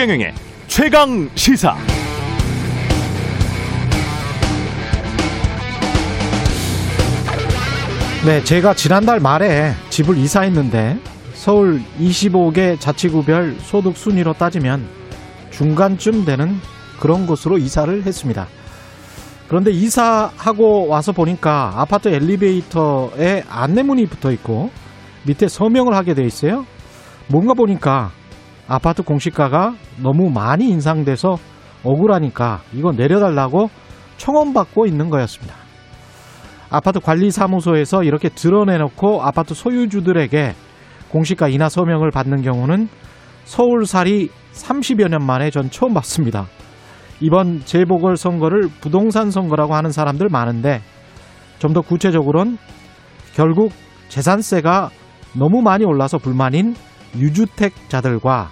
최경영의 0.00 0.34
최강 0.66 1.28
시사. 1.34 1.76
네, 8.24 8.44
제가 8.44 8.74
지난달 8.74 9.18
말에 9.18 9.72
집을 9.90 10.16
이사했는데 10.16 10.98
서울 11.34 11.82
25개 11.98 12.78
자치구별 12.78 13.56
소득 13.60 13.96
순위로 13.96 14.34
따지면 14.34 14.86
중간쯤 15.50 16.24
되는 16.24 16.58
그런 17.00 17.26
곳으로 17.26 17.58
이사를 17.58 18.02
했습니다. 18.02 18.46
그런데 19.50 19.72
이사하고 19.72 20.86
와서 20.86 21.10
보니까 21.10 21.72
아파트 21.74 22.08
엘리베이터에 22.08 23.42
안내문이 23.50 24.06
붙어 24.06 24.30
있고 24.30 24.70
밑에 25.26 25.48
서명을 25.48 25.92
하게 25.92 26.14
돼 26.14 26.22
있어요. 26.22 26.64
뭔가 27.28 27.54
보니까 27.54 28.12
아파트 28.68 29.02
공시가가 29.02 29.74
너무 30.00 30.30
많이 30.30 30.68
인상돼서 30.68 31.34
억울하니까 31.82 32.60
이거 32.72 32.92
내려달라고 32.92 33.70
청원받고 34.18 34.86
있는 34.86 35.10
거였습니다. 35.10 35.56
아파트 36.70 37.00
관리사무소에서 37.00 38.04
이렇게 38.04 38.28
드러내놓고 38.28 39.20
아파트 39.20 39.54
소유주들에게 39.54 40.54
공시가 41.08 41.48
인하 41.48 41.68
서명을 41.68 42.12
받는 42.12 42.42
경우는 42.42 42.88
서울살이 43.46 44.28
30여 44.52 45.08
년 45.08 45.26
만에 45.26 45.50
전 45.50 45.70
처음 45.70 45.92
봤습니다. 45.92 46.46
이번 47.20 47.60
재보궐 47.60 48.16
선거를 48.16 48.62
부동산 48.80 49.30
선거라고 49.30 49.74
하는 49.74 49.90
사람들 49.90 50.28
많은데 50.30 50.80
좀 51.58 51.72
더 51.74 51.82
구체적으로는 51.82 52.56
결국 53.34 53.72
재산세가 54.08 54.90
너무 55.38 55.60
많이 55.62 55.84
올라서 55.84 56.18
불만인 56.18 56.74
유주택자들과 57.16 58.50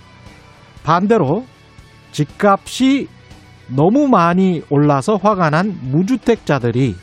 반대로 0.84 1.44
집값이 2.12 3.08
너무 3.74 4.08
많이 4.08 4.62
올라서 4.70 5.16
화가 5.16 5.50
난 5.50 5.76
무주택자들이 5.82 6.94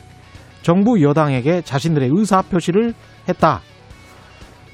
정부 0.62 1.02
여당에게 1.02 1.62
자신들의 1.62 2.10
의사 2.12 2.42
표시를 2.42 2.94
했다. 3.28 3.60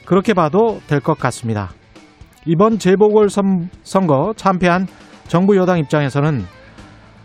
그렇게 0.07 0.33
봐도 0.35 0.81
될 0.87 1.01
것 1.01 1.19
같습니다. 1.19 1.71
이번 2.47 2.79
재보궐 2.79 3.29
선거 3.83 4.33
참패한 4.37 4.87
정부 5.29 5.57
여당 5.57 5.79
입장에서는 5.79 6.45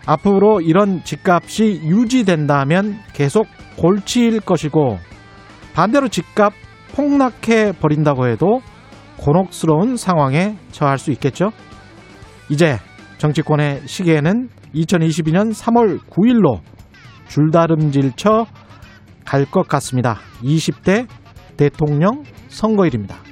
앞으로 0.08 0.62
이런 0.62 1.04
집값이 1.04 1.82
유지된다면 1.84 2.98
계속 3.14 3.46
골치일 3.78 4.40
것이고 4.40 4.98
반대로 5.76 6.08
집값 6.08 6.54
폭락해 6.96 7.74
버린다고 7.74 8.28
해도 8.28 8.62
곤혹스러운 9.18 9.98
상황에 9.98 10.58
처할 10.72 10.98
수 10.98 11.12
있겠죠. 11.12 11.52
이제 12.50 12.78
정치권의 13.20 13.82
시계에는 13.86 14.50
2022년 14.74 15.54
3월 15.54 16.00
9일로 16.10 16.62
줄다름질 17.28 18.14
쳐 18.16 18.48
갈 19.28 19.46
것 19.46 19.68
같습니다. 19.68 20.20
20대 20.42 21.06
대통령 21.58 22.24
선거일입니다. 22.48 23.27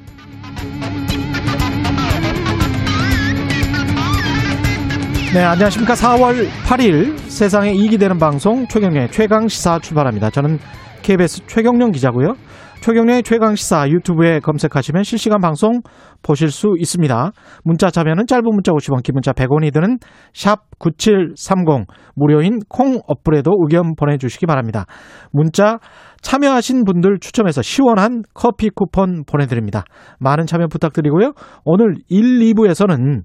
네, 5.35 5.43
안녕하십니까. 5.43 5.95
4월 5.95 6.47
8일 6.65 7.17
세상에 7.17 7.73
이익이 7.73 7.97
되는 7.97 8.17
방송 8.17 8.65
최경련의 8.69 9.11
최강 9.11 9.49
시사 9.49 9.79
출발합니다. 9.79 10.29
저는 10.29 10.59
KBS 11.01 11.45
최경련 11.45 11.91
기자고요. 11.91 12.35
최경련의 12.79 13.23
최강 13.23 13.53
시사 13.55 13.89
유튜브에 13.89 14.39
검색하시면 14.39 15.03
실시간 15.03 15.41
방송 15.41 15.81
보실 16.23 16.51
수 16.51 16.75
있습니다. 16.79 17.31
문자 17.65 17.91
참여는 17.91 18.27
짧은 18.27 18.45
문자 18.45 18.71
50원, 18.71 19.03
긴 19.03 19.15
문자 19.15 19.33
100원이 19.33 19.73
드는 19.73 19.97
샵 20.33 20.69
9730 20.79 21.85
무료인 22.15 22.59
콩 22.69 23.01
어플에도 23.05 23.51
의견 23.59 23.95
보내주시기 23.97 24.45
바랍니다. 24.45 24.85
문자 25.33 25.79
참여하신 26.21 26.85
분들 26.85 27.17
추첨해서 27.19 27.61
시원한 27.61 28.21
커피 28.33 28.69
쿠폰 28.69 29.25
보내드립니다. 29.25 29.83
많은 30.17 30.45
참여 30.45 30.67
부탁드리고요. 30.67 31.33
오늘 31.65 31.95
1, 32.07 32.53
2부에서는 32.53 33.23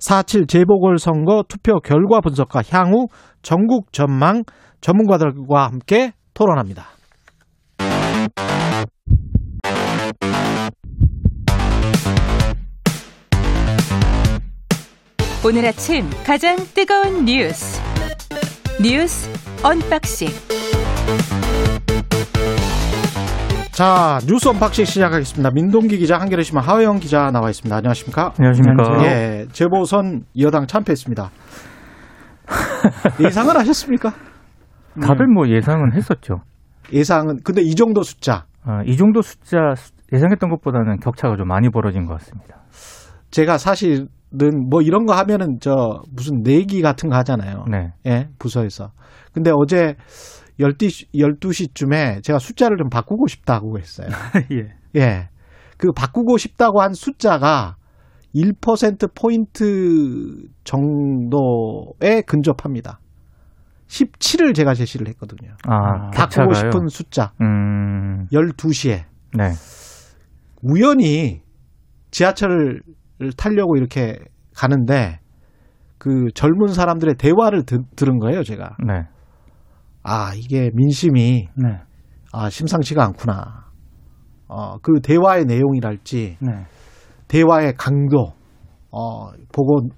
4.7 0.00 0.48
재보궐선거 0.48 1.44
투표 1.48 1.80
결과 1.80 2.20
분석과 2.20 2.62
향후 2.70 3.08
정국 3.42 3.92
전망 3.92 4.42
전문가들과 4.80 5.66
함께 5.66 6.12
토론합니다. 6.34 6.86
오늘 15.44 15.66
아침 15.66 16.04
가장 16.24 16.56
뜨거운 16.74 17.24
뉴스 17.24 17.80
뉴스 18.82 19.28
unboxing 19.62 20.28
자 23.80 24.18
뉴스 24.28 24.46
unboxing 24.46 24.84
시작하겠습니다. 24.84 25.52
민동기 25.54 25.96
기자 25.96 26.18
한겨레 26.20 26.42
신문 26.42 26.62
하영 26.62 26.98
기자 26.98 27.30
나와 27.30 27.48
있습니다. 27.48 27.74
안녕하십니까? 27.74 28.34
안녕하십니까? 28.36 29.04
예, 29.06 29.46
재보선 29.52 30.24
여당 30.38 30.66
참패했습니다. 30.66 31.30
예상은 33.24 33.56
하셨습니까? 33.56 34.12
다들 35.00 35.28
뭐 35.28 35.48
예상은 35.48 35.94
했었죠. 35.94 36.42
예상은 36.92 37.38
근데 37.42 37.62
이 37.62 37.74
정도 37.74 38.02
숫자 38.02 38.44
아, 38.66 38.82
이 38.84 38.98
정도 38.98 39.22
숫자 39.22 39.72
예상했던 40.12 40.50
것보다는 40.50 40.98
격차가 40.98 41.36
좀 41.38 41.48
많이 41.48 41.70
벌어진 41.70 42.04
것 42.04 42.18
같습니다. 42.18 42.60
제가 43.30 43.56
사실은 43.56 44.08
뭐 44.68 44.82
이런 44.82 45.06
거 45.06 45.14
하면은 45.14 45.56
저 45.58 46.02
무슨 46.14 46.42
내기 46.42 46.82
같은 46.82 47.08
거 47.08 47.16
하잖아요. 47.16 47.64
네. 47.70 47.94
예, 48.04 48.28
부서에서. 48.38 48.90
근데 49.32 49.50
어제 49.54 49.94
12시, 50.60 51.06
12시쯤에 51.14 52.22
제가 52.22 52.38
숫자를 52.38 52.76
좀 52.76 52.88
바꾸고 52.88 53.26
싶다고 53.26 53.78
했어요. 53.78 54.08
예. 54.52 55.00
예. 55.00 55.28
그 55.78 55.88
바꾸고 55.96 56.36
싶다고 56.36 56.82
한 56.82 56.92
숫자가 56.92 57.76
1%포인트 58.34 59.64
정도에 60.64 62.22
근접합니다. 62.26 63.00
17을 63.88 64.54
제가 64.54 64.74
제시를 64.74 65.08
했거든요. 65.08 65.50
아, 65.66 66.10
바꾸고 66.10 66.12
격차가요? 66.12 66.54
싶은 66.54 66.88
숫자. 66.88 67.32
음, 67.40 68.26
12시에. 68.32 69.04
네. 69.36 69.50
우연히 70.62 71.40
지하철을 72.10 72.82
타려고 73.36 73.76
이렇게 73.76 74.18
가는데 74.54 75.18
그 75.98 76.26
젊은 76.34 76.68
사람들의 76.68 77.16
대화를 77.18 77.64
드- 77.64 77.82
들은 77.96 78.18
거예요, 78.18 78.42
제가. 78.44 78.76
네. 78.86 79.02
아, 80.02 80.32
이게 80.34 80.70
민심이 80.74 81.48
네. 81.54 81.80
아, 82.32 82.48
심상치가 82.48 83.04
않구나. 83.04 83.64
어, 84.48 84.78
그 84.78 85.00
대화의 85.00 85.44
내용이랄지 85.44 86.38
네. 86.40 86.52
대화의 87.28 87.74
강도 87.76 88.32
어, 88.90 89.30
보고 89.52 89.88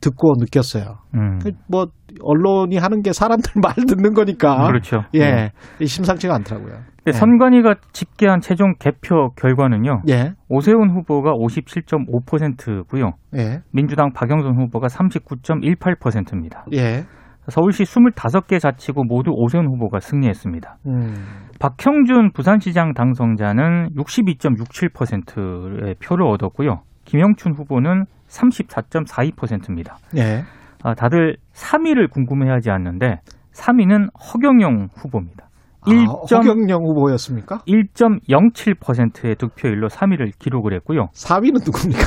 듣고 0.00 0.34
느꼈어요. 0.38 0.98
음. 1.14 1.38
그뭐 1.38 1.86
언론이 2.22 2.76
하는 2.78 3.02
게 3.02 3.12
사람들 3.12 3.52
말 3.62 3.74
듣는 3.74 4.14
거니까. 4.14 4.66
그렇죠. 4.66 5.02
예. 5.14 5.52
심상치가 5.84 6.34
않더라고요. 6.36 6.74
근데 7.04 7.12
선관위가 7.18 7.76
집계한 7.92 8.40
최종 8.40 8.74
개표 8.78 9.30
결과는요. 9.36 10.02
예. 10.08 10.32
오세훈 10.48 10.90
후보가 10.90 11.32
57.5%고요. 11.32 13.12
예. 13.36 13.60
민주당 13.72 14.12
박영선 14.12 14.56
후보가 14.56 14.88
39.18%입니다. 14.88 16.64
예. 16.72 17.04
서울시 17.50 17.82
25개 17.84 18.58
자치구 18.60 19.04
모두 19.06 19.30
오세훈 19.34 19.66
후보가 19.66 20.00
승리했습니다. 20.00 20.76
음. 20.86 21.14
박형준 21.60 22.32
부산시장 22.32 22.94
당선자는 22.94 23.90
62.67%의 23.96 25.94
표를 26.02 26.26
얻었고요. 26.26 26.82
김영춘 27.04 27.54
후보는 27.54 28.04
34.42%입니다. 28.28 29.98
예. 30.16 30.44
아, 30.82 30.94
다들 30.94 31.36
3위를 31.52 32.10
궁금해하지 32.10 32.70
않는데 32.70 33.16
3위는 33.52 34.08
허경영 34.18 34.88
후보입니다. 34.94 35.49
아, 35.86 35.90
허경영 36.30 36.84
후보였습니까? 36.84 37.60
1.07%의 37.66 39.34
득표율로 39.36 39.88
3위를 39.88 40.32
기록을 40.38 40.74
했고요. 40.74 41.08
4위는 41.14 41.64
누굽니까? 41.64 42.02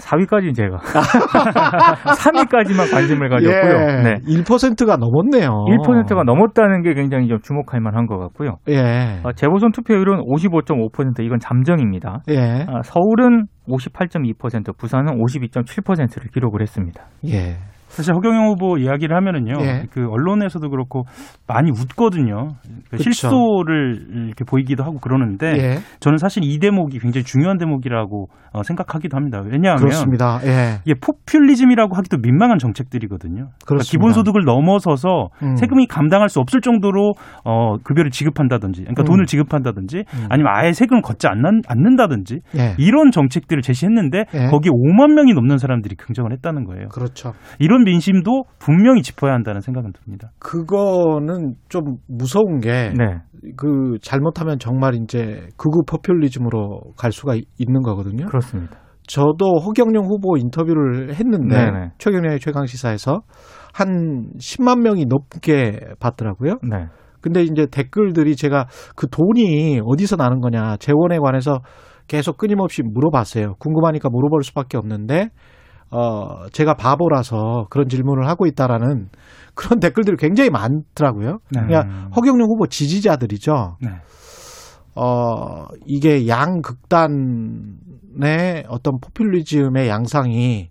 4위까지는 0.00 0.54
제가 0.54 0.78
3위까지만 2.16 2.90
관심을 2.90 3.28
가졌고요. 3.28 3.72
예. 3.72 4.02
네. 4.02 4.14
1%가 4.26 4.96
넘었네요. 4.96 5.48
1%가 5.48 6.22
넘었다는 6.24 6.82
게 6.82 6.94
굉장히 6.94 7.28
좀 7.28 7.38
주목할 7.40 7.80
만한 7.80 8.06
것 8.06 8.18
같고요. 8.18 8.56
예. 8.68 9.20
아, 9.22 9.32
재보선 9.34 9.72
투표율은 9.72 10.22
55.5% 10.22 11.20
이건 11.24 11.38
잠정입니다. 11.38 12.22
예. 12.30 12.66
아, 12.68 12.82
서울은 12.82 13.46
58.2%, 13.68 14.76
부산은 14.76 15.18
52.7%를 15.22 16.30
기록을 16.32 16.62
했습니다. 16.62 17.02
예. 17.28 17.56
사실 17.96 18.14
허경영 18.14 18.48
후보 18.48 18.76
이야기를 18.76 19.16
하면은요, 19.16 19.54
예. 19.62 19.86
그 19.90 20.06
언론에서도 20.10 20.68
그렇고 20.68 21.04
많이 21.46 21.70
웃거든요. 21.70 22.50
그. 22.90 22.98
실소를 22.98 24.26
이렇게 24.26 24.44
보이기도 24.44 24.84
하고 24.84 24.98
그러는데 24.98 25.46
예. 25.56 25.78
저는 26.00 26.18
사실 26.18 26.42
이 26.44 26.58
대목이 26.58 26.98
굉장히 26.98 27.24
중요한 27.24 27.56
대목이라고 27.56 28.28
어, 28.52 28.62
생각하기도 28.62 29.16
합니다. 29.16 29.40
왜냐하면 29.42 29.78
그렇습니다. 29.78 30.40
예. 30.44 30.78
이게 30.84 30.94
포퓰리즘이라고 31.00 31.94
하기도 31.96 32.18
민망한 32.18 32.58
정책들이거든요. 32.58 33.48
그러니까. 33.64 33.84
기본소득을 33.84 34.44
넘어서서 34.44 35.28
음. 35.42 35.56
세금이 35.56 35.86
감당할 35.86 36.28
수 36.28 36.40
없을 36.40 36.60
정도로 36.60 37.12
어, 37.44 37.76
급여를 37.82 38.10
지급한다든지, 38.10 38.82
그러니까 38.82 39.02
음. 39.02 39.04
돈을 39.04 39.24
지급한다든지, 39.24 39.98
음. 39.98 40.26
아니면 40.28 40.52
아예 40.54 40.72
세금을 40.72 41.00
걷지 41.00 41.28
않는, 41.28 41.62
않는다든지 41.66 42.40
예. 42.58 42.74
이런 42.78 43.10
정책들을 43.10 43.62
제시했는데 43.62 44.24
예. 44.34 44.46
거기에 44.48 44.70
5만 44.70 45.14
명이 45.14 45.32
넘는 45.32 45.56
사람들이 45.56 45.96
긍정을 45.96 46.32
했다는 46.32 46.64
거예요. 46.64 46.88
그렇죠. 46.88 47.32
이런 47.58 47.85
민심도 47.86 48.44
분명히 48.58 49.00
짚어야 49.02 49.32
한다는 49.32 49.60
생각은 49.62 49.92
듭니다. 49.92 50.30
그거는 50.38 51.54
좀 51.68 51.96
무서운 52.08 52.60
게 52.60 52.92
네. 52.96 53.22
그 53.56 53.98
잘못하면 54.02 54.58
정말 54.58 54.94
이제 54.94 55.48
극우 55.56 55.84
포퓰리즘으로 55.88 56.92
갈 56.98 57.12
수가 57.12 57.36
이- 57.36 57.44
있는 57.58 57.80
거거든요. 57.82 58.26
그렇습니다. 58.26 58.76
저도 59.06 59.58
허경영 59.64 60.04
후보 60.04 60.36
인터뷰를 60.36 61.14
했는데 61.14 61.56
네네. 61.56 61.92
최경영의 61.98 62.40
최강 62.40 62.66
시사에서 62.66 63.22
한 63.72 64.30
10만 64.38 64.80
명이 64.82 65.06
넘게 65.06 65.78
봤더라고요. 66.00 66.56
네. 66.68 66.86
근데 67.20 67.42
이제 67.42 67.66
댓글들이 67.70 68.36
제가 68.36 68.66
그 68.96 69.08
돈이 69.08 69.80
어디서 69.84 70.16
나는 70.16 70.40
거냐 70.40 70.76
재원에 70.78 71.18
관해서 71.18 71.60
계속 72.08 72.36
끊임없이 72.36 72.82
물어봤어요. 72.82 73.54
궁금하니까 73.58 74.08
물어볼 74.10 74.42
수밖에 74.44 74.76
없는데 74.76 75.30
어 75.90 76.48
제가 76.52 76.74
바보라서 76.74 77.66
그런 77.70 77.88
질문을 77.88 78.28
하고 78.28 78.46
있다라는 78.46 79.08
그런 79.54 79.80
댓글들이 79.80 80.16
굉장히 80.18 80.50
많더라고요. 80.50 81.38
네. 81.50 81.60
그러니까 81.66 82.08
허경영 82.16 82.46
후보 82.48 82.66
지지자들이죠. 82.66 83.76
네. 83.80 83.88
어 84.94 85.66
이게 85.86 86.26
양극단의 86.26 87.76
어떤 88.68 88.98
포퓰리즘의 89.00 89.88
양상이 89.88 90.70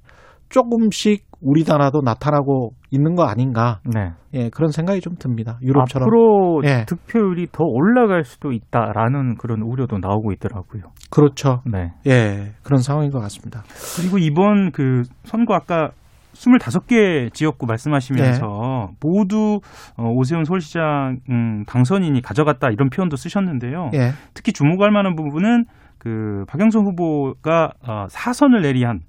조금씩 0.49 1.25
우리나라도 1.45 2.01
나타나고 2.01 2.71
있는 2.89 3.15
거 3.15 3.23
아닌가? 3.25 3.79
네. 3.85 4.11
예, 4.33 4.49
그런 4.49 4.71
생각이 4.71 4.99
좀 4.99 5.15
듭니다. 5.15 5.57
유럽처럼. 5.61 6.07
앞으로 6.07 6.61
예. 6.65 6.85
득표율이 6.85 7.47
더 7.51 7.63
올라갈 7.63 8.23
수도 8.23 8.51
있다라는 8.51 9.35
그런 9.35 9.61
우려도 9.61 9.99
나오고 9.99 10.31
있더라고요. 10.33 10.83
그렇죠. 11.11 11.61
네. 11.71 11.91
예, 12.07 12.53
그런 12.63 12.81
상황인 12.81 13.11
것 13.11 13.19
같습니다. 13.19 13.63
그리고 13.97 14.17
이번 14.17 14.71
그 14.71 15.03
선거 15.23 15.53
아까 15.53 15.91
25개 16.33 17.31
지역구 17.33 17.65
말씀하시면서 17.65 18.89
모두 19.01 19.59
어, 19.97 20.03
오세훈 20.09 20.43
서울시장 20.43 21.19
음, 21.29 21.63
당선인이 21.65 22.21
가져갔다 22.21 22.69
이런 22.71 22.89
표현도 22.89 23.15
쓰셨는데요. 23.15 23.91
예, 23.93 24.11
특히 24.33 24.51
주목할 24.51 24.91
만한 24.91 25.15
부분은 25.15 25.65
그 25.97 26.43
박영선 26.47 26.85
후보가 26.85 27.71
어, 27.87 28.05
사선을 28.09 28.61
내리한 28.61 28.99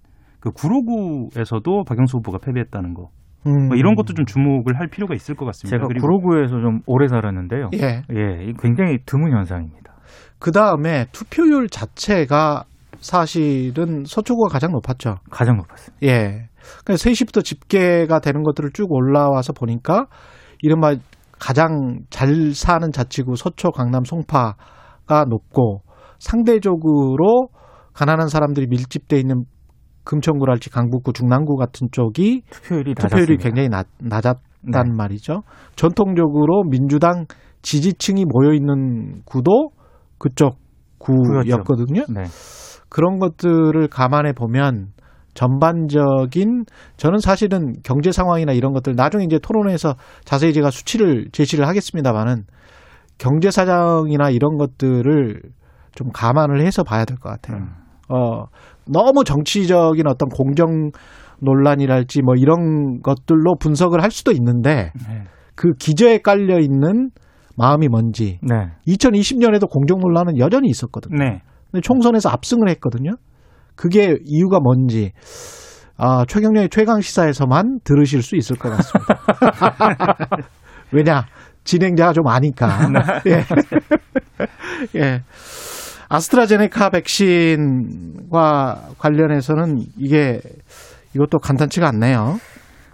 그 0.46 0.52
구로구에서도 0.52 1.84
박영선 1.84 2.18
후보가 2.18 2.38
패배했다는 2.38 2.94
거. 2.94 3.08
음. 3.46 3.68
뭐 3.68 3.76
이런 3.76 3.96
것도 3.96 4.14
좀 4.14 4.24
주목을 4.24 4.78
할 4.78 4.88
필요가 4.88 5.14
있을 5.14 5.34
것 5.34 5.44
같습니다. 5.46 5.76
제가 5.76 5.88
그리고 5.88 6.06
구로구에서 6.06 6.60
좀 6.60 6.80
오래 6.86 7.08
살았는데요. 7.08 7.70
예, 7.74 8.02
예, 8.14 8.44
이 8.44 8.52
굉장히 8.60 8.98
드문 9.04 9.32
현상입니다. 9.32 9.94
그 10.38 10.52
다음에 10.52 11.06
투표율 11.10 11.68
자체가 11.68 12.64
사실은 13.00 14.04
서초구가 14.04 14.52
가장 14.52 14.70
높았죠. 14.70 15.16
가장 15.30 15.56
높았습니다. 15.56 16.06
예. 16.06 16.48
그러니까 16.84 16.94
3시부터 16.94 17.44
집계가 17.44 18.20
되는 18.20 18.42
것들을 18.44 18.70
쭉 18.72 18.92
올라와서 18.92 19.52
보니까 19.52 20.06
이른바 20.62 20.94
가장 21.40 22.00
잘 22.08 22.54
사는 22.54 22.90
자치구 22.92 23.34
서초, 23.34 23.72
강남, 23.72 24.04
송파가 24.04 25.24
높고 25.28 25.82
상대적으로 26.18 27.48
가난한 27.94 28.28
사람들이 28.28 28.66
밀집돼 28.68 29.18
있는 29.18 29.44
금천구랄지 30.06 30.70
강북구, 30.70 31.12
중랑구 31.12 31.56
같은 31.56 31.88
쪽이 31.92 32.42
투표율이 32.50 32.94
투표율이. 32.94 33.36
굉장히 33.36 33.68
낮, 33.68 33.86
낮았단 34.00 34.40
네. 34.72 34.82
말이죠. 34.96 35.42
전통적으로 35.74 36.62
민주당 36.70 37.26
지지층이 37.60 38.24
모여 38.26 38.54
있는 38.54 39.20
구도 39.26 39.70
그쪽 40.18 40.56
구였거든요. 40.98 42.04
네. 42.08 42.24
그런 42.88 43.18
것들을 43.18 43.88
감안해 43.88 44.32
보면 44.32 44.92
전반적인 45.34 46.64
저는 46.96 47.18
사실은 47.18 47.74
경제 47.84 48.10
상황이나 48.10 48.52
이런 48.52 48.72
것들 48.72 48.94
나중에 48.96 49.24
이제 49.24 49.38
토론회에서 49.38 49.94
자세히 50.24 50.52
제가 50.54 50.70
수치를 50.70 51.26
제시를 51.32 51.68
하겠습니다만은 51.68 52.44
경제 53.18 53.50
사정이나 53.50 54.30
이런 54.30 54.56
것들을 54.56 55.42
좀 55.94 56.08
감안을 56.12 56.64
해서 56.64 56.82
봐야 56.84 57.04
될 57.04 57.18
것 57.18 57.28
같아요. 57.30 57.58
음. 57.58 57.68
어 58.08 58.44
너무 58.90 59.24
정치적인 59.24 60.06
어떤 60.06 60.28
공정 60.28 60.90
논란이랄지 61.40 62.22
뭐 62.22 62.34
이런 62.36 63.00
것들로 63.02 63.56
분석을 63.58 64.02
할 64.02 64.10
수도 64.10 64.32
있는데 64.32 64.92
네. 65.08 65.24
그 65.54 65.72
기저에 65.78 66.18
깔려 66.18 66.58
있는 66.58 67.10
마음이 67.56 67.88
뭔지 67.88 68.38
네. 68.42 68.70
2020년에도 68.86 69.68
공정 69.68 69.98
논란은 69.98 70.38
여전히 70.38 70.68
있었거든요. 70.68 71.16
네. 71.18 71.42
근데 71.70 71.82
총선에서 71.82 72.30
압승을 72.30 72.68
했거든요. 72.70 73.12
그게 73.74 74.16
이유가 74.24 74.60
뭔지 74.60 75.12
아, 75.98 76.24
최경련의 76.26 76.68
최강 76.70 77.00
시사에서만 77.00 77.80
들으실 77.84 78.22
수 78.22 78.36
있을 78.36 78.56
것 78.56 78.70
같습니다. 78.70 79.18
왜냐 80.92 81.24
진행자가 81.64 82.12
좀 82.12 82.26
아니까. 82.28 82.68
예. 83.26 83.42
예. 84.98 85.22
아스트라제네카 86.08 86.90
백신과 86.90 88.76
관련해서는 88.98 89.78
이게 89.96 90.40
이것도 91.14 91.38
간단치가 91.38 91.88
않네요. 91.88 92.36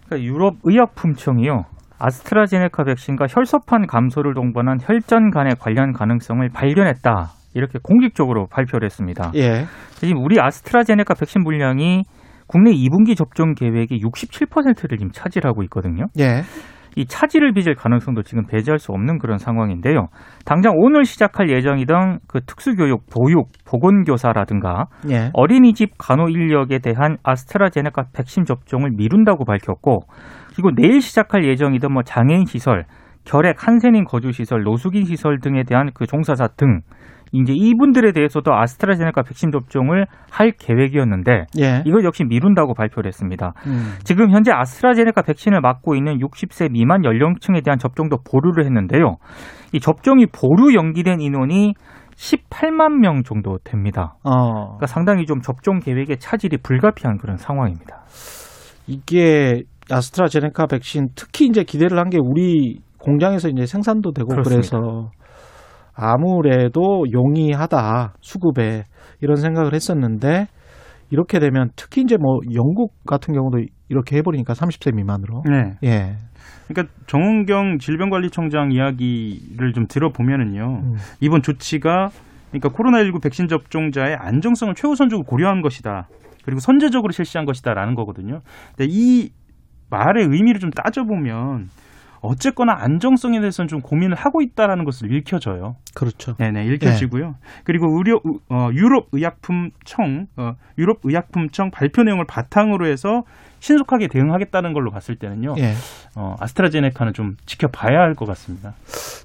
그러니까 0.07 0.27
유럽 0.27 0.55
의약품청이요. 0.65 1.65
아스트라제네카 1.99 2.85
백신과 2.85 3.27
혈소판 3.29 3.87
감소를 3.87 4.35
동반한 4.35 4.79
혈전 4.81 5.31
간의 5.31 5.57
관련 5.61 5.93
가능성을 5.93 6.49
발견했다. 6.49 7.31
이렇게 7.55 7.79
공식적으로 7.83 8.47
발표를 8.49 8.87
했습니다. 8.87 9.31
예. 9.37 9.67
지금 9.97 10.25
우리 10.25 10.41
아스트라제네카 10.41 11.15
백신 11.15 11.45
분량이 11.45 12.05
국내 12.47 12.73
2분기 12.73 13.17
접종 13.17 13.55
계획의 13.55 14.01
67%를 14.01 14.99
지금 14.99 15.11
차지하고 15.13 15.63
있거든요. 15.65 16.07
예. 16.19 16.43
이 16.97 17.07
차질을 17.07 17.53
빚을 17.53 17.75
가능성도 17.75 18.23
지금 18.23 18.47
배제할 18.47 18.79
수 18.79 18.93
없는 18.93 19.19
그런 19.19 19.39
상황인데요. 19.39 20.09
당장 20.45 20.75
오늘 20.77 21.05
시작할 21.05 21.49
예정이던 21.49 22.21
그 22.27 22.41
특수교육, 22.45 23.07
보육, 23.11 23.49
보건교사라든가 23.65 24.87
예. 25.11 25.31
어린이집 25.33 25.93
간호 25.99 26.29
인력에 26.29 26.79
대한 26.79 27.17
아스트라제네카 27.23 28.07
백신 28.13 28.45
접종을 28.45 28.91
미룬다고 28.97 29.45
밝혔고 29.45 30.01
그리고 30.55 30.71
내일 30.75 31.01
시작할 31.01 31.45
예정이던 31.45 31.93
뭐 31.93 32.03
장애인 32.03 32.45
시설, 32.45 32.85
결핵 33.25 33.67
한센인 33.67 34.05
거주 34.05 34.33
시설, 34.33 34.63
노숙인 34.63 35.05
시설 35.05 35.39
등에 35.41 35.63
대한 35.63 35.91
그 35.95 36.07
종사자 36.07 36.49
등 36.49 36.81
이제 37.33 37.53
이분들에 37.55 38.13
대해서도 38.13 38.53
아스트라제네카 38.55 39.23
백신 39.23 39.51
접종을 39.51 40.07
할 40.31 40.53
계획이었는데 40.53 41.47
예. 41.61 41.83
이걸 41.87 42.05
역시 42.05 42.25
미룬다고 42.25 42.75
발표를 42.75 43.09
했습니다. 43.09 43.55
음. 43.67 43.95
지금 44.05 44.31
현재 44.31 44.53
아스트라제네카 44.53 45.23
백신을 45.23 45.61
맞고 45.61 45.95
있는 45.95 46.19
60세 46.19 46.71
미만 46.71 47.05
연령층에 47.05 47.63
대한 47.63 47.79
접종도 47.79 48.19
보류를 48.31 48.65
했는데요. 48.67 49.17
이 49.73 49.81
접종이 49.81 50.27
보류 50.27 50.75
연기된 50.75 51.21
인원이 51.21 51.75
18만 52.15 52.99
명 53.01 53.23
정도 53.23 53.57
됩니다. 53.65 54.15
어. 54.23 54.65
그러니까 54.77 54.87
상당히 54.87 55.25
좀 55.25 55.41
접종 55.41 55.79
계획에 55.79 56.17
차질이 56.17 56.59
불가피한 56.59 57.17
그런 57.17 57.37
상황입니다. 57.39 58.03
이게 58.87 59.63
아스트라제네카 59.91 60.67
백신 60.67 61.09
특히 61.17 61.47
이제 61.47 61.65
기대를 61.65 61.99
한 61.99 62.11
게 62.11 62.19
우리 62.21 62.79
공장에서 62.99 63.49
이제 63.49 63.67
생산도 63.67 64.13
되고 64.13 64.29
그 64.29 64.35
그렇습니다. 64.43 64.77
래서 64.77 65.11
아무래도 65.95 67.05
용이하다 67.13 68.15
수급에 68.21 68.85
이런 69.21 69.37
생각을 69.37 69.75
했었는데 69.75 70.47
이렇게 71.11 71.39
되면 71.39 71.69
특히 71.77 72.03
이제 72.03 72.17
뭐 72.17 72.39
영국 72.55 72.95
같은 73.05 73.35
경우도 73.35 73.59
이렇게 73.89 74.17
해버리니까 74.17 74.55
30세 74.55 74.95
미만으로 74.95 75.43
네. 75.45 75.77
예 75.85 76.17
그러니까 76.69 76.95
정은경 77.07 77.79
질병관리청장 77.79 78.73
이야기를 78.73 79.73
좀 79.75 79.87
들어보면은요. 79.87 80.81
음. 80.85 80.95
이번 81.21 81.43
조치가 81.43 82.09
그러니까 82.51 82.69
코로나19 82.71 83.23
백신 83.23 83.49
접종자의 83.49 84.17
안정성을 84.19 84.75
최우선적으로 84.75 85.25
고려한 85.25 85.63
것이다. 85.63 86.09
그리고 86.45 86.61
선제적으로 86.61 87.13
실시한 87.13 87.45
것이다라는 87.47 87.95
거거든요. 87.95 88.41
근데 88.77 88.87
이 88.91 89.31
말의 89.91 90.25
의미를 90.25 90.61
좀 90.61 90.71
따져보면 90.71 91.69
어쨌거나 92.23 92.77
안정성에 92.79 93.41
대해서는 93.41 93.69
좀 93.69 93.81
고민을 93.81 94.17
하고 94.17 94.41
있다라는 94.43 94.85
것을 94.85 95.13
읽혀져요. 95.13 95.75
그렇죠. 95.95 96.35
네네 96.39 96.67
읽혀지고요. 96.67 97.35
그리고 97.65 97.87
의료 97.97 98.21
어, 98.49 98.69
유럽 98.73 99.07
의약품청 99.13 100.27
어, 100.37 100.53
유럽 100.79 100.99
의약품청 101.03 101.71
발표 101.73 102.03
내용을 102.05 102.25
바탕으로 102.29 102.87
해서 102.87 103.23
신속하게 103.59 104.09
대응하겠다는 104.09 104.73
걸로 104.73 104.91
봤을 104.91 105.17
때는요. 105.17 105.55
예. 105.59 105.75
어, 106.17 106.35
아스트라제네카는 106.41 107.13
좀 107.13 107.37
지켜봐야 107.47 107.99
할 107.99 108.15
것 108.15 108.27
같습니다. 108.27 108.75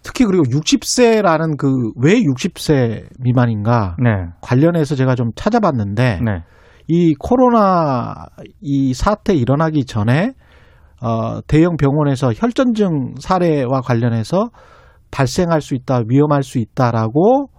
특히 0.03 0.25
그리고 0.25 0.43
60세라는 0.43 1.57
그 1.57 1.67
왜 2.01 2.15
60세 2.21 3.03
미만인가 3.19 3.95
네. 4.01 4.09
관련해서 4.41 4.95
제가 4.95 5.15
좀 5.15 5.29
찾아봤는데 5.35 6.19
네. 6.23 6.43
이 6.87 7.13
코로나 7.19 8.25
이 8.61 8.93
사태 8.93 9.33
일어나기 9.33 9.85
전에 9.85 10.33
어, 11.01 11.41
대형 11.47 11.77
병원에서 11.77 12.31
혈전증 12.33 13.15
사례와 13.19 13.81
관련해서 13.81 14.49
발생할 15.11 15.61
수 15.61 15.75
있다, 15.75 16.01
위험할 16.07 16.43
수 16.43 16.57
있다라고 16.59 17.49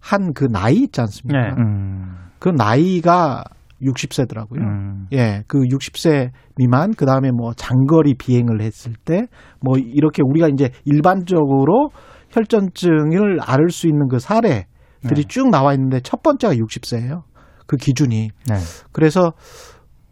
한 0.00 0.32
그 0.34 0.44
나이 0.44 0.76
있지 0.82 1.00
않습니까? 1.00 1.40
네. 1.40 1.54
음. 1.58 2.14
그 2.38 2.50
나이가 2.50 3.42
60세더라고요. 3.82 4.60
음. 4.60 5.06
예, 5.12 5.42
그 5.46 5.60
60세 5.60 6.30
미만, 6.56 6.92
그 6.94 7.06
다음에 7.06 7.30
뭐 7.30 7.52
장거리 7.54 8.14
비행을 8.14 8.60
했을 8.60 8.92
때, 9.04 9.26
뭐 9.60 9.78
이렇게 9.78 10.22
우리가 10.22 10.48
이제 10.48 10.70
일반적으로 10.84 11.88
혈전증을 12.30 13.38
앓을 13.40 13.70
수 13.70 13.86
있는 13.86 14.08
그 14.08 14.18
사례들이 14.18 14.66
네. 15.02 15.22
쭉 15.26 15.48
나와 15.50 15.72
있는데 15.72 16.00
첫 16.00 16.22
번째가 16.22 16.54
60세예요. 16.54 17.22
그 17.66 17.76
기준이. 17.76 18.28
네. 18.48 18.54
그래서 18.92 19.32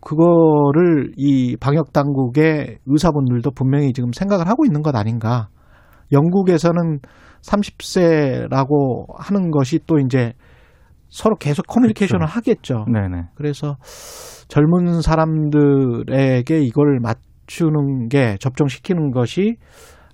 그거를 0.02 1.12
이 1.16 1.56
방역 1.56 1.92
당국의 1.92 2.78
의사분들도 2.87 3.50
분명히 3.52 3.92
지금 3.92 4.12
생각을 4.12 4.49
하고 4.49 4.64
있는 4.66 4.82
것 4.82 4.94
아닌가. 4.94 5.49
영국에서는 6.11 6.99
30세라고 7.42 9.06
하는 9.16 9.50
것이 9.50 9.78
또 9.87 9.99
이제 9.99 10.32
서로 11.09 11.37
계속 11.37 11.66
커뮤니케이션을 11.66 12.26
그렇죠. 12.26 12.37
하겠죠. 12.37 12.85
네네. 12.92 13.28
그래서 13.35 13.76
젊은 14.49 15.00
사람들에게 15.02 16.61
이걸 16.61 17.00
맞추는 17.00 18.09
게 18.09 18.37
접종시키는 18.38 19.11
것이 19.12 19.56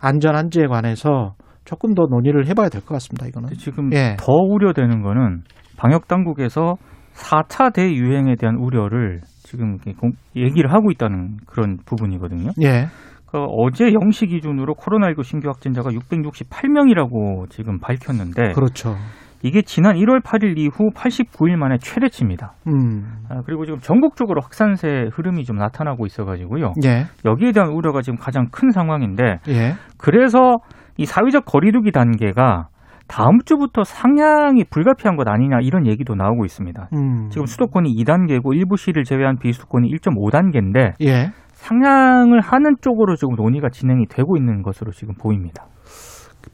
안전한지에 0.01 0.67
관해서 0.67 1.35
조금 1.65 1.95
더 1.95 2.05
논의를 2.09 2.47
해봐야 2.47 2.69
될 2.69 2.81
것 2.83 2.95
같습니다. 2.95 3.27
이거는. 3.27 3.51
지금 3.59 3.93
예. 3.93 4.17
더 4.19 4.33
우려되는 4.33 5.03
거는 5.03 5.43
방역 5.77 6.09
당국에서 6.09 6.77
4차 7.15 7.73
대유행에 7.75 8.37
대한 8.37 8.57
우려를 8.57 9.21
지금 9.51 9.75
이렇게 9.77 9.93
공- 9.93 10.13
얘기를 10.37 10.71
하고 10.73 10.91
있다는 10.91 11.39
그런 11.47 11.79
부분이거든요. 11.87 12.51
예. 12.63 12.87
그 13.27 13.39
어제 13.39 13.87
0시 13.91 14.29
기준으로 14.29 14.75
코로나19 14.75 15.23
신규 15.25 15.49
확진자가 15.49 15.91
668명이라고 15.91 17.49
지금 17.51 17.79
밝혔는데 17.79 18.53
그렇죠. 18.53 18.97
이게 19.43 19.63
지난 19.63 19.95
1월 19.97 20.21
8일 20.23 20.59
이후 20.59 20.91
89일 20.95 21.57
만에 21.57 21.77
최대치입니다. 21.79 22.55
음. 22.67 23.05
아, 23.29 23.41
그리고 23.47 23.65
지금 23.65 23.79
전국적으로 23.81 24.41
확산세 24.43 25.09
흐름이 25.13 25.45
좀 25.45 25.57
나타나고 25.57 26.07
있어가지고요. 26.07 26.73
예. 26.85 27.05
여기에 27.25 27.53
대한 27.53 27.71
우려가 27.71 28.03
지금 28.03 28.19
가장 28.19 28.49
큰 28.51 28.71
상황인데 28.71 29.39
예. 29.49 29.75
그래서 29.97 30.57
이 30.97 31.05
사회적 31.07 31.45
거리두기 31.45 31.93
단계가 31.93 32.67
다음 33.09 33.39
주부터 33.45 33.85
상향이 33.85 34.65
불가피한 34.71 35.17
것 35.17 35.27
아니냐 35.27 35.61
이런 35.63 35.87
얘기도 35.87 36.15
나오고 36.15 36.45
있습니다. 36.45 36.91
음. 36.93 37.29
지금 37.31 37.47
수도권이 37.47 37.95
2단계고 37.97 38.55
일부 38.55 38.77
시를 38.77 39.05
제외한 39.05 39.39
비수도권이 39.39 39.91
1.5단계인데 39.91 40.93
예. 41.03 41.33
상향을 41.53 42.41
하는 42.41 42.77
쪽으로 42.81 43.17
지금 43.17 43.35
논의가 43.35 43.71
진행이 43.71 44.07
되고 44.07 44.37
있는 44.37 44.63
것으로 44.63 44.93
지금 44.93 45.15
보입니다. 45.15 45.67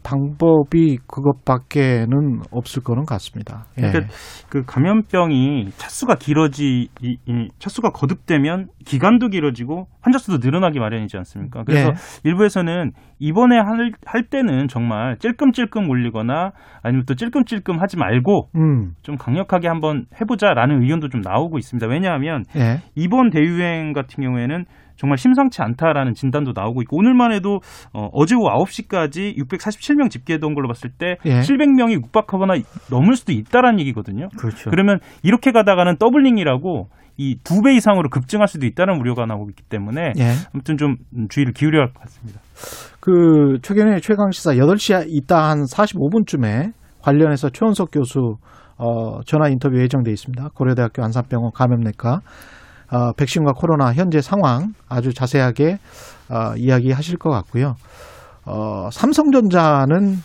방법이 0.03 0.99
그것밖에는 1.07 2.43
없을 2.51 2.83
거는 2.83 3.05
같습니다. 3.05 3.67
예. 3.79 3.83
그러니까 3.83 4.13
그 4.49 4.65
감염병이 4.65 5.71
차수가 5.77 6.17
길어지 6.17 6.89
이, 7.01 7.17
이 7.27 7.49
차수가 7.59 7.91
거듭되면 7.91 8.69
기간도 8.85 9.29
길어지고 9.29 9.87
환자 10.01 10.19
수도 10.19 10.39
늘어나기 10.39 10.79
마련이지 10.79 11.17
않습니까? 11.19 11.65
그래서 11.65 11.91
예. 11.91 11.95
일부에서는 12.25 12.93
이번에 13.19 13.57
할, 13.57 13.93
할 14.05 14.25
때는 14.25 14.69
정말 14.69 15.17
찔끔찔끔 15.19 15.89
올리거나 15.89 16.53
아니면 16.83 17.05
또 17.07 17.15
찔끔찔끔 17.15 17.81
하지 17.81 17.97
말고 17.97 18.49
음. 18.57 18.93
좀 19.03 19.17
강력하게 19.17 19.69
한번 19.69 20.07
해보자라는 20.21 20.83
의견도 20.83 21.09
좀 21.09 21.21
나오고 21.21 21.59
있습니다. 21.59 21.87
왜냐하면 21.87 22.45
예. 22.57 22.83
이번 22.95 23.31
대유행 23.31 23.93
같은 23.93 24.23
경우에는 24.23 24.65
정말 24.97 25.19
심상치 25.19 25.61
않다라는 25.63 26.15
진단도 26.15 26.53
나오고 26.55 26.83
있고 26.83 26.97
오늘만 26.99 27.33
해도 27.33 27.61
어, 27.93 28.09
어제 28.13 28.35
오후 28.35 28.49
9시까지 28.65 29.37
647명 29.39 30.11
집계했던 30.11 30.55
걸로 30.55 30.69
봤을 30.69 30.91
때 30.91 31.17
예. 31.25 31.41
700명이 31.41 31.93
육박하거나 31.93 32.55
넘을 32.91 33.17
수도 33.17 33.33
있다라는 33.33 33.81
얘기거든요. 33.81 34.29
그렇죠. 34.37 34.71
그러면 34.71 34.99
이렇게 35.23 35.51
가다가는 35.53 35.97
doubling이라고 35.99 36.89
이 37.17 37.37
두 37.45 37.63
배 37.63 37.75
이상으로 37.77 38.09
급증할 38.11 38.49
수도 38.49 38.67
있다는 38.67 38.99
우려가 38.99 39.25
나오고 39.25 39.51
있기 39.51 39.63
때문에 39.65 40.15
예. 40.19 40.33
아무튼 40.53 40.77
좀 40.77 40.97
주의를 41.29 41.53
기울여야 41.53 41.83
할 41.83 41.93
것 41.93 42.01
같습니다. 42.03 42.41
그 43.01 43.59
최근에 43.63 44.01
최강 44.01 44.31
시사 44.33 44.53
8시 44.55 45.05
이따 45.09 45.49
한 45.51 45.63
45분쯤에 45.65 46.73
관련해서 47.03 47.51
최원석 47.51 47.91
교수 47.93 48.37
어, 48.77 49.21
전화 49.27 49.49
인터뷰 49.49 49.79
예정돼 49.81 50.11
있습니다. 50.11 50.49
고려대학교 50.55 51.05
안산병원 51.05 51.53
감염내과 51.55 52.21
어, 52.91 53.13
백신과 53.13 53.53
코로나 53.53 53.93
현재 53.93 54.21
상황 54.21 54.73
아주 54.89 55.13
자세하게 55.13 55.79
어, 56.31 56.55
이야기하실 56.57 57.19
것 57.19 57.31
같고요. 57.31 57.75
어, 58.47 58.89
삼성전자는 58.93 60.19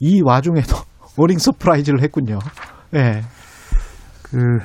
이 0.00 0.22
와중에도 0.22 0.76
earning 1.16 1.38
surprise를 1.38 2.02
했군요. 2.02 2.38
예. 2.94 3.22
그 4.22 4.58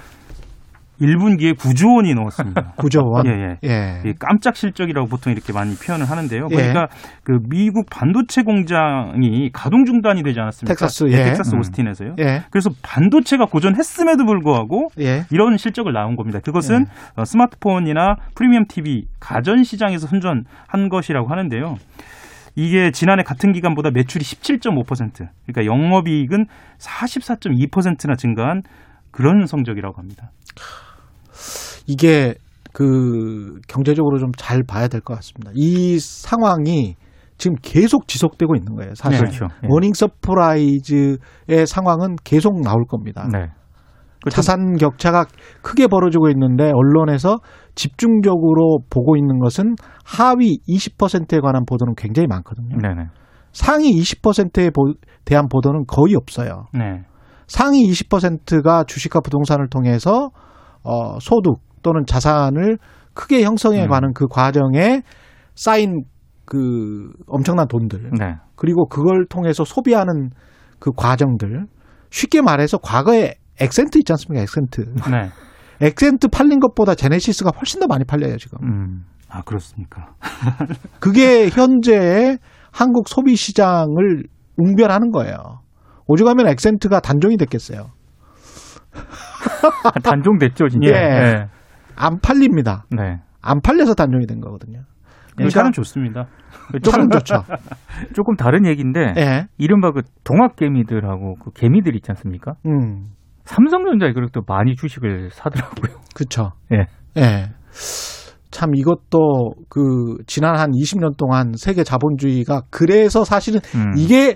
1분기에 1.01 1.55
9조 1.55 1.95
원이 1.95 2.13
넘었습니다. 2.13 2.73
9조 2.77 3.05
원. 3.09 3.25
예, 3.25 3.31
예. 3.31 3.57
예. 3.63 4.09
이 4.09 4.13
깜짝 4.19 4.55
실적이라고 4.55 5.07
보통 5.07 5.31
이렇게 5.31 5.53
많이 5.53 5.75
표현을 5.75 6.09
하는데요. 6.09 6.47
예. 6.51 6.55
그러니까 6.55 6.87
그 7.23 7.39
미국 7.49 7.89
반도체 7.89 8.43
공장이 8.43 9.49
가동 9.53 9.85
중단이 9.85 10.23
되지 10.23 10.39
않았습니까? 10.39 10.73
텍사스, 10.73 11.05
네, 11.05 11.11
예. 11.19 11.23
텍사스 11.25 11.55
음. 11.55 11.59
오스틴에서요. 11.59 12.15
예. 12.19 12.43
그래서 12.51 12.69
반도체가 12.81 13.45
고전했음에도 13.45 14.25
불구하고 14.25 14.89
예. 14.99 15.23
이런 15.31 15.57
실적을 15.57 15.93
나온 15.93 16.15
겁니다. 16.15 16.39
그것은 16.43 16.85
어, 17.15 17.25
스마트폰이나 17.25 18.15
프리미엄 18.35 18.65
TV 18.67 19.05
가전 19.19 19.63
시장에서 19.63 20.07
선전한 20.07 20.89
것이라고 20.89 21.29
하는데요. 21.29 21.75
이게 22.55 22.91
지난해 22.91 23.23
같은 23.23 23.53
기간보다 23.53 23.91
매출이 23.91 24.23
17.5%, 24.23 25.27
그러니까 25.45 25.65
영업이익은 25.65 26.45
44.2%나 26.77 28.15
증가한 28.15 28.63
그런 29.11 29.45
성적이라고 29.45 29.97
합니다. 29.97 30.31
이게 31.87 32.35
그 32.73 33.59
경제적으로 33.67 34.17
좀 34.19 34.31
잘 34.37 34.63
봐야 34.63 34.87
될 34.87 35.01
것 35.01 35.15
같습니다. 35.15 35.51
이 35.55 35.97
상황이 35.99 36.95
지금 37.37 37.55
계속 37.61 38.07
지속되고 38.07 38.55
있는 38.55 38.75
거예요. 38.75 38.93
사실 38.95 39.19
그렇죠. 39.19 39.47
예. 39.63 39.67
earning 39.69 39.93
surprise의 39.93 41.65
상황은 41.65 42.15
계속 42.23 42.61
나올 42.61 42.85
겁니다. 42.85 43.27
네. 43.31 43.47
그 44.23 44.29
자산 44.29 44.75
격차가 44.75 45.25
크게 45.61 45.87
벌어지고 45.87 46.29
있는데 46.29 46.71
언론에서 46.73 47.37
집중적으로 47.75 48.79
보고 48.89 49.15
있는 49.15 49.39
것은 49.39 49.75
하위 50.03 50.59
20%에 50.67 51.39
관한 51.39 51.63
보도는 51.65 51.93
굉장히 51.95 52.27
많거든요. 52.27 52.77
네네. 52.81 53.05
상위 53.53 53.91
20%에 53.99 54.69
보- 54.71 54.93
대한 55.23 55.47
보도는 55.47 55.85
거의 55.87 56.15
없어요. 56.15 56.65
네. 56.73 57.03
상위 57.47 57.89
20%가 57.89 58.83
주식과 58.83 59.21
부동산을 59.21 59.69
통해서 59.69 60.29
어, 60.89 61.19
소득 61.19 61.59
또는 61.83 62.03
자산을 62.05 62.77
크게 63.13 63.43
형성해 63.43 63.83
음. 63.83 63.89
가는 63.89 64.13
그 64.13 64.27
과정에 64.27 65.01
쌓인 65.55 66.03
그 66.45 67.11
엄청난 67.27 67.67
돈들 67.67 68.11
네. 68.19 68.35
그리고 68.55 68.87
그걸 68.87 69.27
통해서 69.27 69.63
소비하는 69.63 70.31
그 70.79 70.91
과정들 70.95 71.67
쉽게 72.09 72.41
말해서 72.41 72.77
과거에 72.79 73.35
엑센트 73.59 73.99
있지 73.99 74.11
않습니까? 74.13 74.41
엑센트. 74.41 74.81
네. 75.11 75.29
엑센트 75.85 76.27
팔린 76.27 76.59
것보다 76.59 76.95
제네시스가 76.95 77.51
훨씬 77.55 77.79
더 77.79 77.87
많이 77.87 78.03
팔려요, 78.03 78.37
지금. 78.37 78.57
음. 78.63 79.05
아, 79.29 79.41
그렇습니까? 79.43 80.15
그게 80.99 81.49
현재의 81.49 82.39
한국 82.71 83.07
소비 83.07 83.35
시장을 83.35 84.23
웅변하는 84.57 85.11
거예요. 85.11 85.61
오죽하면 86.07 86.47
엑센트가 86.47 86.99
단종이 86.99 87.37
됐겠어요. 87.37 87.91
단종됐죠, 90.03 90.69
진짜. 90.69 90.89
예. 90.89 91.47
안 91.95 92.19
팔립니다. 92.19 92.85
네. 92.91 93.19
안 93.41 93.61
팔려서 93.61 93.93
단종이 93.93 94.25
된 94.25 94.39
거거든요. 94.39 94.81
그 95.35 95.47
차는 95.49 95.71
좋습니다. 95.71 96.27
차는 96.83 97.09
좋죠. 97.09 97.43
조금 98.13 98.35
다른 98.35 98.65
얘기인데 98.65 99.13
예. 99.17 99.47
이른바 99.57 99.91
그 99.91 100.01
동학개미들하고 100.23 101.35
그 101.35 101.51
개미들 101.51 101.95
있지 101.95 102.11
않습니까? 102.11 102.53
음. 102.65 103.05
삼성전자에 103.45 104.13
그렇게 104.13 104.31
또 104.33 104.41
많이 104.47 104.75
주식을 104.75 105.29
사더라고요. 105.31 105.99
그쵸. 106.15 106.51
예. 106.71 106.85
예. 107.17 107.49
참 108.51 108.75
이것도 108.75 109.53
그 109.69 110.17
지난 110.27 110.57
한 110.57 110.71
20년 110.71 111.17
동안 111.17 111.53
세계 111.55 111.83
자본주의가 111.83 112.63
그래서 112.69 113.23
사실은 113.23 113.61
음. 113.75 113.93
이게 113.97 114.35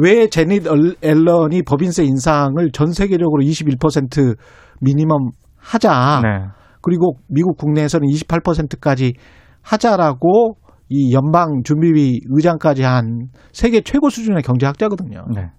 왜 0.00 0.28
제닛 0.28 0.66
얼- 0.68 0.94
앨런이 1.02 1.62
법인세 1.62 2.04
인상을 2.04 2.56
전 2.72 2.92
세계적으로 2.92 3.42
21% 3.42 4.36
미니멈 4.80 5.30
하자. 5.56 6.20
네. 6.22 6.46
그리고 6.82 7.14
미국 7.28 7.56
국내에서는 7.58 8.06
28%까지 8.06 9.14
하자라고 9.62 10.54
이 10.88 11.12
연방 11.12 11.62
준비위 11.64 12.20
의장까지 12.28 12.82
한 12.84 13.28
세계 13.52 13.80
최고 13.80 14.08
수준의 14.08 14.42
경제학자거든요. 14.42 15.24
네. 15.34 15.50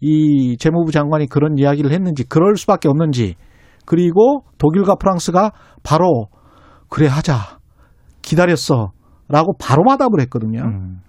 이 0.00 0.56
재무부 0.58 0.90
장관이 0.90 1.28
그런 1.28 1.56
이야기를 1.56 1.92
했는지 1.92 2.24
그럴 2.28 2.56
수밖에 2.56 2.88
없는지 2.88 3.36
그리고 3.86 4.42
독일과 4.58 4.96
프랑스가 4.96 5.52
바로 5.84 6.26
그래 6.88 7.06
하자 7.06 7.36
기다렸어라고 8.22 9.54
바로 9.60 9.84
마답을 9.84 10.20
했거든요. 10.22 10.62
음. 10.64 11.00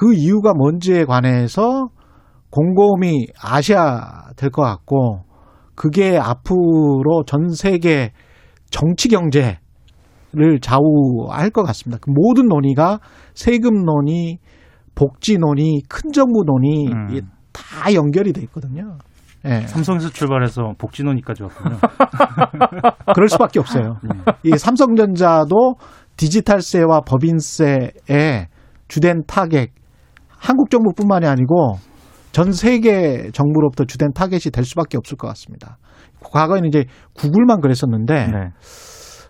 그 0.00 0.14
이유가 0.14 0.54
뭔지에 0.54 1.04
관해서 1.04 1.90
곰곰이 2.48 3.26
아셔야 3.38 4.30
될 4.34 4.48
것 4.48 4.62
같고 4.62 5.24
그게 5.74 6.16
앞으로 6.16 7.24
전 7.26 7.50
세계 7.50 8.12
정치 8.70 9.08
경제를 9.08 9.58
좌우할 10.62 11.50
것 11.50 11.64
같습니다. 11.64 11.98
그 12.00 12.10
모든 12.10 12.48
논의가 12.48 13.00
세금 13.34 13.84
논의, 13.84 14.38
복지 14.94 15.36
논의, 15.36 15.82
큰 15.86 16.12
정부 16.12 16.44
논의 16.46 16.86
음. 16.90 17.20
다 17.52 17.92
연결이 17.92 18.32
돼 18.32 18.40
있거든요. 18.44 18.96
예. 19.44 19.66
삼성에서 19.66 20.08
출발해서 20.08 20.76
복지논의까지 20.78 21.42
왔군요. 21.42 21.76
그럴 23.14 23.28
수밖에 23.28 23.60
없어요. 23.60 23.98
이 24.44 24.56
삼성전자도 24.56 25.74
디지털세와 26.16 27.02
법인세의 27.02 28.48
주된 28.88 29.24
타겟 29.26 29.72
한국 30.40 30.70
정부뿐만이 30.70 31.26
아니고 31.26 31.74
전 32.32 32.52
세계 32.52 33.30
정부로부터 33.32 33.84
주된 33.84 34.12
타겟이 34.14 34.50
될 34.52 34.64
수밖에 34.64 34.96
없을 34.96 35.16
것 35.16 35.28
같습니다. 35.28 35.78
과거에는 36.24 36.68
이제 36.68 36.84
구글만 37.14 37.60
그랬었는데 37.60 38.26
네. 38.26 38.50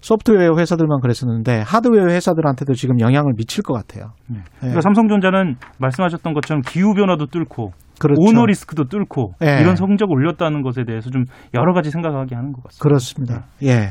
소프트웨어 0.01 0.57
회사들만 0.57 1.01
그랬었는데 1.01 1.61
하드웨어 1.61 2.07
회사들한테도 2.07 2.73
지금 2.75 3.01
영향을 3.01 3.35
미칠 3.37 3.63
것 3.63 3.75
같아요. 3.75 4.13
예. 4.33 4.41
그러니까 4.59 4.81
삼성전자는 4.81 5.57
말씀하셨던 5.79 6.33
것처럼 6.35 6.63
기후 6.63 6.95
변화도 6.95 7.27
뚫고 7.27 7.73
그렇죠. 7.99 8.19
오너 8.19 8.47
리스크도 8.47 8.85
뚫고 8.85 9.35
예. 9.45 9.61
이런 9.61 9.77
성적 9.77 10.11
올렸다는 10.11 10.63
것에 10.63 10.85
대해서 10.85 11.11
좀 11.11 11.25
여러 11.55 11.75
가지 11.75 11.91
생각하게 11.91 12.35
하는 12.35 12.53
것 12.53 12.63
같습니다. 12.65 12.83
그렇습니다. 12.83 13.45
예. 13.63 13.89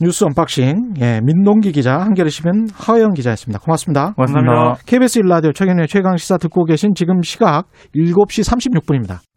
뉴스 0.00 0.24
unboxing 0.24 0.94
예, 1.00 1.20
민동기 1.22 1.72
기자 1.72 1.98
한겨레 1.98 2.30
신문 2.30 2.68
하영 2.72 3.12
기자였습니다. 3.12 3.60
고맙습니다. 3.60 4.12
고맙습니다. 4.14 4.76
KBS 4.86 5.20
1라디오 5.20 5.54
최경영의 5.54 5.88
최강 5.88 6.16
시사 6.16 6.38
듣고 6.38 6.64
계신 6.64 6.94
지금 6.94 7.22
시각 7.22 7.66
7시 7.94 8.82
36분입니다. 8.82 9.29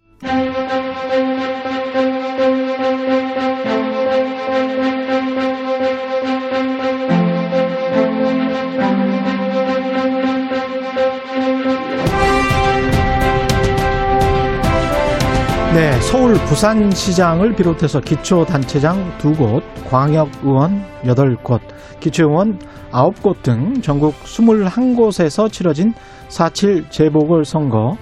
서울 16.13 16.35
부산시장을 16.45 17.55
비롯해서 17.55 17.99
기초단체장 17.99 19.17
두 19.17 19.33
곳, 19.33 19.63
광역의원 19.89 20.85
8곳, 21.05 21.59
기초의원 21.99 22.59
9곳 22.91 23.41
등 23.41 23.81
전국 23.81 24.13
21곳에서 24.19 25.51
치러진 25.51 25.95
4.7 26.29 26.91
재보궐선거 26.91 27.97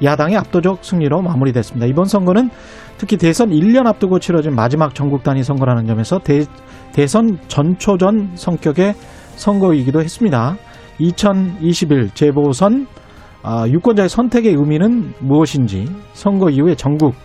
야당의 0.00 0.36
압도적 0.36 0.84
승리로 0.84 1.22
마무리됐습니다. 1.22 1.86
이번 1.86 2.04
선거는 2.04 2.50
특히 2.98 3.16
대선 3.16 3.50
1년 3.50 3.88
앞두고 3.88 4.20
치러진 4.20 4.54
마지막 4.54 4.94
전국 4.94 5.24
단위 5.24 5.42
선거라는 5.42 5.88
점에서 5.88 6.20
대, 6.20 6.44
대선 6.92 7.36
전초전 7.48 8.36
성격의 8.36 8.94
선거이기도 9.34 10.02
했습니다. 10.02 10.56
2021 11.00 12.10
재보선 12.14 12.86
아, 13.42 13.66
유권자의 13.66 14.08
선택의 14.08 14.54
의미는 14.54 15.14
무엇인지 15.18 15.88
선거 16.12 16.48
이후에 16.48 16.76
전국 16.76 17.16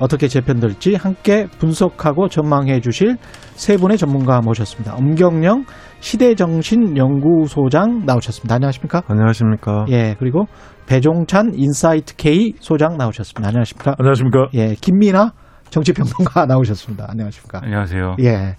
어떻게 0.00 0.28
재편될지 0.28 0.94
함께 0.94 1.46
분석하고 1.58 2.28
전망해 2.28 2.80
주실 2.80 3.16
세 3.54 3.76
분의 3.76 3.98
전문가 3.98 4.40
모셨습니다. 4.40 4.94
엄경영 4.96 5.64
시대정신연구소장 6.00 8.06
나오셨습니다. 8.06 8.54
안녕하십니까? 8.54 9.02
안녕하십니까. 9.06 9.84
예, 9.90 10.16
그리고 10.18 10.46
배종찬 10.86 11.52
인사이트 11.54 12.16
K 12.16 12.54
소장 12.60 12.96
나오셨습니다. 12.96 13.46
안녕하십니까? 13.48 13.94
안녕하십니까. 13.98 14.48
예, 14.54 14.74
김민하 14.74 15.32
정치평론가 15.68 16.46
나오셨습니다. 16.48 17.06
안녕하십니까? 17.10 17.60
안녕하세요. 17.62 18.16
예. 18.20 18.56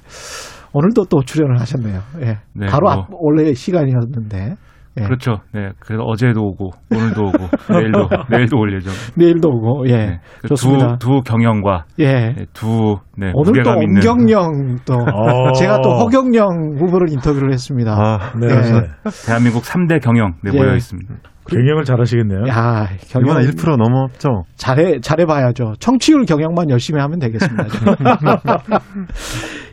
오늘도 0.74 1.06
또 1.10 1.22
출연을 1.24 1.60
하셨네요. 1.60 2.00
예. 2.22 2.38
네, 2.54 2.68
바로 2.68 2.84
뭐. 2.84 2.92
앞, 2.92 3.08
원래 3.12 3.54
시간이었는데. 3.54 4.56
예. 5.00 5.04
그렇죠. 5.04 5.38
네. 5.54 5.70
그래서 5.80 6.04
어제도 6.04 6.42
오고 6.42 6.72
오늘도 6.94 7.22
오고 7.22 7.38
내일도 7.74 8.10
내일도 8.30 8.58
올 8.58 8.74
예정. 8.76 8.94
내일도 9.16 9.50
오고, 9.50 9.88
예. 9.88 9.98
네. 9.98 10.20
그 10.42 10.50
좋습니다. 10.50 10.98
두, 10.98 11.08
두 11.08 11.22
경영과 11.22 11.86
예. 12.00 12.34
네, 12.34 12.46
두 12.54 12.98
네, 13.18 13.32
오늘 13.34 13.64
또 13.64 13.72
엄경영 13.72 14.80
또 14.86 14.96
어. 14.96 15.52
제가 15.56 15.82
또 15.82 15.92
허경영 16.00 16.78
후보를 16.78 17.10
인터뷰를 17.12 17.54
했습니다. 17.54 17.94
아, 17.94 18.34
네. 18.38 18.48
예. 18.48 18.72
네. 18.72 18.88
대한민국 19.26 19.64
3대 19.64 20.02
경영 20.02 20.34
네, 20.44 20.52
예. 20.54 20.58
모여 20.58 20.76
있습니다. 20.76 21.14
경영을 21.48 21.84
잘하시겠네요. 21.84 22.48
야, 22.48 22.88
경영 23.10 23.42
이번에 23.42 23.48
1% 23.48 23.78
넘었죠? 23.78 24.44
잘해 24.56 25.00
잘해 25.02 25.26
봐야죠. 25.26 25.74
청취율 25.80 26.26
경영만 26.26 26.70
열심히 26.70 27.02
하면 27.02 27.20
되겠습니다. 27.20 27.66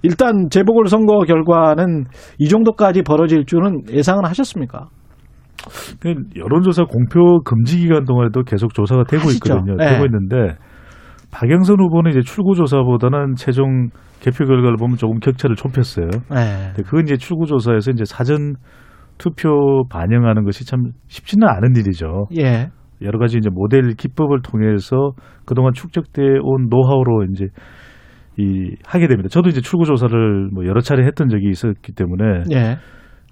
일단 0.03 0.49
재보궐 0.51 0.87
선거 0.87 1.19
결과는 1.27 2.05
이 2.39 2.49
정도까지 2.49 3.03
벌어질 3.03 3.45
줄은 3.45 3.83
예상은 3.91 4.25
하셨습니까? 4.25 4.87
그 6.01 6.15
여론조사 6.37 6.85
공표 6.85 7.41
금지 7.43 7.79
기간 7.79 8.05
동안에도 8.05 8.43
계속 8.43 8.75
조사가 8.75 9.05
되고 9.05 9.25
하시죠. 9.25 9.55
있거든요. 9.55 9.77
네. 9.77 9.93
되고 9.93 10.05
있는데 10.07 10.57
박영선 11.31 11.81
후보는 11.81 12.11
이제 12.11 12.21
출구조사보다는 12.23 13.35
최종 13.37 13.91
개표 14.21 14.47
결과를 14.47 14.77
보면 14.77 14.97
조금 14.97 15.19
격차를 15.21 15.57
좁혔어요. 15.57 16.09
네. 16.31 16.73
그건 16.85 17.05
이제 17.05 17.17
출구조사에서 17.17 17.91
이제 17.93 18.05
사전 18.05 18.55
투표 19.19 19.85
반영하는 19.91 20.45
것이 20.45 20.67
참 20.67 20.93
쉽지는 21.09 21.49
않은 21.49 21.77
일이죠. 21.77 22.27
예. 22.39 22.71
여러 23.03 23.19
가지 23.19 23.37
이제 23.39 23.49
모델 23.53 23.95
기법을 23.95 24.43
통해서 24.43 25.13
그동안 25.45 25.73
축적돼 25.73 26.23
온 26.43 26.69
노하우로 26.69 27.25
이제 27.33 27.47
이 28.37 28.75
하게 28.87 29.09
됩니다. 29.09 29.29
저도 29.29 29.49
이제 29.49 29.61
출구 29.61 29.85
조사를 29.85 30.49
뭐 30.53 30.65
여러 30.67 30.81
차례 30.81 31.05
했던 31.05 31.29
적이 31.29 31.49
있었기 31.51 31.93
때문에 31.93 32.45
예. 32.53 32.77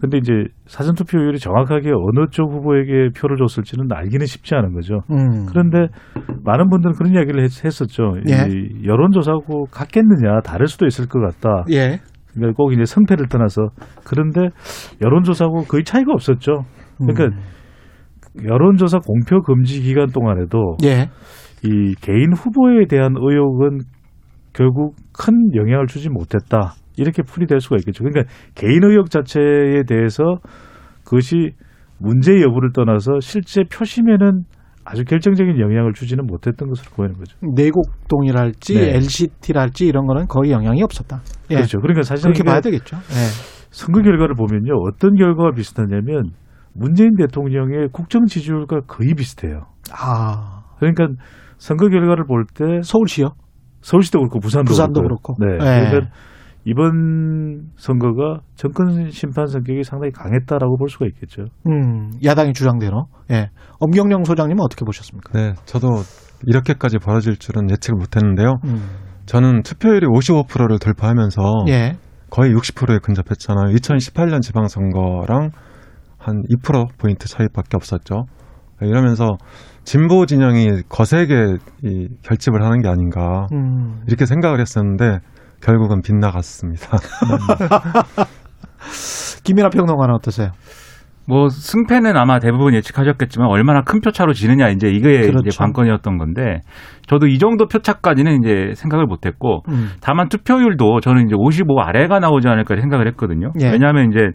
근데 0.01 0.19
이제 0.19 0.33
사전 0.67 0.95
투표율이 0.95 1.39
정확하게 1.39 1.91
어느 1.91 2.27
쪽 2.31 2.53
후보에게 2.53 3.11
표를 3.19 3.39
줬을지는 3.39 3.87
알기는 3.91 4.27
쉽지 4.27 4.55
않은 4.55 4.75
거죠. 4.75 5.01
음. 5.11 5.47
그런데 5.47 5.89
많은 6.45 6.69
분들은 6.69 6.95
그런 6.97 7.15
이야기를 7.15 7.43
했, 7.43 7.67
었죠 7.67 8.17
예. 8.29 8.85
여론조사하고 8.85 9.67
같겠느냐, 9.71 10.41
다를 10.45 10.67
수도 10.67 10.87
있을 10.87 11.07
것 11.09 11.21
같다. 11.21 11.65
예. 11.71 12.01
그러니까 12.35 12.57
꼭 12.57 12.73
이제 12.73 12.85
성패를 12.85 13.29
떠나서 13.29 13.71
그런데 14.05 14.51
여론조사하고 15.03 15.63
거의 15.65 15.85
차이가 15.85 16.13
없었죠. 16.13 16.65
그러니까 16.99 17.25
음. 17.25 18.45
여론조사 18.45 18.99
공표 18.99 19.41
금지 19.41 19.81
기간 19.81 20.09
동안에도 20.09 20.77
예. 20.85 21.09
이 21.65 21.95
개인 22.03 22.35
후보에 22.35 22.87
대한 22.87 23.15
의혹은 23.17 23.81
결국 24.53 24.95
큰 25.13 25.35
영향을 25.55 25.87
주지 25.87 26.11
못했다. 26.11 26.75
이렇게 26.97 27.23
풀이될 27.23 27.61
수가 27.61 27.77
있겠죠. 27.81 28.05
그러니까 28.05 28.33
개인 28.55 28.83
의혹 28.85 29.11
자체에 29.11 29.85
대해서 29.87 30.39
그것이 31.05 31.53
문제 31.99 32.41
여부를 32.43 32.73
떠나서 32.73 33.21
실제 33.21 33.63
표심에는 33.65 34.43
아주 34.85 35.05
결정적인 35.05 35.59
영향을 35.59 35.93
주지는 35.95 36.27
못했던 36.27 36.69
것으로 36.69 36.91
보이는 36.95 37.15
거죠. 37.17 37.37
내곡동이랄지 37.57 38.75
네. 38.75 38.95
LCT랄지 38.95 39.87
이런 39.87 40.07
거는 40.07 40.27
거의 40.29 40.53
영향이 40.53 40.83
없었다. 40.83 41.21
예. 41.51 41.57
그렇죠. 41.57 41.81
그러니까 41.81 42.03
사실 42.03 42.23
그렇게 42.25 42.45
봐야 42.45 42.61
되겠죠. 42.61 42.97
예. 42.97 43.57
선거 43.71 44.01
결과를 44.01 44.35
보면요. 44.37 44.75
어떤 44.87 45.17
결과가 45.17 45.51
비슷하냐면 45.53 46.31
문재인 46.73 47.17
대통령의 47.17 47.89
국정 47.93 48.27
지지율과 48.27 48.83
거의 48.87 49.15
비슷해요. 49.15 49.63
아, 49.93 50.63
그러니까 50.79 51.09
선거 51.59 51.89
결과를 51.89 52.25
볼 52.27 52.45
때 52.55 52.81
서울시요? 52.83 53.31
서울시도 53.81 54.19
그렇고 54.19 54.39
부산도, 54.41 54.69
부산도 54.69 55.03
그렇고. 55.03 55.35
네. 55.39 55.59
네. 55.59 55.91
그러니까 55.91 56.11
이번 56.69 57.71
선거가 57.77 58.41
정권 58.57 59.09
심판 59.11 59.47
성격이 59.47 59.85
상당히 59.85 60.11
강했다라고 60.11 60.77
볼 60.77 60.89
수가 60.89 61.07
있겠죠. 61.07 61.45
음, 61.69 62.11
야당의 62.25 62.55
주장대로. 62.55 63.07
예. 63.31 63.51
엄경영 63.79 64.25
소장님은 64.25 64.61
어떻게 64.61 64.85
보셨습니까? 64.85 65.33
네, 65.33 65.55
저도 65.65 65.89
이렇게까지 66.45 66.99
벌어질 66.99 67.37
줄은 67.37 67.71
예측을 67.71 67.97
못했는데요. 67.97 68.55
음. 68.65 68.83
저는 69.27 69.63
투표율이 69.63 70.07
55%를 70.07 70.81
돌파하면서 70.81 71.41
예. 71.69 71.93
거의 72.31 72.53
60%에 72.53 72.99
근접했잖아요. 72.99 73.73
2018년 73.77 74.43
지방선거랑 74.43 75.51
한 76.19 76.43
2% 76.51 76.99
포인트 76.99 77.29
차이밖에 77.29 77.77
없었죠. 77.77 78.25
이러면서 78.81 79.37
진보 79.85 80.27
진영이 80.27 80.83
거세게 80.89 81.59
이 81.85 82.09
결집을 82.23 82.65
하는 82.65 82.83
게 82.83 82.89
아닌가 82.89 83.47
음. 83.53 84.03
이렇게 84.09 84.27
생각을 84.27 84.61
했었는데 84.61 85.21
결국은 85.63 86.03
빗나갔습니다. 86.03 86.99
김민아 89.45 89.71
평론가는 89.71 90.15
어떠세요? 90.15 90.51
뭐 91.29 91.49
승패는 91.49 92.17
아마 92.17 92.39
대부분 92.39 92.75
예측하셨겠지만 92.75 93.49
얼마나 93.49 93.83
큰 93.83 94.01
표차로 94.01 94.33
지느냐 94.33 94.69
이제 94.69 94.89
이게 94.89 95.23
그렇죠. 95.23 95.39
이제 95.45 95.59
관건이었던 95.59 96.19
건데 96.19 96.61
저도 97.09 97.27
이 97.27 97.39
정도 97.39 97.67
표차까지는 97.67 98.43
이제 98.43 98.73
생각을 98.75 99.07
못했고 99.07 99.63
음. 99.69 99.91
다만 100.01 100.29
투표율도 100.29 101.01
저는 101.01 101.27
이제 101.27 101.35
55 101.37 101.81
아래가 101.81 102.21
나오지 102.21 102.49
않을까 102.49 102.77
생각을 102.77 103.09
했거든요. 103.09 103.51
예. 103.61 103.71
왜냐하면 103.71 104.13
이제 104.13 104.29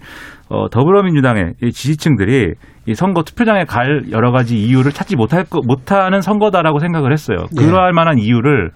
어, 0.50 0.70
더불어민주당의 0.70 1.54
이 1.64 1.72
지지층들이 1.72 2.56
이 2.88 2.94
선거 2.94 3.24
투표장에 3.24 3.64
갈 3.64 4.04
여러 4.12 4.32
가지 4.32 4.58
이유를 4.58 4.92
찾지 4.92 5.16
못할 5.16 5.46
거, 5.46 5.62
못하는 5.66 6.20
선거다라고 6.20 6.80
생각을 6.80 7.14
했어요. 7.14 7.38
예. 7.58 7.66
그러할 7.66 7.94
만한 7.94 8.18
이유를 8.18 8.72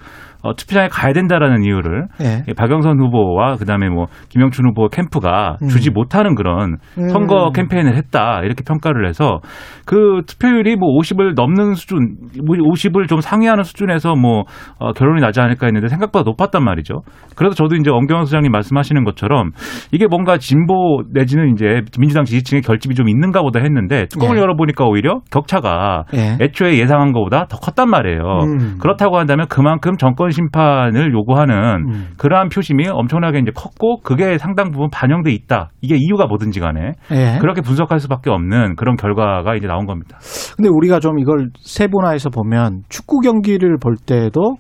어, 0.45 0.53
투표장에 0.53 0.89
가야 0.89 1.11
된다라는 1.11 1.63
이유를 1.63 2.07
예. 2.21 2.43
이 2.47 2.53
박영선 2.53 2.99
후보와 2.99 3.55
그다음에 3.55 3.89
뭐 3.89 4.05
김영춘 4.29 4.67
후보 4.67 4.87
캠프가 4.89 5.57
음. 5.63 5.67
주지 5.69 5.89
못하는 5.89 6.35
그런 6.35 6.77
음. 6.99 7.09
선거 7.09 7.49
캠페인을 7.49 7.95
했다 7.95 8.41
이렇게 8.43 8.63
평가를 8.63 9.07
해서 9.07 9.39
그 9.87 10.21
투표율이 10.27 10.75
뭐 10.75 10.89
50을 10.99 11.33
넘는 11.35 11.73
수준, 11.73 12.17
뭐 12.45 12.55
50을 12.57 13.07
좀 13.07 13.21
상회하는 13.21 13.63
수준에서 13.63 14.13
뭐 14.15 14.43
어, 14.77 14.93
결론이 14.93 15.19
나지 15.19 15.41
않을까 15.41 15.65
했는데 15.65 15.87
생각보다 15.87 16.23
높았단 16.23 16.63
말이죠. 16.63 17.01
그래서 17.35 17.55
저도 17.55 17.75
이제 17.75 17.89
엄경환 17.89 18.25
소장님 18.25 18.51
말씀하시는 18.51 19.03
것처럼 19.03 19.49
이게 19.91 20.05
뭔가 20.05 20.37
진보 20.37 21.01
내지는 21.11 21.53
이제 21.53 21.81
민주당 21.97 22.23
지지층의 22.23 22.61
결집이 22.61 22.93
좀 22.93 23.09
있는가 23.09 23.41
보다 23.41 23.61
했는데 23.61 24.05
뚜껑을 24.11 24.37
예. 24.37 24.41
열어보니까 24.41 24.85
오히려 24.85 25.21
격차가 25.31 26.03
예. 26.13 26.37
애초에 26.39 26.77
예상한 26.77 27.13
것보다 27.13 27.45
더 27.47 27.57
컸단 27.57 27.89
말이에요. 27.89 28.21
음. 28.43 28.77
그렇다고 28.79 29.17
한다면 29.17 29.47
그만큼 29.49 29.97
정권 29.97 30.34
심판을 30.35 31.13
요구하는 31.13 31.55
음. 31.89 32.07
그러한 32.17 32.49
표심이 32.49 32.87
엄청나게 32.87 33.39
이제 33.39 33.51
컸고 33.55 34.01
그게 34.01 34.37
상당 34.37 34.71
부분 34.71 34.89
반영돼 34.91 35.31
있다. 35.31 35.69
이게 35.81 35.95
이유가 35.97 36.27
뭐든지 36.27 36.59
간에 36.59 36.91
예. 37.11 37.37
그렇게 37.41 37.61
분석할 37.61 37.99
수밖에 37.99 38.29
없는 38.29 38.75
그런 38.75 38.95
결과가 38.95 39.55
이제 39.55 39.67
나온 39.67 39.85
겁니다. 39.85 40.17
근데 40.55 40.69
우리가 40.71 40.99
좀 40.99 41.19
이걸 41.19 41.49
세분화해서 41.59 42.29
보면 42.29 42.83
축구 42.89 43.19
경기를 43.19 43.77
볼 43.77 43.95
때도 43.95 44.55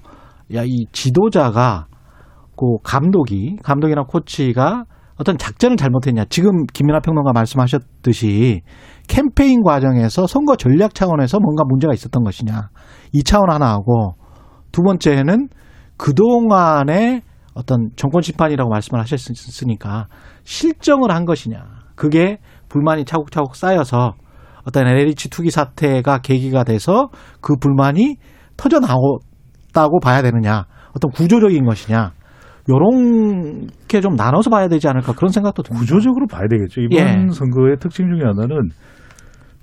야 0.53 0.63
이 0.65 0.85
지도자가 0.91 1.85
그 2.57 2.77
감독이 2.83 3.57
감독이나 3.63 4.03
코치가 4.03 4.85
어떤 5.17 5.37
작전을 5.37 5.77
잘못했냐 5.77 6.25
지금 6.29 6.65
김민하 6.73 6.99
평론가 6.99 7.31
말씀하셨듯이 7.33 8.61
캠페인 9.07 9.63
과정에서 9.63 10.27
선거 10.27 10.55
전략 10.55 10.93
차원에서 10.93 11.39
뭔가 11.39 11.63
문제가 11.67 11.93
있었던 11.93 12.23
것이냐 12.23 12.69
이 13.13 13.23
차원 13.23 13.49
하나하고 13.49 14.15
두 14.71 14.81
번째는 14.81 15.47
그동안의 15.97 17.21
어떤 17.53 17.89
정권 17.95 18.21
심판이라고 18.21 18.69
말씀을 18.69 18.99
하셨으니까 18.99 20.07
실정을 20.43 21.11
한 21.11 21.25
것이냐 21.25 21.63
그게 21.95 22.39
불만이 22.69 23.05
차곡차곡 23.05 23.55
쌓여서 23.55 24.15
어떤 24.65 24.87
LH 24.87 25.29
투기 25.29 25.51
사태가 25.51 26.19
계기가 26.19 26.63
돼서 26.63 27.09
그 27.39 27.55
불만이 27.55 28.17
터져 28.57 28.79
나왔다고 28.79 29.99
봐야 30.01 30.21
되느냐 30.21 30.65
어떤 30.95 31.11
구조적인 31.11 31.65
것이냐 31.65 32.11
요런 32.67 33.67
게좀 33.87 34.15
나눠서 34.15 34.49
봐야 34.49 34.67
되지 34.67 34.87
않을까 34.87 35.13
그런 35.13 35.31
생각도 35.31 35.61
듭니다. 35.61 35.81
구조적으로 35.81 36.25
봐야 36.25 36.47
되겠죠. 36.49 36.81
이번 36.81 36.97
예. 36.97 37.27
선거의 37.31 37.77
특징 37.79 38.07
중에 38.09 38.25
하나는 38.25 38.69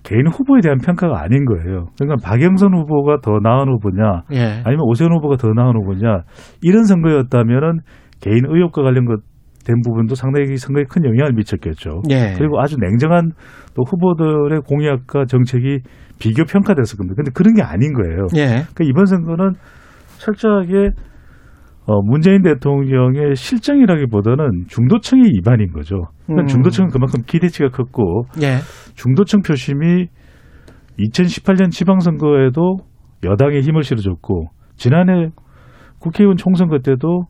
개인 0.02 0.26
후보에 0.26 0.60
대한 0.60 0.78
평가가 0.78 1.20
아닌 1.22 1.44
거예요. 1.44 1.86
그러니까 1.98 2.16
박영선 2.28 2.74
후보가 2.74 3.18
더 3.22 3.38
나은 3.42 3.68
후보냐, 3.68 4.22
예. 4.32 4.62
아니면 4.64 4.80
오세훈 4.86 5.12
후보가 5.12 5.36
더 5.36 5.48
나은 5.54 5.76
후보냐 5.76 6.22
이런 6.60 6.84
선거였다면은 6.84 7.78
개인 8.20 8.44
의혹과 8.46 8.82
관련된 8.82 9.18
부분도 9.84 10.14
상당히 10.14 10.56
선거에 10.56 10.84
큰 10.88 11.04
영향을 11.04 11.32
미쳤겠죠. 11.34 12.02
예. 12.10 12.34
그리고 12.36 12.60
아주 12.60 12.76
냉정한 12.80 13.30
또 13.74 13.82
후보들의 13.88 14.60
공약과 14.66 15.26
정책이 15.26 15.80
비교 16.18 16.44
평가됐을 16.44 16.98
겁니다. 16.98 17.14
근데 17.16 17.30
그런 17.34 17.54
게 17.54 17.62
아닌 17.62 17.92
거예요. 17.92 18.26
예. 18.36 18.46
그러니까 18.46 18.84
이번 18.84 19.06
선거는 19.06 19.52
철저하게 20.18 20.90
어, 21.84 22.00
문재인 22.02 22.42
대통령의 22.42 23.34
실정이라기보다는 23.34 24.66
중도층의 24.68 25.24
위반인 25.32 25.72
거죠. 25.72 25.96
그러니까 26.26 26.42
음. 26.42 26.46
중도층은 26.46 26.90
그만큼 26.90 27.22
기대치가 27.26 27.70
컸고 27.70 28.24
예. 28.40 28.58
중도층 28.94 29.42
표심이 29.42 30.06
2018년 30.98 31.70
지방선거에도 31.70 32.76
여당에 33.24 33.60
힘을 33.60 33.82
실어줬고 33.82 34.46
지난해 34.76 35.30
국회의원 35.98 36.36
총선거 36.36 36.78
때도 36.78 37.26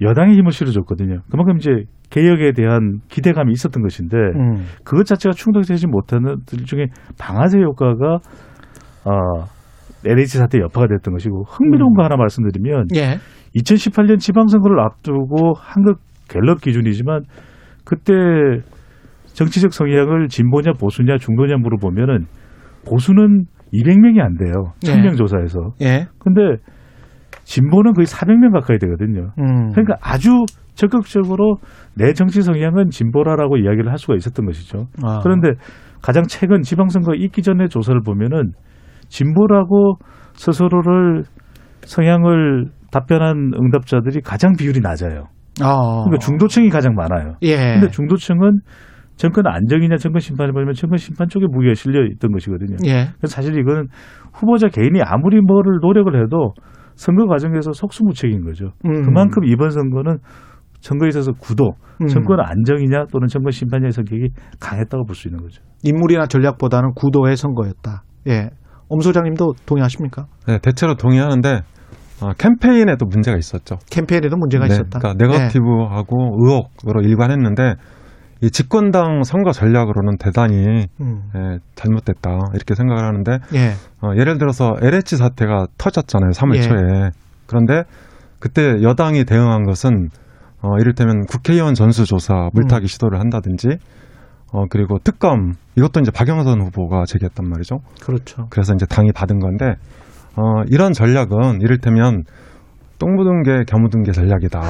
여당에 0.00 0.32
힘을 0.34 0.50
실어줬거든요. 0.52 1.20
그만큼 1.30 1.56
이제 1.56 1.70
개혁에 2.10 2.52
대한 2.52 3.00
기대감이 3.08 3.52
있었던 3.52 3.82
것인데 3.82 4.16
음. 4.16 4.64
그것 4.84 5.06
자체가 5.06 5.32
충족되지 5.32 5.86
못하는 5.86 6.36
들 6.46 6.64
중에 6.64 6.86
방아쇠 7.18 7.58
효과가 7.60 8.18
어, 9.04 9.44
LH 10.04 10.38
사태 10.38 10.58
여파가 10.58 10.88
됐던 10.88 11.14
것이고 11.14 11.44
흥미로운 11.44 11.94
거 11.94 12.02
하나 12.02 12.16
말씀드리면 12.16 12.88
예. 12.96 13.18
2018년 13.56 14.18
지방선거를 14.18 14.80
앞두고 14.80 15.54
한국 15.56 15.98
갤럽 16.28 16.60
기준이지만 16.60 17.22
그때 17.84 18.12
정치적 19.34 19.72
성향을 19.72 20.28
진보냐 20.28 20.72
보수냐 20.78 21.18
중도냐 21.18 21.56
물어보면은 21.56 22.26
보수는 22.88 23.44
200명이 23.72 24.20
안 24.20 24.36
돼요. 24.36 24.72
네. 24.82 24.92
청명 24.92 25.16
조사에서. 25.16 25.72
예. 25.80 26.06
근데 26.18 26.56
진보는 27.44 27.92
거의 27.94 28.06
400명 28.06 28.52
가까이 28.52 28.78
되거든요. 28.78 29.30
음. 29.38 29.72
그러니까 29.72 29.96
아주 30.00 30.44
적극적으로 30.74 31.56
내 31.94 32.12
정치 32.12 32.42
성향은 32.42 32.90
진보라라고 32.90 33.56
이야기를 33.58 33.90
할 33.90 33.98
수가 33.98 34.14
있었던 34.16 34.46
것이죠. 34.46 34.86
아. 35.02 35.20
그런데 35.22 35.52
가장 36.00 36.24
최근 36.28 36.62
지방선거 36.62 37.14
있기 37.14 37.42
전의 37.42 37.68
조사를 37.68 38.00
보면은 38.02 38.52
진보라고 39.08 39.96
스스로를 40.34 41.24
성향을 41.82 42.66
답변한 42.92 43.50
응답자들이 43.58 44.20
가장 44.20 44.52
비율이 44.56 44.80
낮아요. 44.80 45.24
아. 45.60 46.04
그러니까 46.04 46.18
중도층이 46.18 46.68
가장 46.70 46.94
많아요. 46.94 47.34
예. 47.42 47.56
근데 47.74 47.88
중도층은 47.88 48.60
정권 49.16 49.46
안정이냐 49.46 49.96
정권 49.96 50.20
심판을 50.20 50.52
보면 50.52 50.74
정권 50.74 50.98
심판 50.98 51.28
쪽에 51.28 51.46
무게가 51.50 51.74
실려 51.74 52.04
있던 52.06 52.30
것이거든요. 52.32 52.76
예. 52.86 53.08
그래서 53.18 53.34
사실 53.34 53.58
이거는 53.58 53.88
후보자 54.32 54.68
개인이 54.68 55.00
아무리 55.04 55.40
뭐를 55.40 55.78
노력을 55.82 56.14
해도 56.22 56.54
선거 56.94 57.26
과정에서 57.26 57.72
속수무책인 57.72 58.44
거죠. 58.44 58.72
음. 58.86 59.02
그만큼 59.02 59.44
이번 59.44 59.70
선거는 59.70 60.18
선거에 60.80 61.08
있어서 61.08 61.32
구도, 61.32 61.74
음. 62.00 62.06
정권 62.08 62.40
안정이냐 62.40 63.04
또는 63.12 63.28
정권 63.28 63.52
심판이냐의 63.52 63.92
성격이 63.92 64.30
강했다고 64.60 65.04
볼 65.04 65.14
수 65.14 65.28
있는 65.28 65.40
거죠. 65.42 65.62
인물이나 65.84 66.26
전략보다는 66.26 66.92
구도의 66.94 67.36
선거였다. 67.36 68.02
예. 68.28 68.50
엄 68.88 69.00
소장님도 69.00 69.54
동의하십니까? 69.64 70.26
네, 70.48 70.58
대체로 70.58 70.96
동의하는데 70.96 71.60
어, 72.22 72.32
캠페인에도 72.38 73.06
문제가 73.06 73.36
있었죠. 73.36 73.78
캠페인에도 73.90 74.36
문제가 74.36 74.66
네, 74.66 74.74
있었다. 74.74 74.98
그러니까 75.00 75.26
네거티브하고 75.26 76.36
의혹으로 76.38 77.02
일관했는데 77.02 77.74
이 78.42 78.50
집권당 78.50 79.22
선거 79.22 79.52
전략으로는 79.52 80.18
대단히 80.18 80.56
예. 80.56 80.86
음. 81.00 81.22
예, 81.36 81.58
잘못됐다 81.76 82.30
이렇게 82.54 82.74
생각을 82.74 83.04
하는데 83.04 83.38
예. 83.54 83.72
어, 84.00 84.12
예를 84.16 84.38
들어서 84.38 84.74
LH 84.80 85.16
사태가 85.16 85.66
터졌잖아요. 85.78 86.30
3월 86.30 86.56
예. 86.56 86.60
초에. 86.62 87.10
그런데 87.46 87.84
그때 88.40 88.82
여당이 88.82 89.24
대응한 89.24 89.64
것은 89.64 90.08
어, 90.62 90.76
이를테면 90.80 91.26
국회의원 91.26 91.74
전수조사 91.74 92.50
물타기 92.52 92.88
시도를 92.88 93.20
한다든지 93.20 93.78
어, 94.52 94.64
그리고 94.68 94.98
특검 95.02 95.52
이것도 95.76 96.00
이제 96.00 96.10
박영선 96.10 96.60
후보가 96.60 97.04
제기했단 97.06 97.48
말이죠. 97.48 97.78
그렇죠. 98.00 98.46
그래서 98.50 98.74
이제 98.74 98.86
당이 98.86 99.12
받은 99.12 99.38
건데 99.38 99.74
어, 100.36 100.62
이런 100.68 100.92
전략은 100.92 101.60
이를테면 101.60 102.22
똥 102.98 103.16
묻은 103.16 103.42
게 103.42 103.64
겨묻은 103.66 104.04
게 104.04 104.12
전략이다. 104.12 104.60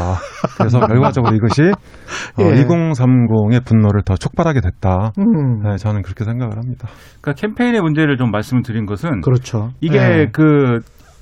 그래서 0.57 0.81
결과적으로 0.87 1.35
이것이 1.37 1.63
어, 1.65 2.43
예. 2.43 2.65
2030의 2.65 3.65
분노를 3.65 4.03
더 4.05 4.15
촉발하게 4.17 4.61
됐다. 4.63 5.13
음. 5.19 5.63
네, 5.63 5.77
저는 5.77 6.01
그렇게 6.03 6.25
생각을 6.25 6.57
합니다. 6.57 6.89
그러니까 7.21 7.41
캠페인의 7.41 7.83
문제를 7.83 8.17
좀 8.17 8.31
말씀을 8.31 8.63
드린 8.63 8.87
것은 8.87 9.21
그렇죠. 9.21 9.71
이게 9.83 9.99
예. 9.99 10.27
그 10.33 10.81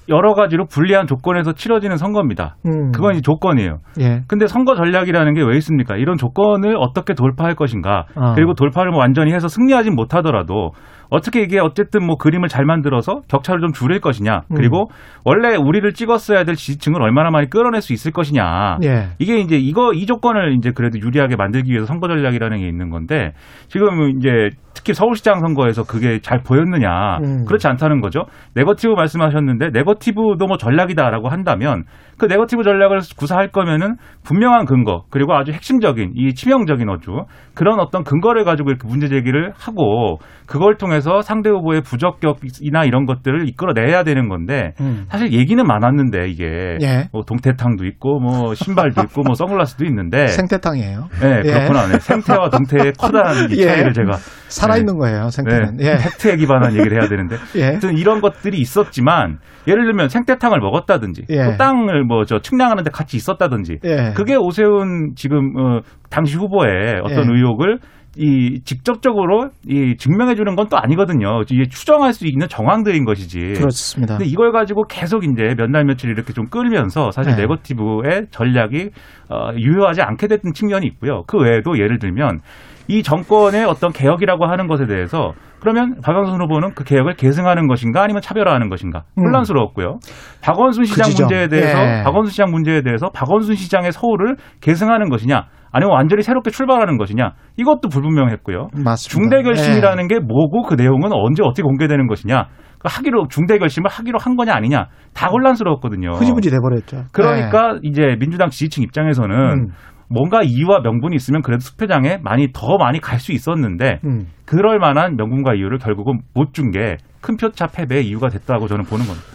여러 0.09 0.35
가지로 0.35 0.66
불리한 0.66 1.07
조건에서 1.07 1.53
치러지는 1.53 1.96
선거입니다. 1.96 2.57
음. 2.66 2.90
그건 2.92 3.12
이제 3.14 3.22
조건이에요. 3.22 3.79
예. 4.00 4.22
근데 4.29 4.46
선거 4.46 4.74
전략이라는 4.74 5.35
게 5.35 5.42
왜 5.42 5.57
있습니까? 5.59 5.96
이런 5.96 6.16
조건을 6.16 6.76
어떻게 6.79 7.14
돌파할 7.14 7.55
것인가. 7.55 8.07
아. 8.16 8.35
그리고 8.35 8.55
돌파를 8.55 8.90
뭐 8.92 9.00
완전히 9.00 9.33
해서 9.33 9.46
승리하진 9.48 9.94
못하더라도 9.94 10.70
어떻게 11.11 11.42
이게 11.42 11.59
어쨌든 11.59 12.07
뭐 12.07 12.16
그림을 12.16 12.49
잘 12.49 12.64
만들어서 12.64 13.23
격차를 13.29 13.61
좀 13.61 13.73
줄일 13.73 14.01
것이냐. 14.01 14.42
그리고 14.55 14.90
원래 15.25 15.57
우리를 15.57 15.92
찍었어야 15.92 16.44
될 16.44 16.55
지지층을 16.55 17.03
얼마나 17.03 17.31
많이 17.31 17.51
끌어낼 17.51 17.83
수 17.83 17.92
있을 17.92 18.12
것이냐. 18.12 18.79
예. 18.85 19.09
이게 19.18 19.38
이제 19.38 19.57
이거 19.57 19.92
이 19.92 20.07
조건을 20.07 20.55
이제 20.57 20.70
그래도 20.73 20.99
유리하게 20.99 21.37
만들기 21.37 21.70
위해서 21.70 21.87
선거 21.87 22.09
전략이라는 22.09 22.59
게 22.59 22.68
있는 22.68 22.90
건데 22.90 23.33
지금 23.68 24.18
이제 24.18 24.51
특히 24.73 24.94
서울시장 24.94 25.40
선거에서 25.40 25.85
그게 25.85 26.20
잘 26.20 26.42
보였느냐 26.42 27.18
음. 27.18 27.44
그렇지 27.44 27.66
않다는 27.66 28.01
거죠. 28.01 28.25
네거티브 28.55 28.92
말씀하셨는데 28.94 29.70
네거티브도 29.70 30.46
뭐 30.46 30.57
전략이다라고 30.57 31.29
한다면 31.29 31.85
그 32.20 32.26
네거티브 32.26 32.62
전략을 32.64 33.00
구사할 33.16 33.48
거면은 33.48 33.96
분명한 34.24 34.66
근거 34.66 35.04
그리고 35.09 35.35
아주 35.35 35.52
핵심적인 35.52 36.12
이 36.14 36.35
치명적인 36.35 36.87
어주 36.90 37.24
그런 37.54 37.80
어떤 37.80 38.04
근거를 38.04 38.44
가지고 38.44 38.68
이렇게 38.68 38.87
문제 38.87 39.09
제기를 39.09 39.54
하고 39.56 40.18
그걸 40.46 40.76
통해서 40.76 41.22
상대 41.22 41.48
후보의 41.48 41.80
부적격이나 41.80 42.85
이런 42.85 43.06
것들을 43.06 43.48
이끌어내야 43.48 44.04
되는 44.04 44.28
건데 44.28 44.74
음. 44.80 45.06
사실 45.09 45.33
얘기는 45.33 45.64
많았는데 45.64 46.28
이게 46.28 46.76
예. 46.83 47.09
뭐 47.11 47.22
동태탕도 47.22 47.87
있고 47.87 48.20
뭐 48.20 48.54
신발도 48.54 49.02
있고 49.04 49.22
뭐 49.22 49.35
선글라스도 49.35 49.87
있는데 49.87 50.26
생태탕이에요. 50.28 51.09
네, 51.22 51.42
예. 51.44 51.52
그렇구나. 51.52 51.87
네. 51.87 51.98
생태와 52.00 52.50
동태의 52.50 52.92
커다란 53.00 53.50
이 53.50 53.56
예. 53.59 53.64
차이를 53.64 53.92
제가 53.94 54.18
살아있는 54.48 54.98
거예요, 54.98 55.24
네, 55.24 55.30
생태는. 55.30 55.80
예. 55.80 55.96
팩트에 55.96 56.37
기반한 56.37 56.72
얘기를 56.72 57.00
해야 57.00 57.09
되는데 57.09 57.37
예. 57.56 57.64
하여튼 57.66 57.96
이런 57.96 58.20
것들이 58.20 58.59
있었지만 58.59 59.38
예를 59.68 59.85
들면 59.85 60.09
생태탕을 60.09 60.59
먹었다든지 60.59 61.26
예. 61.30 61.44
또 61.44 61.56
땅을 61.56 62.04
뭐 62.11 62.25
저 62.25 62.38
측량하는데 62.40 62.90
같이 62.90 63.16
있었다든지 63.16 63.79
예. 63.85 64.12
그게 64.16 64.35
오세훈 64.37 65.14
지금 65.14 65.57
어, 65.57 65.81
당시 66.11 66.37
후보의 66.37 67.01
어떤 67.05 67.31
예. 67.31 67.37
의혹을 67.37 67.79
이 68.16 68.61
직접적으로 68.64 69.51
이 69.68 69.96
증명해 69.96 70.35
주는 70.35 70.57
건 70.57 70.68
또 70.70 70.77
아니거든요. 70.79 71.42
이게 71.51 71.64
추정할 71.68 72.12
수 72.12 72.27
있는 72.27 72.46
정황들인 72.49 73.05
것이지. 73.05 73.55
그렇습니다. 73.59 74.16
근데 74.18 74.29
이걸 74.31 74.53
가지고 74.53 74.85
계속 74.88 75.25
이제 75.25 75.55
몇 75.57 75.70
날 75.70 75.85
며칠 75.85 76.11
이렇게 76.11 76.33
좀 76.33 76.46
끌면서 76.46 77.11
사실 77.12 77.35
네. 77.35 77.42
네거티브의 77.42 78.27
전략이 78.31 78.90
어, 79.31 79.51
유효하지 79.57 80.03
않게 80.03 80.27
됐던 80.29 80.53
측면이 80.53 80.87
있고요. 80.87 81.23
그 81.27 81.38
외에도 81.38 81.79
예를 81.79 81.99
들면 81.99 82.40
이 82.88 83.03
정권의 83.03 83.64
어떤 83.64 83.92
개혁이라고 83.92 84.46
하는 84.46 84.66
것에 84.66 84.87
대해서 84.87 85.33
그러면 85.61 85.96
박영선 86.03 86.40
후보는 86.42 86.73
그 86.75 86.85
개혁을 86.85 87.14
계승하는 87.14 87.68
것인가 87.68 88.03
아니면 88.03 88.23
차별화하는 88.23 88.68
것인가 88.68 89.03
음. 89.18 89.25
혼란스러웠고요. 89.27 89.99
박원순 90.42 90.85
시장 90.85 91.05
지점. 91.11 91.27
문제에 91.29 91.49
대해서 91.49 91.79
예. 91.79 92.03
박원순 92.03 92.31
시장 92.31 92.51
문제에 92.51 92.83
대해서 92.83 93.11
박원순 93.11 93.55
시장의 93.57 93.92
서울을 93.92 94.37
계승하는 94.61 95.09
것이냐 95.11 95.46
아니면 95.72 95.94
완전히 95.94 96.22
새롭게 96.22 96.50
출발하는 96.50 96.98
것이냐 96.98 97.33
이것도 97.56 97.88
불분명했고요. 97.88 98.68
맞습니다. 98.85 98.96
중대 99.09 99.42
결심이라는 99.42 100.09
게 100.09 100.18
뭐고 100.18 100.62
그 100.62 100.74
내용은 100.74 101.11
언제 101.12 101.42
어떻게 101.42 101.62
공개되는 101.62 102.06
것이냐 102.06 102.46
그 102.78 102.88
하기로 102.90 103.28
중대 103.28 103.59
결심을 103.59 103.90
하기로 103.90 104.18
한 104.18 104.37
거냐 104.37 104.54
아니냐 104.54 104.87
다 105.14 105.28
혼란스러웠거든요. 105.28 106.11
예. 106.14 106.18
흐지부지 106.18 106.50
돼버렸죠. 106.50 107.04
그러니까 107.12 107.78
이제 107.83 108.16
민주당 108.18 108.48
지지층 108.50 108.83
입장에서는 108.83 109.37
음. 109.37 109.66
뭔가 110.09 110.42
이유와 110.42 110.80
명분이 110.80 111.14
있으면 111.14 111.42
그래도 111.42 111.61
투표장에 111.62 112.18
많이 112.22 112.48
더 112.52 112.78
많이 112.78 113.00
갈 113.00 113.18
수 113.20 113.33
있었는데 113.33 114.00
음. 114.04 114.26
그럴 114.46 114.78
만한 114.80 115.14
명분과 115.16 115.54
이유를 115.54 115.78
결국은 115.78 116.20
못 116.35 116.52
준 116.52 116.70
게 116.72 116.96
큰 117.20 117.37
표차 117.37 117.66
패배의 117.66 118.06
이유가 118.09 118.28
됐다고 118.28 118.66
저는 118.66 118.85
보는 118.87 119.04
겁니다. 119.04 119.26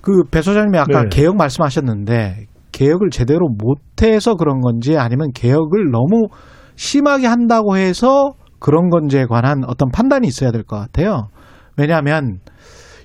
그 0.00 0.22
배 0.30 0.40
소장님이 0.40 0.78
아까 0.78 1.02
네. 1.02 1.08
개혁 1.10 1.36
말씀하셨는데 1.36 2.46
개혁을 2.76 3.08
제대로 3.10 3.48
못해서 3.48 4.34
그런 4.34 4.60
건지 4.60 4.98
아니면 4.98 5.30
개혁을 5.32 5.90
너무 5.90 6.28
심하게 6.74 7.26
한다고 7.26 7.78
해서 7.78 8.34
그런 8.58 8.90
건지에 8.90 9.24
관한 9.24 9.64
어떤 9.66 9.88
판단이 9.90 10.26
있어야 10.28 10.50
될 10.52 10.62
것 10.62 10.76
같아요. 10.76 11.28
왜냐하면 11.78 12.40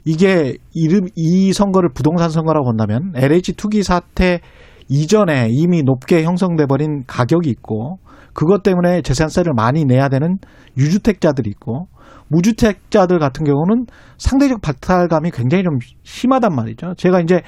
이게 0.04 0.58
이름 0.74 1.08
이 1.16 1.54
선거를 1.54 1.90
부동산 1.94 2.30
선거라고 2.30 2.66
본다면 2.66 3.14
LH 3.16 3.54
투기 3.54 3.84
사태 3.84 4.42
이전에 4.90 5.48
이미 5.52 5.84
높게 5.84 6.24
형성돼 6.24 6.66
버린 6.66 7.06
가격이 7.08 7.50
있고 7.50 8.00
그것 8.34 8.64
때문에 8.64 9.02
재산세를 9.04 9.54
많이 9.56 9.86
내야 9.86 10.10
되는 10.10 10.38
유주택자들이 10.78 11.50
있고 11.52 11.88
무주택자들 12.28 13.20
같은 13.20 13.46
경우는 13.46 13.86
상대적 14.18 14.62
박탈감이 14.62 15.32
굉장히 15.32 15.64
좀 15.64 15.78
심하단 16.04 16.54
말이죠. 16.56 16.96
제가 16.98 17.22
이제 17.22 17.42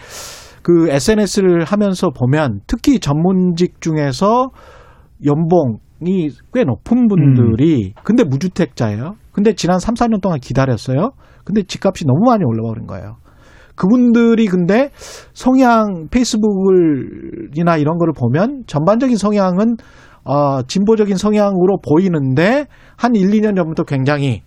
그 0.63 0.89
SNS를 0.89 1.65
하면서 1.65 2.10
보면 2.10 2.62
특히 2.65 2.99
전문직 2.99 3.82
중에서 3.82 4.49
연봉이 5.26 6.30
꽤 6.54 6.63
높은 6.63 7.08
분들이 7.08 7.93
근데 8.04 8.23
무주택자예요. 8.23 9.15
근데 9.32 9.54
지난 9.54 9.80
3, 9.80 9.93
4년 9.95 10.21
동안 10.21 10.39
기다렸어요. 10.39 11.12
근데 11.43 11.63
집값이 11.63 12.06
너무 12.06 12.30
많이 12.30 12.43
올라가 12.45 12.69
버린 12.69 12.88
거예요. 12.88 13.17
그분들이 13.76 14.45
근데 14.47 14.89
성향 15.34 16.08
페이스북을이나 16.10 17.78
이런 17.78 17.97
거를 17.97 18.13
보면 18.13 18.63
전반적인 18.67 19.17
성향은 19.17 19.78
어, 20.26 20.62
진보적인 20.62 21.17
성향으로 21.17 21.80
보이는데 21.80 22.67
한 22.95 23.15
1, 23.15 23.30
2년 23.32 23.56
전부터 23.58 23.84
굉장히 23.84 24.41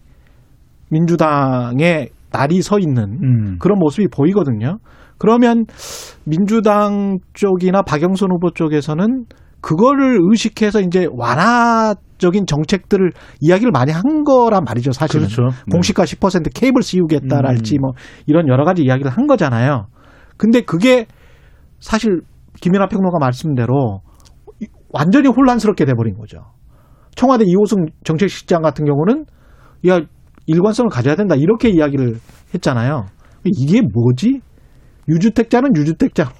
민주당에 0.90 2.08
날이 2.32 2.62
서 2.62 2.78
있는 2.78 3.18
음. 3.22 3.58
그런 3.58 3.78
모습이 3.78 4.08
보이거든요. 4.08 4.78
그러면 5.18 5.64
민주당 6.24 7.18
쪽이나 7.34 7.82
박영선 7.82 8.30
후보 8.32 8.50
쪽에서는 8.50 9.24
그거를 9.60 10.18
의식해서 10.30 10.80
이제 10.80 11.06
완화적인 11.16 12.46
정책들을 12.46 13.10
이야기를 13.40 13.72
많이 13.72 13.90
한 13.92 14.22
거란 14.24 14.64
말이죠, 14.64 14.92
사실은. 14.92 15.26
그렇죠. 15.26 15.42
네. 15.66 15.70
공시가 15.72 16.04
10% 16.04 16.50
케이블 16.54 16.82
씌우겠다랄지 16.82 17.76
음. 17.76 17.80
뭐 17.80 17.90
이런 18.26 18.48
여러 18.48 18.64
가지 18.64 18.82
이야기를 18.82 19.10
한 19.10 19.26
거잖아요. 19.26 19.86
근데 20.36 20.60
그게 20.60 21.06
사실 21.80 22.20
김연아 22.60 22.86
평론가 22.88 23.18
말씀대로 23.18 24.00
이- 24.60 24.66
완전히 24.92 25.28
혼란스럽게 25.28 25.84
돼버린 25.84 26.14
거죠. 26.16 26.38
청와대 27.16 27.44
이호승 27.46 27.86
정책실장 28.04 28.62
같은 28.62 28.84
경우는 28.84 29.24
야 29.88 30.00
일관성을 30.46 30.88
가져야 30.90 31.16
된다 31.16 31.34
이렇게 31.34 31.70
이야기를 31.70 32.16
했잖아요. 32.54 33.06
이게 33.44 33.80
뭐지? 33.80 34.40
유주택자는 35.08 35.76
유주택자로 35.76 36.30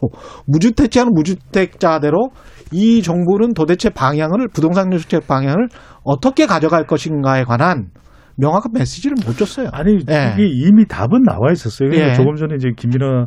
무주택자는 0.47 1.13
무주택자대로 1.15 2.31
이 2.73 3.03
정부는 3.03 3.55
도대체 3.55 3.91
방향을 3.91 4.49
부동산 4.53 4.91
정책 4.91 5.27
방향을 5.27 5.69
어떻게 6.05 6.47
가져갈 6.47 6.87
것인가에 6.87 7.45
관한 7.45 7.89
명확한 8.37 8.73
메시지를 8.75 9.17
못 9.27 9.37
줬어요. 9.37 9.69
아니 9.73 9.95
예. 10.11 10.35
이게 10.35 10.47
이미 10.47 10.87
답은 10.87 11.23
나와 11.23 11.53
있었어요. 11.53 11.89
그러니까 11.89 12.11
예. 12.11 12.15
조금 12.15 12.35
전에 12.35 12.57
이제 12.57 12.71
김민아 12.77 13.27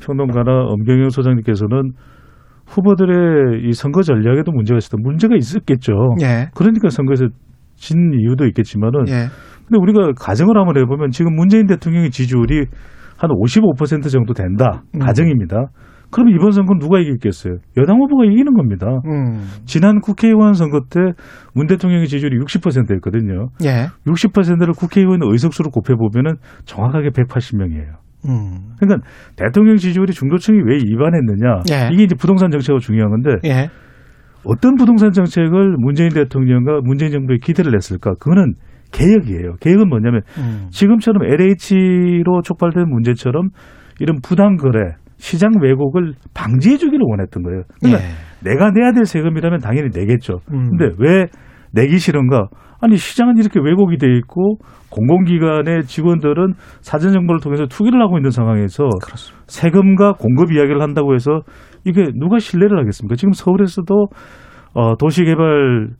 평론가나 0.00 0.50
엄경영 0.68 1.10
소장님께서는 1.10 1.92
후보들의 2.66 3.68
이 3.68 3.72
선거 3.72 4.02
전략에도 4.02 4.52
문제가 4.52 4.78
있었다. 4.78 4.96
문제가 5.00 5.36
있었겠죠. 5.36 5.92
예. 6.22 6.48
그러니까 6.54 6.88
선거에서 6.88 7.26
진 7.74 8.12
이유도 8.14 8.46
있겠지만은 8.46 9.08
예. 9.08 9.26
근데 9.66 9.78
우리가 9.80 10.12
가정을 10.18 10.56
한번 10.56 10.78
해보면 10.78 11.10
지금 11.10 11.34
문재인 11.34 11.66
대통령의 11.66 12.10
지지율이 12.10 12.66
한 13.20 13.30
55% 13.30 14.10
정도 14.10 14.32
된다. 14.32 14.82
음. 14.94 15.00
가정입니다. 15.00 15.66
그럼 16.10 16.30
이번 16.30 16.50
선거는 16.50 16.80
누가 16.80 16.98
이기겠어요? 16.98 17.58
여당 17.76 17.98
후보가 18.00 18.24
이기는 18.24 18.52
겁니다. 18.54 18.86
음. 19.06 19.44
지난 19.64 20.00
국회의원 20.00 20.54
선거 20.54 20.80
때 20.90 21.00
문 21.54 21.66
대통령의 21.66 22.08
지지율이 22.08 22.36
60%였거든요. 22.38 23.50
예. 23.64 23.86
60%를 24.06 24.72
국회의원 24.72 25.20
의석수로 25.22 25.70
곱해 25.70 25.96
보면은 25.96 26.36
정확하게 26.64 27.10
180명이에요. 27.10 27.92
음. 28.28 28.74
그러니까 28.78 29.06
대통령 29.36 29.76
지지율이 29.76 30.12
중도층이 30.12 30.58
왜 30.66 30.76
위반했느냐. 30.78 31.60
예. 31.70 31.90
이게 31.92 32.04
이제 32.04 32.14
부동산 32.16 32.50
정책으로 32.50 32.80
중요한 32.80 33.10
건데 33.10 33.30
예. 33.44 33.68
어떤 34.44 34.74
부동산 34.76 35.12
정책을 35.12 35.76
문재인 35.78 36.08
대통령과 36.10 36.80
문재인 36.82 37.12
정부에 37.12 37.36
기대를 37.42 37.72
냈을까? 37.72 38.14
그거는 38.14 38.54
개혁이에요. 38.92 39.56
개혁은 39.60 39.88
뭐냐면 39.88 40.22
음. 40.38 40.68
지금처럼 40.70 41.22
LH로 41.24 42.42
촉발된 42.42 42.88
문제처럼 42.88 43.50
이런 44.00 44.18
부당 44.22 44.56
거래, 44.56 44.94
시장 45.16 45.52
왜곡을 45.60 46.14
방지해 46.34 46.76
주기를 46.76 47.00
원했던 47.08 47.42
거예요. 47.42 47.62
그러니까 47.80 48.02
예. 48.02 48.08
내가 48.42 48.70
내야 48.70 48.92
될 48.92 49.04
세금이라면 49.04 49.60
당연히 49.60 49.90
내겠죠. 49.94 50.40
음. 50.52 50.70
근데 50.70 50.90
왜 50.98 51.26
내기 51.72 51.98
싫은가? 51.98 52.48
아니 52.80 52.96
시장은 52.96 53.36
이렇게 53.36 53.60
왜곡이 53.62 53.98
돼 53.98 54.06
있고 54.16 54.56
공공기관의 54.90 55.84
직원들은 55.84 56.54
사전 56.80 57.12
정보를 57.12 57.40
통해서 57.40 57.66
투기를 57.66 58.00
하고 58.00 58.16
있는 58.16 58.30
상황에서 58.30 58.88
그렇습니다. 59.02 59.44
세금과 59.46 60.14
공급 60.14 60.52
이야기를 60.52 60.80
한다고 60.80 61.14
해서 61.14 61.42
이게 61.84 62.06
누가 62.14 62.38
신뢰를 62.38 62.78
하겠습니까? 62.78 63.16
지금 63.16 63.32
서울에서도 63.32 64.06
어, 64.72 64.96
도시개발 64.96 65.90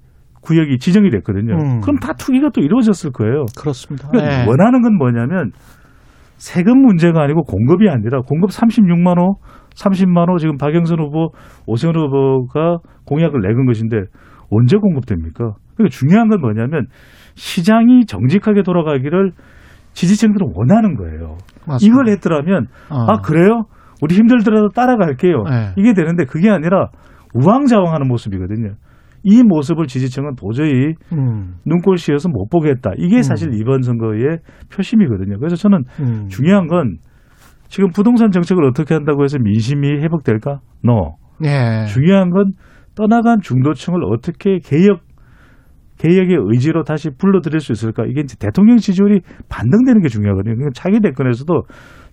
구역이 0.43 0.79
지정이 0.79 1.11
됐거든요. 1.11 1.55
음. 1.55 1.81
그럼 1.81 1.97
다 1.99 2.13
투기가 2.15 2.51
또 2.55 2.61
이루어졌을 2.61 3.13
거예요. 3.13 3.45
그렇습니다. 3.59 4.09
그러니까 4.09 4.43
예. 4.43 4.47
원하는 4.47 4.83
건 4.83 4.97
뭐냐면 4.97 5.53
세금 6.37 6.81
문제가 6.81 7.23
아니고 7.23 7.43
공급이 7.43 7.89
아니라 7.89 8.23
공급 8.23 8.51
36만 8.51 9.19
호, 9.19 9.37
30만 9.75 10.31
호 10.31 10.39
지금 10.39 10.57
박영선 10.57 10.99
후보, 10.99 11.33
오세훈 11.67 11.95
후보가 11.95 12.79
공약을 13.05 13.41
내건 13.43 13.67
것인데 13.67 14.05
언제 14.51 14.77
공급됩니까? 14.79 15.55
그러니까 15.77 15.89
중요한 15.91 16.29
건 16.29 16.41
뭐냐면 16.41 16.87
시장이 17.35 18.07
정직하게 18.07 18.63
돌아가기를 18.63 19.33
지지층들은 19.93 20.53
원하는 20.55 20.95
거예요. 20.97 21.37
맞습니다. 21.67 21.79
이걸 21.83 22.09
했더라면 22.09 22.67
어. 22.91 23.07
아 23.09 23.21
그래요? 23.21 23.65
우리 24.03 24.15
힘들더라도 24.15 24.69
따라갈게요. 24.71 25.45
네. 25.45 25.75
이게 25.77 25.93
되는데 25.93 26.25
그게 26.25 26.49
아니라 26.49 26.89
우왕좌왕하는 27.35 28.09
모습이거든요. 28.09 28.75
이 29.23 29.43
모습을 29.43 29.87
지지층은 29.87 30.35
도저히 30.37 30.95
음, 31.13 31.55
눈꼴 31.67 31.99
씌어서 31.99 32.29
못 32.29 32.49
보겠다. 32.49 32.93
이게 32.97 33.23
사실 33.23 33.53
이번 33.55 33.83
선거의 33.83 34.39
표심이거든요. 34.75 35.39
그래서 35.39 35.57
저는 35.57 35.85
음. 36.01 36.29
중요한 36.29 36.67
건 36.67 36.99
지금 37.69 37.91
부동산 37.91 38.31
정책을 38.31 38.65
어떻게 38.65 38.95
한다고 38.95 39.23
해서 39.23 39.39
민심이 39.39 39.89
회복될까? 39.89 40.61
No. 40.85 41.17
예. 41.45 41.87
중요한 41.87 42.31
건 42.31 42.53
떠나간 42.95 43.41
중도층을 43.41 44.05
어떻게 44.05 44.59
개혁 44.59 45.01
개혁의 45.99 46.37
의지로 46.49 46.83
다시 46.83 47.11
불러들일 47.11 47.61
수 47.61 47.73
있을까? 47.73 48.07
이게 48.07 48.23
이제 48.23 48.35
대통령 48.39 48.79
지지율이 48.79 49.21
반등되는 49.51 50.01
게 50.01 50.09
중요하거든요. 50.09 50.55
그러니까 50.55 50.71
차기 50.75 50.99
대권에서도 51.01 51.63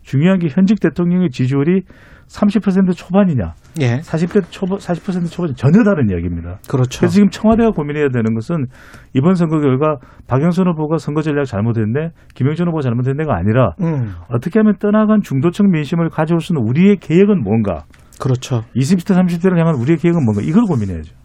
중요한 0.01 0.39
게 0.39 0.47
현직 0.49 0.79
대통령의 0.81 1.29
지지율이 1.29 1.83
30% 2.27 2.95
초반이냐, 2.95 3.53
예. 3.81 3.97
40% 3.99 4.45
초반, 4.49 4.77
40% 4.79 5.31
초반 5.31 5.53
전혀 5.55 5.83
다른 5.83 6.09
이야기입니다. 6.09 6.59
그렇죠. 6.69 6.99
그래서 6.99 7.13
지금 7.13 7.29
청와대가 7.29 7.71
고민해야 7.71 8.09
되는 8.09 8.35
것은 8.35 8.65
이번 9.13 9.35
선거 9.35 9.59
결과 9.59 9.97
박영선 10.27 10.67
후보가 10.67 10.97
선거 10.97 11.21
전략 11.21 11.45
잘못했네, 11.45 12.09
김영준 12.35 12.67
후보가 12.67 12.81
잘못했네가 12.81 13.33
아니라 13.35 13.71
음, 13.81 14.13
어떻게 14.29 14.59
하면 14.59 14.75
떠나간 14.79 15.21
중도층 15.21 15.71
민심을 15.71 16.09
가져올 16.09 16.41
수 16.41 16.53
있는 16.53 16.67
우리의 16.67 16.97
계획은 16.97 17.43
뭔가, 17.43 17.85
그렇죠. 18.19 18.63
20대, 18.75 19.15
30대를 19.15 19.57
향한 19.57 19.75
우리의 19.75 19.97
계획은 19.97 20.23
뭔가 20.23 20.41
이걸 20.41 20.63
고민해야죠. 20.63 21.15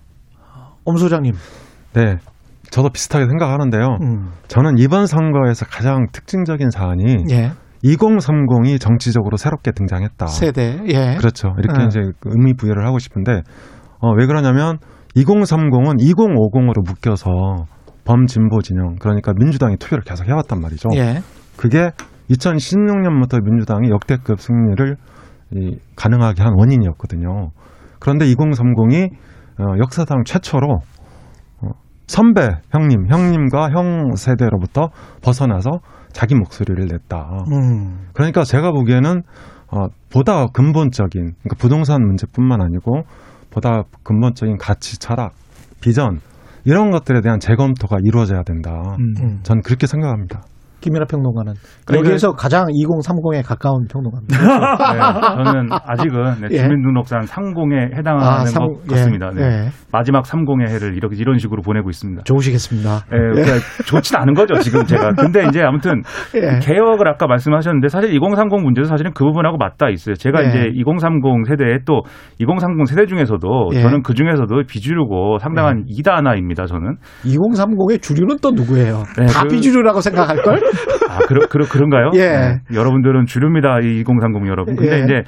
엄 0.85 0.97
소장님. 0.97 1.33
네. 1.95 2.17
저도 2.71 2.89
비슷하게 2.89 3.27
생각하는데요. 3.27 3.99
음, 4.03 4.31
저는 4.49 4.79
이번 4.79 5.07
선거에서 5.07 5.67
가장 5.67 6.07
특징적인 6.11 6.71
사안이 6.71 7.25
예. 7.31 7.53
2030이 7.85 8.81
정치적으로 8.81 9.37
새롭게 9.37 9.73
등장했다. 9.73 10.27
세대. 10.27 10.81
예. 10.87 11.17
그렇죠. 11.19 11.49
이렇게 11.59 11.79
네. 11.79 11.87
이제 11.87 12.01
그 12.21 12.31
의미 12.31 12.55
부여를 12.55 12.87
하고 12.87 12.99
싶은데 12.99 13.43
어, 14.01 14.13
왜 14.17 14.27
그러냐면 14.27 14.79
2030은 15.17 15.99
2050으로 16.01 16.85
묶여서 16.87 17.31
범진보 18.05 18.63
진영 18.63 18.97
그러니까 18.99 19.33
민주당이 19.37 19.77
투표를 19.77 20.03
계속 20.05 20.27
해왔단 20.27 20.61
말이죠. 20.61 20.89
예. 20.95 21.21
그게 21.57 21.91
2016년부터 22.31 23.43
민주당이 23.45 23.91
역대급 23.91 24.41
승리를 24.41 24.97
이, 25.55 25.77
가능하게 25.97 26.43
한 26.43 26.55
원인이었거든요. 26.57 27.51
그런데 28.01 28.27
2030이 28.27 29.11
어, 29.61 29.79
역사상 29.79 30.25
최초로 30.25 30.69
어, 30.69 30.79
선배 32.07 32.57
형님, 32.71 33.07
형님과 33.09 33.71
형 33.71 34.15
세대로부터 34.17 34.89
벗어나서 35.23 35.81
자기 36.13 36.35
목소리를 36.35 36.87
냈다. 36.87 37.45
음, 37.51 38.09
그러니까 38.13 38.45
제가 38.45 38.71
보기에는 38.73 39.23
어, 39.73 39.87
보다 40.13 40.47
근본적인 40.47 41.23
그러니까 41.23 41.57
부동산 41.59 42.03
문제뿐만 42.03 42.61
아니고 42.61 43.05
보다 43.51 43.85
근본적인 44.03 44.59
가치, 44.59 44.99
철학, 44.99 45.33
비전 45.81 46.21
이런 46.65 46.91
것들에 46.91 47.21
대한 47.23 47.41
재검토가 47.41 47.97
이루어져야 48.03 48.43
된다. 48.43 48.97
음. 48.99 49.41
전 49.43 49.63
그렇게 49.63 49.87
생각합니다. 49.87 50.43
김민하 50.83 51.07
평론가는 51.07 51.55
그러니까- 51.87 52.07
여기에서 52.09 52.33
가장 52.33 52.67
2030에 52.67 53.43
가까운 53.47 53.87
평론가입니다. 53.91 54.37
네, 54.93 55.45
저는 55.45 55.69
아직은 55.71 56.23
네, 56.43 56.49
예. 56.51 56.57
주민등록상 56.59 57.23
상공에 57.23 57.91
해당하는 57.97 58.29
아, 58.43 58.45
상- 58.45 58.67
것 58.67 58.87
같습니다. 58.89 59.31
예, 59.37 59.41
네. 59.41 59.43
예. 59.67 59.69
마지막 59.93 60.27
삼공의 60.27 60.69
해를 60.69 60.97
이렇게 60.97 61.17
이런 61.17 61.39
식으로 61.39 61.63
보내고 61.63 61.89
있습니다. 61.91 62.25
좋으시겠습니다. 62.25 62.91
예, 63.13 63.17
그러니까 63.17 63.53
좋진 63.87 64.17
않은 64.17 64.35
거죠 64.35 64.55
지금 64.61 64.85
제가. 64.85 65.13
근데 65.15 65.45
이제 65.49 65.63
아무튼 65.63 66.03
예. 66.35 66.59
개혁을 66.61 67.09
아까 67.09 67.27
말씀하셨는데 67.27 67.89
사실 67.89 68.13
2030 68.15 68.61
문제도 68.63 68.87
사실은 68.89 69.13
그 69.15 69.25
부분하고 69.25 69.57
맞닿아 69.59 69.91
있어요. 69.91 70.15
제가 70.17 70.43
예. 70.45 70.49
이제 70.49 70.59
2030 70.75 71.47
세대에 71.49 71.79
또 71.87 72.03
2030 72.39 72.87
세대 72.89 73.07
중에서도 73.07 73.71
예. 73.75 73.83
저는 73.83 74.03
그 74.03 74.15
중에서도 74.15 74.63
비주류고 74.69 75.39
상당한 75.39 75.85
이다나입니다. 75.87 76.67
저는. 76.67 76.97
2030의 77.25 78.01
주류는 78.03 78.37
또 78.43 78.51
누구예요? 78.51 79.03
네, 79.19 79.27
다 79.27 79.43
그- 79.43 79.49
비주류라고 79.49 80.01
생각할 80.01 80.43
걸? 80.43 80.61
아, 81.09 81.19
그러, 81.27 81.47
그러, 81.49 81.65
그런가요? 81.67 82.11
예. 82.15 82.19
네, 82.19 82.59
여러분들은 82.75 83.27
주류입니다. 83.27 83.77
이2030 83.81 84.47
여러분. 84.49 84.77
근데 84.77 84.99
예. 85.01 85.05
이제, 85.05 85.23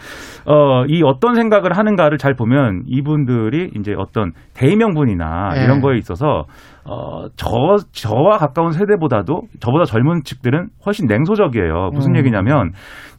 어, 0.47 0.85
이 0.87 1.03
어떤 1.05 1.35
생각을 1.35 1.77
하는가를 1.77 2.19
잘 2.19 2.35
보면 2.35 2.83
이분들이 2.87 3.71
이제 3.77 3.95
어떤 3.97 4.33
대의명분이나 4.55 5.53
예. 5.57 5.65
이런 5.65 5.81
거에 5.81 5.97
있어서 5.99 6.45
어, 6.87 7.29
저, 7.37 7.77
저와 7.93 8.37
가까운 8.37 8.73
세대보다도 8.73 9.43
저보다 9.61 9.85
젊은 9.87 10.23
측들은 10.23 10.69
훨씬 10.85 11.07
냉소적이에요. 11.07 11.91
무슨 11.95 12.13
음. 12.13 12.17
얘기냐면 12.19 12.73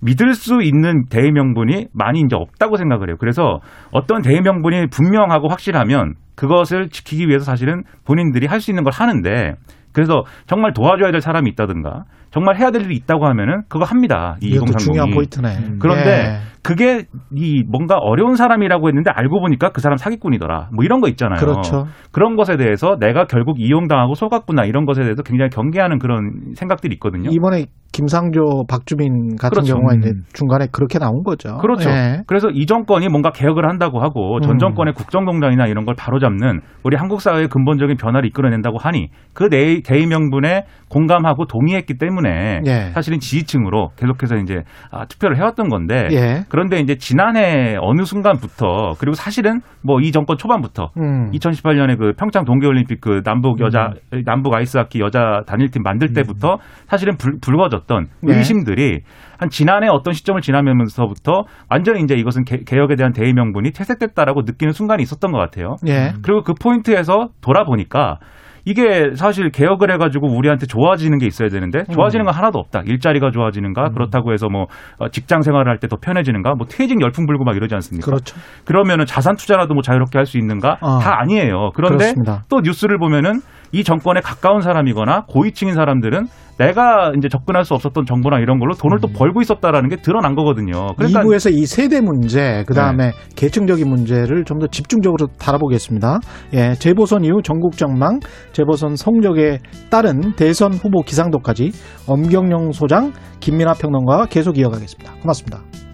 믿을 0.03 0.33
수 0.33 0.61
있는 0.61 1.05
대의 1.09 1.31
명분이 1.31 1.87
많이 1.93 2.19
이제 2.19 2.35
없다고 2.35 2.77
생각을 2.77 3.09
해요. 3.09 3.15
그래서 3.19 3.59
어떤 3.91 4.21
대의 4.21 4.41
명분이 4.41 4.87
분명하고 4.91 5.47
확실하면 5.49 6.13
그것을 6.35 6.89
지키기 6.89 7.27
위해서 7.27 7.45
사실은 7.45 7.83
본인들이 8.05 8.45
할 8.45 8.59
수 8.59 8.69
있는 8.71 8.83
걸 8.83 8.91
하는데 8.93 9.53
그래서 9.95 10.25
정말 10.45 10.73
도와줘야 10.73 11.11
될 11.11 11.21
사람이 11.21 11.49
있다든가 11.51 12.03
정말 12.35 12.57
해야 12.59 12.69
될 12.69 12.81
일이 12.81 12.95
있다고 12.97 13.25
하면은 13.27 13.61
그거 13.69 13.85
합니다. 13.85 14.35
이 14.41 14.47
이것도 14.47 14.73
2030이. 14.73 14.77
중요한 14.79 15.11
포인트네. 15.11 15.47
그런데 15.79 16.09
예. 16.09 16.37
그게 16.61 17.03
이 17.33 17.63
뭔가 17.69 17.95
어려운 17.97 18.35
사람이라고 18.35 18.89
했는데 18.89 19.09
알고 19.13 19.39
보니까 19.39 19.69
그 19.69 19.79
사람 19.79 19.95
사기꾼이더라. 19.97 20.69
뭐 20.75 20.83
이런 20.83 20.99
거 20.99 21.07
있잖아요. 21.07 21.39
그렇죠. 21.39 21.85
런 22.13 22.35
것에 22.35 22.57
대해서 22.57 22.97
내가 22.99 23.25
결국 23.25 23.61
이용당하고 23.61 24.15
속았구나 24.15 24.65
이런 24.65 24.85
것에 24.85 25.01
대해서 25.03 25.21
굉장히 25.23 25.49
경계하는 25.51 25.97
그런 25.99 26.53
생각들이 26.55 26.93
있거든요. 26.95 27.29
이번에 27.31 27.67
김상조, 27.93 28.65
박주민 28.67 29.37
같은 29.39 29.51
그렇죠. 29.51 29.75
경우가 29.75 29.93
이제 29.95 30.09
음. 30.09 30.23
중간에 30.33 30.65
그렇게 30.69 30.99
나온 30.99 31.23
거죠. 31.23 31.55
그렇죠. 31.59 31.89
예. 31.89 32.23
그래서 32.27 32.49
이 32.49 32.65
정권이 32.65 33.07
뭔가 33.07 33.29
개혁을 33.31 33.69
한다고 33.69 34.01
하고 34.01 34.41
전 34.41 34.53
음. 34.55 34.57
정권의 34.57 34.93
국정농단이나 34.95 35.67
이런 35.67 35.85
걸 35.85 35.95
바로잡는 35.97 36.59
우리 36.83 36.97
한국 36.97 37.21
사회의 37.21 37.47
근본적인 37.47 37.95
변화를 37.95 38.27
이끌어낸다고 38.27 38.79
하니 38.79 39.09
그 39.33 39.47
대- 39.49 39.81
대의명분에 39.85 40.63
공감하고 40.89 41.45
동의했기 41.45 41.97
때문에 41.97 42.24
예. 42.65 42.91
사실은 42.93 43.19
지지층으로 43.19 43.91
계속해서 43.97 44.37
이제 44.37 44.63
아, 44.91 45.05
투표를 45.05 45.37
해왔던 45.37 45.67
건데 45.67 46.07
예. 46.11 46.45
그런데 46.47 46.79
이제 46.79 46.95
지난해 46.95 47.75
어느 47.81 48.05
순간부터 48.05 48.95
그리고 48.97 49.13
사실은 49.15 49.59
뭐 49.81 50.05
이 50.05 50.11
정권 50.11 50.37
초반부터 50.37 50.91
음. 50.97 51.31
2018년에 51.31 51.97
그 51.97 52.13
평창 52.13 52.45
동계올림픽 52.45 53.01
그 53.01 53.23
남북 53.23 53.59
여자 53.59 53.93
남북 54.23 54.53
아이스하키 54.53 54.99
여자 54.99 55.41
단일팀 55.47 55.81
만들 55.81 56.13
때부터 56.13 56.59
사실은 56.87 57.17
불, 57.17 57.39
불거졌던 57.41 58.07
네. 58.21 58.35
의심들이 58.35 59.01
한 59.39 59.49
지난해 59.49 59.87
어떤 59.87 60.13
시점을 60.13 60.39
지나면서부터 60.41 61.45
완전히 61.69 62.01
이제 62.03 62.13
이것은 62.13 62.43
개, 62.45 62.59
개혁에 62.63 62.95
대한 62.95 63.13
대의 63.13 63.33
명분이 63.33 63.71
퇴색됐다라고 63.71 64.43
느끼는 64.45 64.73
순간이 64.73 65.01
있었던 65.01 65.31
것 65.31 65.39
같아요. 65.39 65.77
예. 65.87 66.13
그리고 66.21 66.43
그 66.43 66.53
포인트에서 66.53 67.29
돌아보니까 67.41 68.19
이게 68.65 69.11
사실 69.15 69.51
개혁을 69.51 69.91
해가지고 69.93 70.27
우리한테 70.35 70.65
좋아지는 70.65 71.17
게 71.19 71.27
있어야 71.27 71.49
되는데 71.49 71.83
좋아지는 71.93 72.25
건 72.25 72.33
하나도 72.33 72.57
없다. 72.59 72.81
일자리가 72.85 73.29
좋아지는가 73.31 73.89
그렇다고 73.89 74.33
해서 74.33 74.47
뭐 74.49 74.65
어, 74.97 75.09
직장 75.09 75.41
생활을 75.41 75.71
할 75.71 75.77
때 75.79 75.87
더 75.87 75.97
편해지는가 75.97 76.55
뭐 76.55 76.65
퇴직 76.67 76.99
열풍 76.99 77.27
불고 77.27 77.43
막 77.43 77.55
이러지 77.55 77.75
않습니까? 77.75 78.05
그렇죠. 78.05 78.35
그러면은 78.65 79.05
자산 79.05 79.35
투자라도 79.35 79.73
뭐 79.75 79.83
자유롭게 79.83 80.17
할 80.17 80.25
수 80.25 80.37
있는가? 80.39 80.77
어. 80.81 80.97
다 80.99 81.19
아니에요. 81.21 81.69
그런데 81.75 81.97
그렇습니다. 81.97 82.43
또 82.49 82.61
뉴스를 82.61 82.97
보면은 82.97 83.41
이 83.75 83.83
정권에 83.83 84.21
가까운 84.21 84.61
사람이거나 84.61 85.25
고위층인 85.27 85.73
사람들은 85.73 86.27
내가 86.57 87.11
이제 87.17 87.27
접근할 87.27 87.65
수 87.65 87.73
없었던 87.73 88.05
정보나 88.05 88.39
이런 88.39 88.59
걸로 88.59 88.73
돈을 88.73 88.99
또 89.01 89.09
벌고 89.09 89.41
있었다라는 89.41 89.89
게 89.89 89.97
드러난 89.97 90.35
거거든요. 90.35 90.93
그러니까 90.95 91.21
2부에서 91.23 91.53
이 91.53 91.65
세대 91.65 91.99
문제, 91.99 92.63
그 92.65 92.73
다음에 92.73 93.11
계층적인 93.35 93.87
문제를 93.87 94.45
좀 94.45 94.55
더 94.55 94.67
집중적으로 94.67 95.27
다뤄보겠습니다. 95.37 96.19
예, 96.53 96.75
재보선 96.75 97.25
이후 97.25 97.41
전국 97.43 97.75
전망, 97.75 98.21
재보선 98.53 98.95
성적에 98.95 99.59
따른 99.89 100.31
대선 100.37 100.73
후보 100.73 101.01
기상도까지 101.01 101.71
엄경영 102.07 102.71
소장, 102.71 103.11
김민아 103.41 103.73
평론가와 103.73 104.27
계속 104.27 104.57
이어가겠습니다. 104.57 105.15
고맙습니다. 105.21 105.84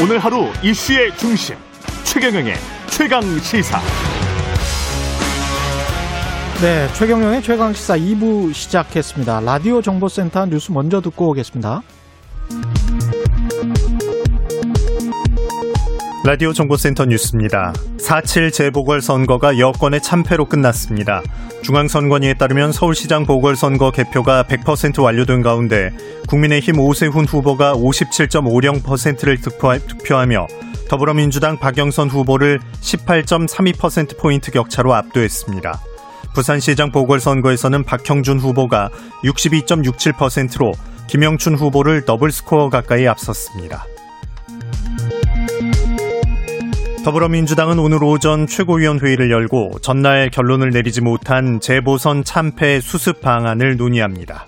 오늘 0.00 0.20
하루 0.20 0.46
이슈의 0.62 1.16
중심 1.16 1.56
최경영의 2.04 2.54
최강 2.86 3.20
시사. 3.40 3.80
네, 6.60 6.86
최경영의 6.92 7.42
최강 7.42 7.72
시사 7.72 7.98
2부 7.98 8.54
시작했습니다. 8.54 9.40
라디오 9.40 9.82
정보센터 9.82 10.46
뉴스 10.46 10.70
먼저 10.70 11.00
듣고 11.00 11.30
오겠습니다. 11.30 11.82
라디오 16.28 16.52
정보센터 16.52 17.06
뉴스입니다. 17.06 17.72
4.7 17.96 18.52
재보궐선거가 18.52 19.58
여권의 19.58 20.02
참패로 20.02 20.44
끝났습니다. 20.44 21.22
중앙선관위에 21.62 22.34
따르면 22.34 22.70
서울시장 22.70 23.24
보궐선거 23.24 23.90
개표가 23.90 24.42
100% 24.42 25.02
완료된 25.02 25.40
가운데 25.40 25.90
국민의힘 26.28 26.80
오세훈 26.80 27.24
후보가 27.24 27.72
57.50%를 27.76 29.38
득표하며 29.40 30.46
더불어민주당 30.90 31.58
박영선 31.58 32.10
후보를 32.10 32.60
18.32%포인트 32.82 34.50
격차로 34.50 34.92
압도했습니다. 34.92 35.80
부산시장 36.34 36.92
보궐선거에서는 36.92 37.84
박형준 37.84 38.38
후보가 38.38 38.90
62.67%로 39.24 40.72
김영춘 41.06 41.54
후보를 41.54 42.04
더블 42.04 42.30
스코어 42.30 42.68
가까이 42.68 43.08
앞섰습니다. 43.08 43.86
더불어민주당은 47.08 47.78
오늘 47.78 48.04
오전 48.04 48.46
최고위원회의를 48.46 49.30
열고 49.30 49.78
전날 49.80 50.28
결론을 50.28 50.68
내리지 50.68 51.00
못한 51.00 51.58
재보선 51.58 52.22
참패 52.22 52.82
수습 52.82 53.22
방안을 53.22 53.78
논의합니다. 53.78 54.46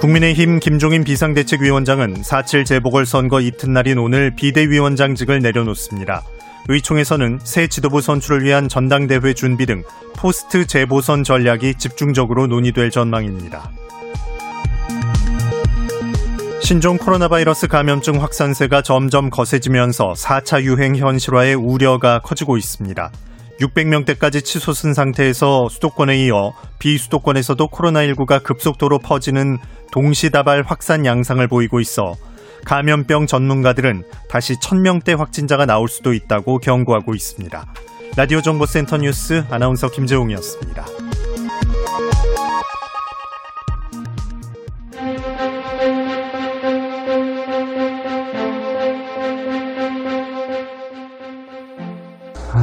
국민의힘 0.00 0.58
김종인 0.58 1.04
비상대책위원장은 1.04 2.22
4.7 2.22 2.64
재보궐선거 2.64 3.42
이튿날인 3.42 3.98
오늘 3.98 4.34
비대위원장직을 4.34 5.40
내려놓습니다. 5.40 6.22
의총에서는 6.70 7.40
새 7.42 7.66
지도부 7.66 8.00
선출을 8.00 8.44
위한 8.44 8.70
전당대회 8.70 9.34
준비 9.34 9.66
등 9.66 9.82
포스트 10.16 10.66
재보선 10.66 11.24
전략이 11.24 11.74
집중적으로 11.74 12.46
논의될 12.46 12.90
전망입니다. 12.90 13.70
신종 16.62 16.96
코로나 16.96 17.26
바이러스 17.26 17.66
감염증 17.66 18.22
확산세가 18.22 18.82
점점 18.82 19.30
거세지면서 19.30 20.12
4차 20.16 20.62
유행 20.62 20.94
현실화의 20.94 21.56
우려가 21.56 22.20
커지고 22.20 22.56
있습니다. 22.56 23.10
600명대까지 23.60 24.44
치솟은 24.44 24.94
상태에서 24.94 25.68
수도권에 25.68 26.24
이어 26.24 26.52
비수도권에서도 26.78 27.66
코로나19가 27.66 28.44
급속도로 28.44 29.00
퍼지는 29.00 29.58
동시다발 29.90 30.62
확산 30.64 31.04
양상을 31.04 31.46
보이고 31.48 31.80
있어 31.80 32.14
감염병 32.64 33.26
전문가들은 33.26 34.04
다시 34.28 34.54
1000명대 34.54 35.18
확진자가 35.18 35.66
나올 35.66 35.88
수도 35.88 36.12
있다고 36.14 36.58
경고하고 36.58 37.14
있습니다. 37.14 37.66
라디오 38.16 38.40
정보센터 38.40 38.98
뉴스 38.98 39.44
아나운서 39.50 39.90
김재웅이었습니다. 39.90 41.01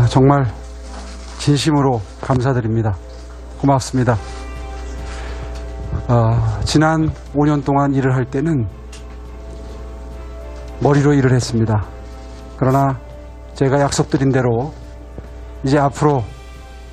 정말 0.09 0.43
진심으로 1.37 2.01
감사드립니다. 2.19 2.97
고맙습니다. 3.61 4.17
아, 6.07 6.59
지난 6.65 7.09
5년 7.35 7.63
동안 7.63 7.93
일을 7.93 8.15
할 8.15 8.25
때는 8.25 8.67
머리로 10.81 11.13
일을 11.13 11.31
했습니다. 11.31 11.85
그러나 12.57 12.99
제가 13.53 13.79
약속드린 13.79 14.31
대로 14.31 14.73
이제 15.63 15.77
앞으로 15.77 16.23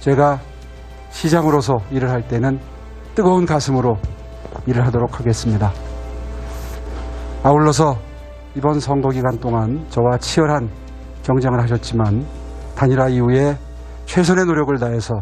제가 0.00 0.38
시장으로서 1.10 1.78
일을 1.90 2.10
할 2.10 2.28
때는 2.28 2.60
뜨거운 3.14 3.46
가슴으로 3.46 3.96
일을 4.66 4.84
하도록 4.86 5.18
하겠습니다. 5.18 5.72
아울러서 7.42 7.96
이번 8.56 8.78
선거 8.78 9.08
기간 9.08 9.38
동안 9.38 9.86
저와 9.88 10.18
치열한 10.18 10.68
경쟁을 11.22 11.62
하셨지만 11.62 12.26
단일화 12.76 13.08
이후에 13.08 13.56
최선의 14.04 14.44
노력을 14.44 14.78
다해서 14.78 15.14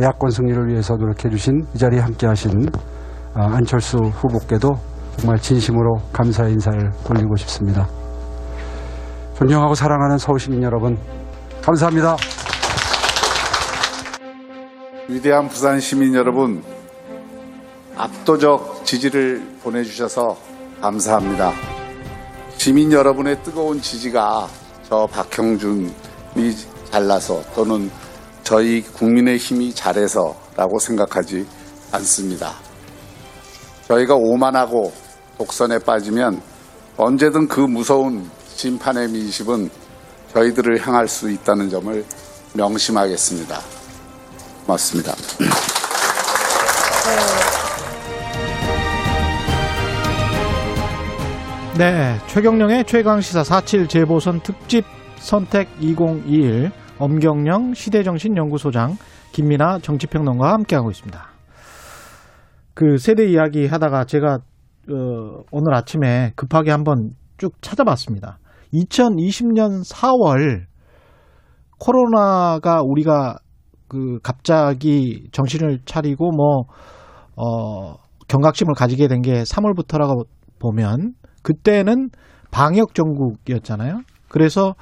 야권 0.00 0.30
승리를 0.30 0.68
위해서 0.68 0.94
노력해 0.96 1.30
주신 1.30 1.64
이 1.74 1.78
자리에 1.78 2.00
함께 2.00 2.26
하신 2.26 2.68
안철수 3.34 3.96
후보께도 3.98 4.70
정말 5.16 5.38
진심으로 5.38 5.96
감사의 6.12 6.52
인사를 6.52 6.90
돌리고 7.04 7.36
싶습니다. 7.36 7.88
존경하고 9.36 9.74
사랑하는 9.74 10.18
서울시민 10.18 10.62
여러분, 10.62 10.98
감사합니다. 11.62 12.16
위대한 15.08 15.48
부산 15.48 15.80
시민 15.80 16.14
여러분, 16.14 16.62
압도적 17.96 18.84
지지를 18.84 19.42
보내주셔서 19.62 20.36
감사합니다. 20.80 21.52
시민 22.56 22.92
여러분의 22.92 23.42
뜨거운 23.42 23.80
지지가 23.80 24.46
저 24.88 25.06
박형준이 25.06 25.90
잘나서 26.90 27.42
또는 27.54 27.90
저희 28.42 28.82
국민의 28.82 29.38
힘이 29.38 29.74
잘해서라고 29.74 30.78
생각하지 30.78 31.46
않습니다. 31.92 32.54
저희가 33.86 34.14
오만하고 34.14 34.92
독선에 35.38 35.78
빠지면 35.78 36.40
언제든 36.96 37.48
그 37.48 37.60
무서운 37.60 38.28
심판의 38.54 39.08
민심은 39.08 39.70
저희들을 40.34 40.86
향할 40.86 41.08
수 41.08 41.30
있다는 41.30 41.70
점을 41.70 42.04
명심하겠습니다. 42.54 43.58
고맙습니다. 44.66 45.14
네, 51.78 52.18
최경령의 52.26 52.84
최강시사 52.84 53.42
47 53.42 53.88
재보선 53.88 54.40
특집 54.42 54.84
선택 55.18 55.68
2021 55.80 56.70
엄경령 57.00 57.74
시대정신연구소장 57.74 58.96
김민아 59.32 59.78
정치평론가와 59.80 60.52
함께하고 60.52 60.90
있습니다. 60.90 61.20
그 62.74 62.98
세대 62.98 63.26
이야기 63.26 63.66
하다가 63.66 64.04
제가 64.04 64.34
어, 64.34 65.42
오늘 65.50 65.74
아침에 65.74 66.32
급하게 66.36 66.70
한번 66.70 67.10
쭉 67.38 67.52
찾아봤습니다. 67.62 68.38
2020년 68.72 69.82
4월 69.90 70.66
코로나가 71.78 72.82
우리가 72.84 73.38
그 73.88 74.18
갑자기 74.22 75.26
정신을 75.32 75.80
차리고 75.84 76.30
뭐 76.30 76.64
어, 77.36 77.96
경각심을 78.28 78.74
가지게 78.74 79.08
된 79.08 79.22
게 79.22 79.42
3월부터라고 79.42 80.26
보면 80.58 81.14
그때는 81.42 82.10
방역 82.50 82.94
정국이었잖아요. 82.94 84.02
그래서 84.28 84.74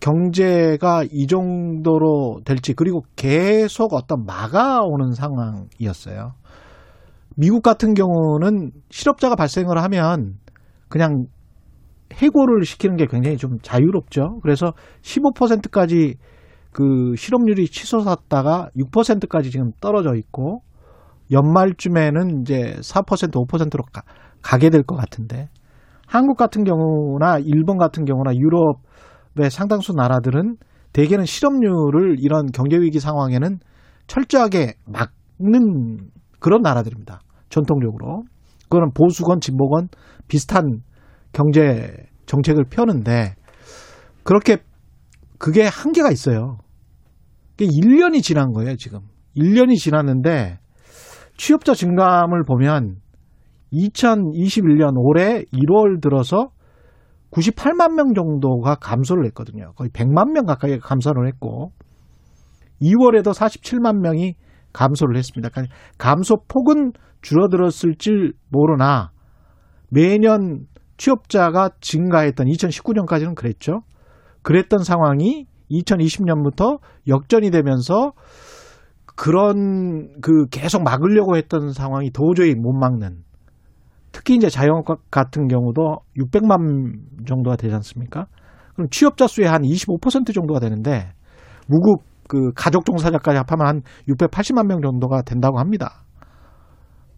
경제가 0.00 1.04
이 1.10 1.26
정도로 1.26 2.40
될지 2.44 2.72
그리고 2.74 3.02
계속 3.16 3.92
어떤 3.94 4.24
막아오는 4.24 5.12
상황이었어요. 5.12 6.32
미국 7.36 7.62
같은 7.62 7.94
경우는 7.94 8.70
실업자가 8.90 9.36
발생을 9.36 9.78
하면 9.82 10.34
그냥 10.88 11.26
해고를 12.12 12.64
시키는 12.64 12.96
게 12.96 13.06
굉장히 13.06 13.36
좀 13.36 13.58
자유롭죠. 13.62 14.40
그래서 14.42 14.72
15%까지 15.02 16.16
그 16.72 17.14
실업률이 17.16 17.66
치솟았다가 17.66 18.70
6%까지 18.76 19.50
지금 19.50 19.70
떨어져 19.80 20.14
있고 20.16 20.62
연말쯤에는 21.30 22.40
이제 22.40 22.74
4% 22.80 23.32
5%로 23.32 23.84
가, 23.92 24.02
가게 24.42 24.70
될 24.70 24.82
것 24.82 24.96
같은데 24.96 25.48
한국 26.06 26.36
같은 26.36 26.64
경우나 26.64 27.38
일본 27.38 27.78
같은 27.78 28.04
경우나 28.04 28.34
유럽 28.34 28.80
의 29.36 29.50
상당수 29.50 29.92
나라들은 29.92 30.56
대개는 30.92 31.24
실업률을 31.24 32.16
이런 32.18 32.46
경제 32.46 32.76
위기 32.76 32.98
상황에는 32.98 33.58
철저하게 34.06 34.74
막는 34.86 36.10
그런 36.40 36.62
나라들입니다. 36.62 37.20
전통적으로. 37.48 38.24
그거는 38.64 38.90
보수건 38.92 39.40
진보건 39.40 39.88
비슷한 40.26 40.82
경제 41.32 41.94
정책을 42.26 42.64
펴는데 42.70 43.34
그렇게 44.24 44.58
그게 45.38 45.62
한계가 45.62 46.10
있어요. 46.10 46.58
그게 47.56 47.66
1년이 47.66 48.22
지난 48.22 48.52
거예요, 48.52 48.76
지금. 48.76 49.00
1년이 49.36 49.76
지났는데 49.76 50.58
취업자 51.36 51.74
증감을 51.74 52.44
보면 52.46 52.96
2021년 53.72 54.92
올해 54.96 55.44
1월 55.44 56.00
들어서 56.02 56.50
98만 57.30 57.94
명 57.94 58.14
정도가 58.14 58.76
감소를 58.76 59.24
했거든요. 59.26 59.72
거의 59.76 59.90
100만 59.90 60.32
명 60.32 60.46
가까이 60.46 60.78
감소를 60.78 61.28
했고 61.28 61.72
2월에도 62.82 63.32
47만 63.32 64.00
명이 64.00 64.34
감소를 64.72 65.16
했습니다. 65.16 65.48
그러니까 65.50 65.74
감소폭은 65.98 66.92
줄어들었을지 67.22 68.32
모르나 68.50 69.10
매년 69.90 70.66
취업자가 70.96 71.70
증가했던 71.80 72.46
2019년까지는 72.46 73.34
그랬죠. 73.34 73.80
그랬던 74.42 74.80
상황이 74.84 75.46
2020년부터 75.70 76.78
역전이 77.08 77.50
되면서 77.50 78.12
그런 79.16 80.20
그 80.20 80.46
계속 80.50 80.82
막으려고 80.82 81.36
했던 81.36 81.72
상황이 81.72 82.10
도저히 82.10 82.54
못 82.54 82.72
막는 82.72 83.22
특히 84.12 84.34
이제 84.34 84.48
자영업 84.48 84.84
같은 85.10 85.48
경우도 85.48 85.98
600만 86.16 87.26
정도가 87.26 87.56
되지 87.56 87.74
않습니까? 87.74 88.26
그럼 88.74 88.88
취업자 88.90 89.26
수의 89.26 89.48
한 89.48 89.62
25% 89.62 90.34
정도가 90.34 90.60
되는데 90.60 91.12
무급 91.66 92.02
그 92.28 92.52
가족 92.54 92.84
종사자까지 92.84 93.38
합하면 93.38 93.66
한 93.66 93.82
680만 94.08 94.66
명 94.66 94.80
정도가 94.80 95.22
된다고 95.22 95.58
합니다. 95.58 96.04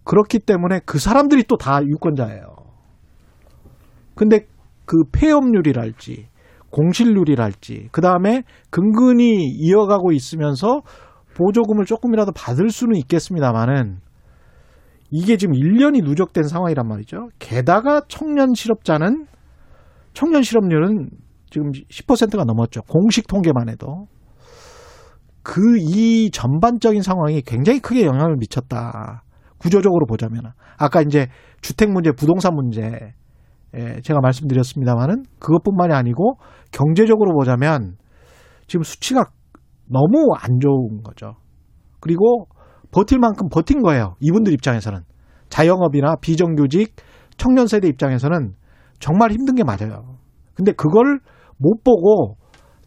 그렇기 0.05 0.40
때문에 0.40 0.80
그 0.84 0.99
사람들이 0.99 1.45
또 1.45 1.57
다 1.57 1.80
유권자예요. 1.84 2.57
근데 4.14 4.47
그 4.84 5.05
폐업률이랄지 5.12 6.28
공실률이랄지 6.70 7.88
그 7.93 8.01
다음에 8.01 8.43
근근히 8.70 9.47
이어가고 9.47 10.12
있으면서 10.12 10.80
보조금을 11.36 11.84
조금이라도 11.84 12.32
받을 12.32 12.70
수는 12.70 12.97
있겠습니다만은 12.97 14.01
이게 15.12 15.36
지금 15.36 15.54
1년이 15.54 16.02
누적된 16.02 16.44
상황이란 16.44 16.88
말이죠. 16.88 17.28
게다가 17.38 18.00
청년 18.08 18.54
실업자는 18.54 19.26
청년 20.14 20.42
실업률은 20.42 21.10
지금 21.50 21.70
10%가 21.70 22.44
넘었죠. 22.44 22.80
공식 22.82 23.26
통계만 23.26 23.68
해도. 23.68 24.08
그 25.42 25.76
이 25.78 26.30
전반적인 26.30 27.02
상황이 27.02 27.42
굉장히 27.42 27.80
크게 27.80 28.06
영향을 28.06 28.36
미쳤다. 28.38 29.24
구조적으로 29.58 30.06
보자면. 30.06 30.52
아까 30.78 31.02
이제 31.02 31.28
주택 31.60 31.90
문제, 31.90 32.10
부동산 32.12 32.54
문제, 32.54 33.12
예, 33.74 34.00
제가 34.00 34.20
말씀드렸습니다만은 34.20 35.24
그것뿐만이 35.38 35.92
아니고 35.92 36.38
경제적으로 36.72 37.34
보자면 37.34 37.96
지금 38.66 38.82
수치가 38.82 39.26
너무 39.86 40.34
안 40.38 40.58
좋은 40.58 41.02
거죠. 41.02 41.36
그리고 42.00 42.46
버틸 42.93 43.18
만큼 43.18 43.49
버틴 43.51 43.82
거예요. 43.82 44.14
이분들 44.20 44.53
입장에서는. 44.53 45.01
자영업이나 45.49 46.16
비정규직 46.20 46.95
청년 47.36 47.66
세대 47.66 47.88
입장에서는 47.88 48.55
정말 49.01 49.32
힘든 49.32 49.55
게 49.55 49.64
맞아요. 49.64 50.16
근데 50.55 50.72
그걸 50.72 51.18
못 51.59 51.82
보고 51.82 52.36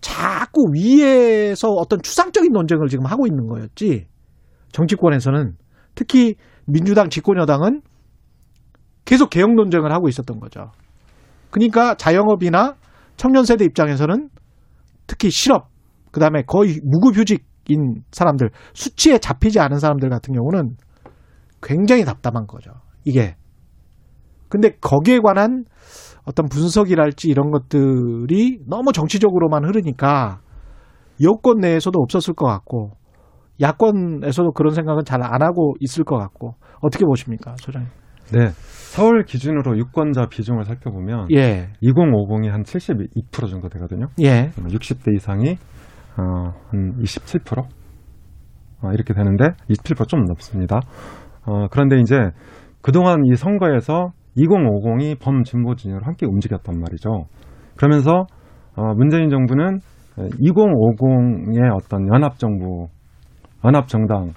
자꾸 0.02 0.68
위에서 0.74 1.70
어떤 1.70 2.00
추상적인 2.02 2.52
논쟁을 2.52 2.88
지금 2.88 3.06
하고 3.06 3.28
있는 3.28 3.48
거였지. 3.48 4.08
정치권에서는 4.72 5.56
특히 5.96 6.36
민주당 6.68 7.10
집권 7.10 7.38
여당은 7.38 7.82
계속 9.06 9.30
개혁 9.30 9.54
논쟁을 9.54 9.92
하고 9.92 10.08
있었던 10.10 10.40
거죠. 10.40 10.72
그러니까 11.50 11.96
자영업이나 11.96 12.76
청년 13.18 13.46
세대 13.46 13.66
입장에서는 13.66 14.30
특히 15.08 15.30
실업, 15.30 15.70
그 16.12 16.20
다음에 16.20 16.44
거의 16.46 16.80
무급휴직 16.84 17.46
인 17.68 18.04
사람들, 18.12 18.50
수치에 18.74 19.18
잡히지 19.18 19.60
않은 19.60 19.80
사람들 19.80 20.10
같은 20.10 20.34
경우는 20.34 20.76
굉장히 21.62 22.06
답답한 22.06 22.46
거죠. 22.48 22.72
이게. 23.04 23.36
근데 24.50 24.72
거기에 24.80 25.20
관한 25.20 25.66
어떤 26.26 26.48
분석이랄지 26.48 27.28
이런 27.30 27.52
것들이 27.52 28.60
너무 28.68 28.92
정치적으로만 28.92 29.66
흐르니까 29.66 30.40
여권 31.22 31.60
내에서도 31.60 31.98
없었을 32.00 32.34
것 32.34 32.46
같고 32.46 32.92
야권에서도 33.62 34.52
그런 34.52 34.74
생각은 34.74 35.06
잘 35.06 35.22
안 35.24 35.42
하고 35.42 35.76
있을 35.80 36.04
것 36.04 36.18
같고 36.18 36.56
어떻게 36.82 37.06
보십니까, 37.06 37.56
소장님? 37.58 37.90
네. 38.32 38.48
서울 38.96 39.24
기준으로 39.24 39.78
유권자 39.78 40.28
비중을 40.30 40.66
살펴보면 40.66 41.28
예. 41.32 41.70
2050이 41.84 42.50
한 42.50 42.64
72% 42.64 43.50
정도 43.50 43.70
되거든요. 43.70 44.08
예. 44.22 44.50
60대 44.58 45.16
이상이 45.16 45.58
어, 46.18 46.54
한 46.70 46.94
27%? 47.02 47.60
어, 48.84 48.92
이렇게 48.92 49.14
되는데 49.14 49.50
27%좀 49.70 50.26
넘습니다. 50.26 50.80
어, 51.46 51.68
그런데 51.70 51.98
이제 52.00 52.16
그동안 52.82 53.26
이 53.26 53.36
선거에서 53.36 54.12
2050이 54.38 55.20
범진보 55.20 55.76
진영으로 55.76 56.06
함께 56.06 56.26
움직였단 56.26 56.80
말이죠. 56.80 57.26
그러면서 57.76 58.26
어, 58.76 58.94
문재인 58.96 59.30
정부는 59.30 59.80
2050의 60.18 61.74
어떤 61.74 62.08
연합 62.14 62.38
정부, 62.38 62.88
연합 63.66 63.88
정당 63.88 64.32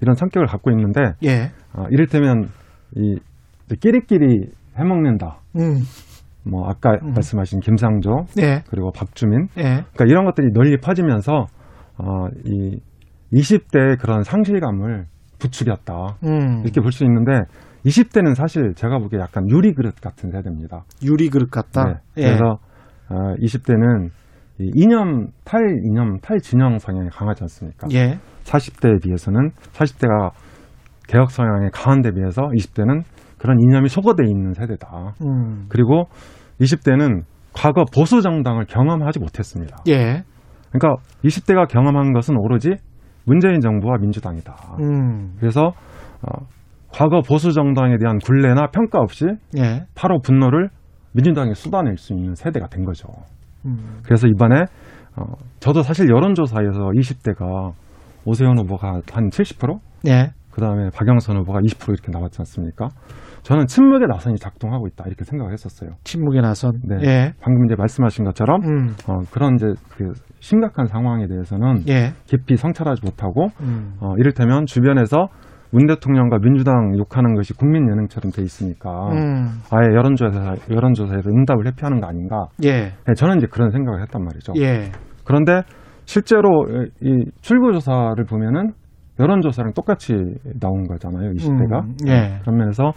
이런 0.00 0.14
성격을 0.14 0.46
갖고 0.46 0.70
있는데 0.70 1.00
예. 1.24 1.50
어, 1.74 1.86
이를테면 1.90 2.48
이 2.96 3.18
끼리끼리 3.80 4.46
해먹는다. 4.76 5.38
음. 5.58 5.76
뭐 6.44 6.68
아까 6.68 6.92
음. 7.02 7.12
말씀하신 7.14 7.60
김상조 7.60 8.24
예. 8.38 8.62
그리고 8.68 8.90
박주민 8.92 9.48
예. 9.58 9.62
그러니까 9.94 10.04
이런 10.06 10.24
것들이 10.24 10.52
널리 10.52 10.76
퍼지면서 10.78 11.46
어, 11.98 12.26
이 12.44 12.80
20대의 13.32 13.98
그런 14.00 14.22
상실감을 14.22 15.06
부추겼다 15.38 16.16
음. 16.24 16.62
이렇게 16.64 16.80
볼 16.80 16.90
수 16.92 17.04
있는데 17.04 17.32
20대는 17.86 18.34
사실 18.34 18.74
제가 18.74 18.98
보기에 18.98 19.18
약간 19.18 19.48
유리 19.50 19.72
그릇 19.74 19.94
같은 20.00 20.30
세대입니다. 20.30 20.84
유리 21.02 21.28
그릇 21.28 21.50
같다. 21.50 21.84
네. 21.84 21.94
예. 22.18 22.22
그래서 22.26 22.58
어, 23.10 23.34
20대는 23.40 24.10
이 24.60 24.70
이념 24.74 25.28
탈 25.44 25.60
이념 25.84 26.20
탈 26.20 26.38
진영 26.38 26.78
성향이 26.78 27.08
강하지 27.10 27.42
않습니까? 27.44 27.88
예. 27.92 28.18
40대에 28.44 29.02
비해서는 29.02 29.50
40대가 29.72 30.30
개혁 31.08 31.30
성향이 31.32 31.70
강한 31.72 32.02
데 32.02 32.12
비해서 32.12 32.42
20대는 32.42 33.02
그런 33.42 33.58
이념이 33.58 33.88
소거돼 33.88 34.22
있는 34.24 34.54
세대다. 34.54 35.14
음. 35.22 35.66
그리고 35.68 36.04
20대는 36.60 37.22
과거 37.52 37.84
보수 37.92 38.22
정당을 38.22 38.66
경험하지 38.66 39.18
못했습니다. 39.18 39.78
예. 39.88 40.22
그러니까 40.70 41.02
20대가 41.24 41.66
경험한 41.66 42.12
것은 42.12 42.36
오로지 42.38 42.70
문재인 43.26 43.60
정부와 43.60 43.98
민주당이다. 43.98 44.54
음. 44.78 45.34
그래서 45.40 45.72
어, 46.22 46.46
과거 46.92 47.20
보수 47.20 47.50
정당에 47.50 47.96
대한 47.98 48.18
굴레나 48.18 48.68
평가 48.68 49.00
없이 49.00 49.26
예. 49.58 49.86
바로 49.96 50.20
분노를 50.20 50.68
민주당에 51.12 51.52
쏟아낼 51.54 51.96
수 51.96 52.12
있는 52.12 52.36
세대가 52.36 52.68
된 52.68 52.84
거죠. 52.84 53.08
음. 53.66 53.98
그래서 54.04 54.28
이번에 54.28 54.60
어, 55.16 55.24
저도 55.58 55.82
사실 55.82 56.08
여론조사에서 56.08 56.78
20대가 56.96 57.72
오세훈 58.24 58.56
후보가 58.58 59.00
한 59.10 59.30
70%, 59.30 59.80
예. 60.06 60.30
그 60.52 60.60
다음에 60.60 60.90
박영선 60.94 61.38
후보가 61.38 61.58
20% 61.58 61.88
이렇게 61.88 62.12
나왔지 62.12 62.36
않습니까? 62.40 62.88
저는 63.42 63.66
침묵의 63.66 64.06
나선이 64.08 64.36
작동하고 64.36 64.86
있다 64.86 65.04
이렇게 65.06 65.24
생각을 65.24 65.52
했었어요. 65.52 65.90
침묵의 66.04 66.42
나선. 66.42 66.72
네. 66.84 66.96
예. 67.02 67.32
방금 67.40 67.66
이제 67.66 67.74
말씀하신 67.76 68.24
것처럼 68.24 68.62
음. 68.62 68.94
어, 69.08 69.18
그런 69.32 69.54
이제 69.56 69.66
그 69.96 70.12
심각한 70.38 70.86
상황에 70.86 71.26
대해서는 71.26 71.88
예. 71.88 72.12
깊이 72.26 72.56
성찰하지 72.56 73.02
못하고 73.04 73.48
음. 73.60 73.94
어, 74.00 74.14
이를테면 74.18 74.66
주변에서 74.66 75.28
문 75.72 75.86
대통령과 75.86 76.38
민주당 76.38 76.96
욕하는 76.98 77.34
것이 77.34 77.54
국민 77.54 77.88
예능처럼 77.88 78.30
돼 78.30 78.42
있으니까 78.42 78.90
음. 79.12 79.46
아예 79.70 79.94
여론조사 79.94 80.54
여론조사에서 80.70 81.30
응답을 81.30 81.66
회피하는 81.66 82.00
거 82.00 82.06
아닌가? 82.06 82.46
예. 82.64 82.92
네, 83.06 83.14
저는 83.16 83.38
이제 83.38 83.46
그런 83.50 83.70
생각을 83.70 84.02
했단 84.02 84.22
말이죠. 84.22 84.52
예. 84.58 84.92
그런데 85.24 85.62
실제로 86.04 86.66
이 87.00 87.24
출구 87.40 87.72
조사를 87.72 88.22
보면은 88.28 88.72
여론조사랑 89.20 89.72
똑같이 89.74 90.14
나온 90.60 90.84
거잖아요, 90.88 91.30
20대가. 91.32 91.82
음, 91.84 91.94
예. 92.08 92.38
그런 92.42 92.56
면에서 92.58 92.92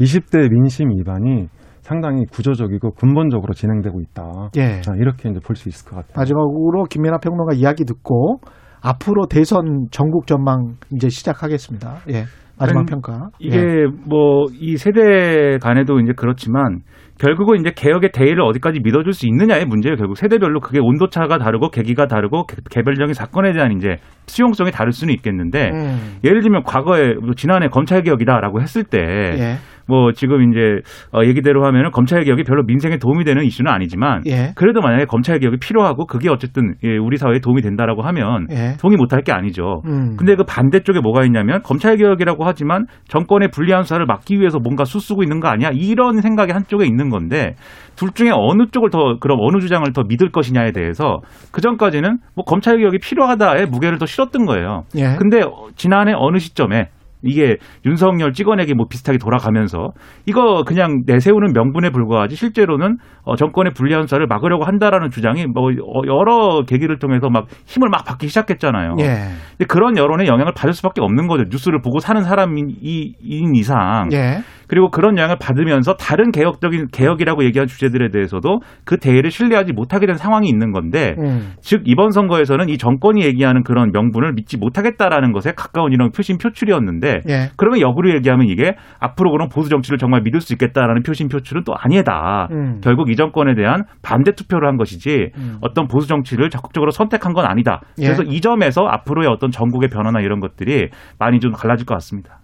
20대 0.00 0.50
민심 0.50 0.90
위반이 0.90 1.48
상당히 1.80 2.24
구조적이고 2.30 2.92
근본적으로 2.92 3.52
진행되고 3.52 4.00
있다. 4.00 4.50
예. 4.56 4.80
자, 4.80 4.92
이렇게 4.96 5.28
이제 5.28 5.38
볼 5.44 5.54
수 5.56 5.68
있을 5.68 5.88
것 5.88 5.96
같아요. 5.96 6.14
마지막으로 6.16 6.84
김민아 6.90 7.18
평론가 7.18 7.54
이야기 7.54 7.84
듣고 7.84 8.38
앞으로 8.80 9.26
대선 9.26 9.86
전국 9.90 10.26
전망 10.26 10.74
이제 10.94 11.08
시작하겠습니다. 11.08 11.98
예. 12.10 12.24
마지막 12.58 12.80
아니, 12.80 12.86
평가. 12.90 13.28
이게 13.38 13.56
예. 13.58 13.84
뭐이 14.08 14.76
세대 14.78 15.58
간에도 15.58 16.00
이제 16.00 16.12
그렇지만 16.16 16.80
결국은 17.18 17.60
이제 17.60 17.70
개혁의 17.74 18.10
대의를 18.12 18.42
어디까지 18.42 18.80
믿어줄 18.82 19.12
수 19.12 19.26
있느냐의 19.26 19.64
문제예요. 19.64 19.96
결국 19.96 20.16
세대별로 20.18 20.60
그게 20.60 20.78
온도차가 20.80 21.38
다르고 21.38 21.70
계기가 21.70 22.06
다르고 22.06 22.44
개- 22.46 22.56
개별적인 22.70 23.14
사건에 23.14 23.52
대한 23.52 23.72
이제 23.72 23.96
수용성이 24.26 24.70
다를 24.70 24.92
수는 24.92 25.14
있겠는데 25.14 25.70
음. 25.72 26.18
예를 26.24 26.42
들면 26.42 26.62
과거에 26.64 27.14
뭐 27.14 27.32
지난해 27.34 27.68
검찰 27.68 28.02
개혁이다라고 28.02 28.60
했을 28.60 28.84
때 28.84 28.98
예. 29.00 29.56
뭐 29.88 30.12
지금 30.12 30.50
이제 30.50 30.80
어 31.12 31.24
얘기대로 31.24 31.64
하면은 31.66 31.90
검찰 31.90 32.22
개혁이 32.24 32.44
별로 32.44 32.62
민생에 32.64 32.98
도움이 32.98 33.24
되는 33.24 33.44
이슈는 33.44 33.70
아니지만 33.70 34.22
예. 34.26 34.52
그래도 34.54 34.80
만약에 34.80 35.04
검찰 35.06 35.38
개혁이 35.38 35.58
필요하고 35.58 36.06
그게 36.06 36.28
어쨌든 36.28 36.74
예, 36.84 36.96
우리 36.96 37.16
사회에 37.16 37.40
도움이 37.40 37.62
된다라고 37.62 38.02
하면 38.02 38.46
예. 38.50 38.76
동의 38.80 38.96
못할 38.96 39.22
게 39.22 39.32
아니죠. 39.32 39.82
음. 39.86 40.16
근데 40.16 40.34
그 40.34 40.44
반대쪽에 40.44 41.00
뭐가 41.00 41.24
있냐면 41.24 41.62
검찰 41.62 41.96
개혁이라고 41.96 42.44
하지만 42.44 42.86
정권의 43.08 43.48
불리한 43.50 43.82
수사를 43.82 44.04
막기 44.06 44.38
위해서 44.38 44.58
뭔가 44.58 44.84
수쓰고 44.84 45.22
있는 45.22 45.40
거 45.40 45.48
아니야? 45.48 45.70
이런 45.72 46.20
생각이 46.20 46.52
한쪽에 46.52 46.84
있는 46.86 47.10
건데 47.10 47.54
둘 47.96 48.10
중에 48.10 48.30
어느 48.32 48.66
쪽을 48.70 48.90
더 48.90 49.18
그럼 49.20 49.38
어느 49.40 49.60
주장을 49.60 49.90
더 49.92 50.02
믿을 50.06 50.30
것이냐에 50.30 50.72
대해서 50.72 51.20
그 51.52 51.60
전까지는 51.60 52.18
뭐 52.34 52.44
검찰 52.44 52.78
개혁이 52.78 52.98
필요하다의 52.98 53.66
무게를 53.66 53.98
더 53.98 54.06
실었던 54.06 54.46
거예요. 54.46 54.82
예. 54.96 55.16
근데 55.18 55.42
어, 55.42 55.68
지난해 55.76 56.12
어느 56.14 56.38
시점에 56.38 56.88
이게 57.22 57.56
윤석열 57.84 58.32
찍어내기 58.32 58.74
뭐 58.74 58.86
비슷하게 58.88 59.18
돌아가면서 59.18 59.90
이거 60.26 60.62
그냥 60.64 61.02
내세우는 61.06 61.52
명분에 61.52 61.90
불과하지 61.90 62.36
실제로는 62.36 62.98
어, 63.24 63.36
정권의 63.36 63.72
불리한 63.74 64.02
수사를 64.02 64.24
막으려고 64.26 64.64
한다라는 64.64 65.10
주장이 65.10 65.46
뭐 65.46 65.70
어, 65.70 66.02
여러 66.06 66.62
계기를 66.66 66.98
통해서 66.98 67.28
막 67.30 67.46
힘을 67.66 67.88
막 67.88 68.04
받기 68.04 68.28
시작했잖아요. 68.28 68.96
예. 69.00 69.04
근데 69.56 69.64
그런 69.68 69.96
여론에 69.96 70.26
영향을 70.26 70.52
받을 70.54 70.72
수밖에 70.72 71.00
없는 71.00 71.26
거죠. 71.26 71.44
뉴스를 71.50 71.80
보고 71.80 71.98
사는 72.00 72.22
사람인 72.22 72.70
이- 72.80 73.14
인 73.20 73.54
이상 73.54 74.08
예. 74.12 74.38
그리고 74.68 74.90
그런 74.90 75.16
영향을 75.16 75.36
받으면서 75.40 75.94
다른 75.94 76.30
개혁적인 76.30 76.88
개혁이라고 76.92 77.44
얘기한 77.44 77.66
주제들에 77.66 78.10
대해서도 78.10 78.60
그 78.84 78.98
대의를 78.98 79.30
신뢰하지 79.30 79.72
못하게 79.72 80.06
된 80.06 80.16
상황이 80.16 80.48
있는 80.48 80.72
건데 80.72 81.14
음. 81.18 81.52
즉 81.60 81.82
이번 81.84 82.10
선거에서는 82.10 82.68
이 82.68 82.78
정권이 82.78 83.22
얘기하는 83.24 83.62
그런 83.62 83.90
명분을 83.92 84.34
믿지 84.34 84.56
못하겠다라는 84.56 85.32
것에 85.32 85.52
가까운 85.56 85.92
이런 85.92 86.10
표심 86.10 86.38
표출이었는데 86.38 87.20
예. 87.28 87.50
그러면 87.56 87.80
역으로 87.80 88.14
얘기하면 88.14 88.46
이게 88.48 88.74
앞으로 88.98 89.30
그런 89.32 89.48
보수 89.48 89.68
정치를 89.68 89.98
정말 89.98 90.22
믿을 90.22 90.40
수 90.40 90.52
있겠다라는 90.52 91.02
표심 91.02 91.28
표출은 91.28 91.64
또 91.64 91.74
아니다. 91.76 92.48
음. 92.52 92.80
결국 92.82 93.10
이 93.10 93.16
정권에 93.16 93.54
대한 93.54 93.84
반대 94.02 94.32
투표를 94.32 94.68
한 94.68 94.76
것이지 94.76 95.30
음. 95.36 95.58
어떤 95.60 95.86
보수 95.88 96.08
정치를 96.08 96.50
적극적으로 96.50 96.90
선택한 96.90 97.32
건 97.32 97.46
아니다. 97.46 97.80
예. 97.98 98.04
그래서 98.04 98.22
이 98.22 98.40
점에서 98.40 98.86
앞으로의 98.86 99.28
어떤 99.28 99.50
전국의 99.50 99.88
변화나 99.88 100.20
이런 100.20 100.40
것들이 100.40 100.88
많이 101.18 101.40
좀 101.40 101.52
달라질 101.52 101.86
것 101.86 101.94
같습니다. 101.94 102.38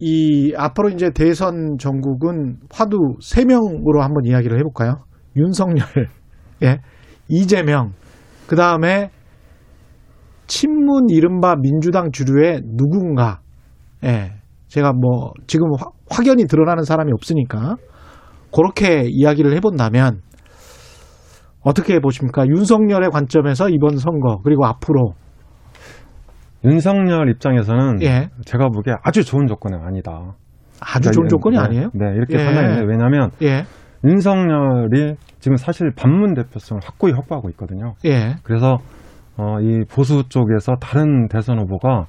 이 0.00 0.52
앞으로 0.56 0.90
이제 0.90 1.10
대선 1.10 1.76
전국은 1.78 2.58
화두 2.70 2.98
세 3.20 3.44
명으로 3.44 4.02
한번 4.02 4.24
이야기를 4.24 4.58
해볼까요? 4.58 5.04
윤석열, 5.36 5.86
예, 6.62 6.80
이재명, 7.28 7.92
그 8.46 8.56
다음에 8.56 9.10
친문 10.46 11.08
이른바 11.10 11.54
민주당 11.56 12.10
주류의 12.12 12.62
누군가, 12.76 13.40
예, 14.04 14.32
제가 14.68 14.92
뭐 14.92 15.32
지금 15.46 15.68
화- 15.78 15.90
확연히 16.10 16.46
드러나는 16.46 16.82
사람이 16.84 17.12
없으니까 17.12 17.76
그렇게 18.54 19.04
이야기를 19.08 19.54
해본다면 19.56 20.20
어떻게 21.62 21.98
보십니까? 22.00 22.46
윤석열의 22.46 23.10
관점에서 23.10 23.68
이번 23.70 23.96
선거 23.96 24.40
그리고 24.44 24.66
앞으로 24.66 25.14
윤석열 26.64 27.28
입장에서는 27.28 28.02
예. 28.02 28.28
제가 28.44 28.68
보기에 28.68 28.94
아주 29.02 29.24
좋은 29.24 29.46
조건은 29.46 29.80
아니다. 29.84 30.34
아주 30.80 31.10
좋은 31.10 31.26
그러니까 31.26 31.28
조건이 31.28 31.56
네, 31.56 31.62
아니에요? 31.62 31.90
네, 31.94 32.16
이렇게 32.16 32.38
예. 32.38 32.44
판단해요. 32.44 32.84
왜냐하면 32.86 33.30
예, 33.42 33.64
윤석열이 34.04 35.16
지금 35.40 35.56
사실 35.56 35.90
반문 35.96 36.34
대표성을 36.34 36.80
확고히 36.84 37.12
확보하고 37.12 37.48
있거든요. 37.50 37.94
예, 38.04 38.36
그래서 38.42 38.78
어, 39.36 39.60
이 39.60 39.84
보수 39.90 40.28
쪽에서 40.28 40.74
다른 40.80 41.28
대선 41.28 41.58
후보가 41.58 42.06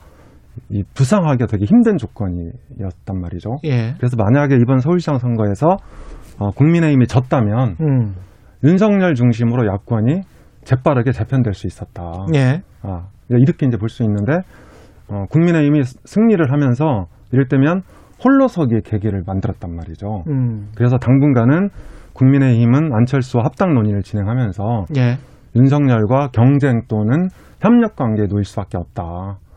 이 0.69 0.83
부상하기가 0.93 1.47
되게 1.47 1.65
힘든 1.65 1.97
조건이었단 1.97 3.19
말이죠. 3.19 3.57
예, 3.65 3.93
그래서 3.97 4.15
만약에 4.17 4.55
이번 4.55 4.79
서울시장 4.79 5.17
선거에서 5.17 5.77
어, 6.39 6.51
국민의힘이 6.51 7.07
졌다면 7.07 7.75
음, 7.81 8.15
윤석열 8.63 9.15
중심으로 9.15 9.67
야권이 9.67 10.21
재빠르게 10.63 11.11
재편될 11.11 11.53
수 11.53 11.67
있었다. 11.67 12.25
예, 12.33 12.61
아, 12.81 13.07
이렇게 13.29 13.65
이제 13.65 13.77
볼 13.77 13.89
수 13.89 14.03
있는데 14.03 14.39
어, 15.09 15.25
국민의힘이 15.29 15.83
승리를 15.83 16.51
하면서 16.51 17.05
이를테면 17.31 17.81
홀로서기의 18.23 18.81
계기를 18.83 19.23
만들었단 19.25 19.75
말이죠. 19.75 20.23
음, 20.27 20.69
그래서 20.75 20.97
당분간은 20.97 21.69
국민의힘은 22.13 22.93
안철수와 22.93 23.43
합당 23.43 23.73
논의를 23.73 24.01
진행하면서 24.01 24.85
예. 24.97 25.17
윤석열과 25.55 26.29
경쟁 26.33 26.81
또는 26.87 27.27
협력 27.59 27.95
관계에 27.95 28.27
놓일 28.27 28.45
수밖에 28.45 28.77
없다. 28.77 29.03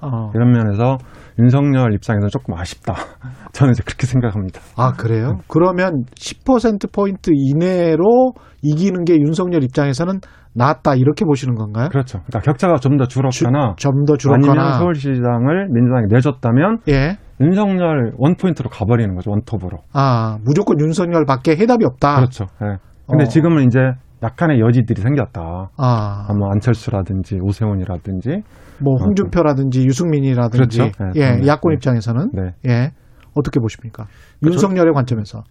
어. 0.01 0.31
이런 0.35 0.53
면에서 0.53 0.97
윤석열 1.39 1.93
입장에서는 1.95 2.29
조금 2.29 2.55
아쉽다. 2.55 2.95
저는 3.53 3.73
이제 3.73 3.83
그렇게 3.85 4.07
생각합니다. 4.07 4.61
아, 4.77 4.93
그래요? 4.93 5.39
그러면 5.49 6.05
10%포인트 6.15 7.31
이내로 7.33 8.33
이기는 8.63 9.05
게 9.05 9.17
윤석열 9.17 9.63
입장에서는 9.65 10.21
낫다, 10.59 10.97
이렇게 10.97 11.25
보시는 11.25 11.55
건가요? 11.55 11.89
그렇죠. 11.89 12.19
그러니까 12.27 12.41
격차가 12.41 12.77
좀 12.77 12.99
더 12.99 13.07
줄었거나 13.07 13.75
좀더 13.77 14.15
아니면 14.15 14.19
줄었거나. 14.19 14.79
서울시장을 14.79 15.69
민주당이 15.71 16.07
내줬다면 16.11 16.79
예. 16.89 17.17
윤석열 17.41 18.13
원포인트로 18.19 18.69
가버리는 18.69 19.15
거죠. 19.15 19.31
원톱으로. 19.31 19.79
아, 19.93 20.39
무조건 20.45 20.81
윤석열 20.81 21.25
밖에 21.25 21.53
해답이 21.57 21.85
없다. 21.85 22.17
그렇죠. 22.17 22.47
예. 22.63 22.77
근데 23.09 23.25
어. 23.25 23.29
지금은 23.29 23.67
이제 23.67 23.79
약간의 24.23 24.59
여지들이 24.61 25.01
생겼다. 25.01 25.41
아, 25.77 26.27
아, 26.29 26.35
뭐 26.37 26.51
안철수라든지 26.51 27.39
오세훈이라든지 27.41 28.43
뭐 28.83 28.97
홍준표라든지 29.01 29.87
유승민이라든지. 29.87 30.79
그렇죠. 30.79 30.83
네, 30.85 31.11
예, 31.15 31.37
네. 31.37 31.47
야권 31.47 31.71
네. 31.71 31.75
입장에서는. 31.75 32.31
네. 32.35 32.43
예. 32.69 32.91
어떻게 33.35 33.61
보십니까? 33.61 34.07
그렇죠. 34.41 34.55
윤석열의 34.55 34.93
관점에서. 34.93 35.45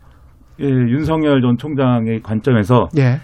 예, 0.59 0.65
윤석열 0.65 1.41
전 1.41 1.55
총장의 1.57 2.21
관점에서 2.23 2.87
예. 2.97 3.19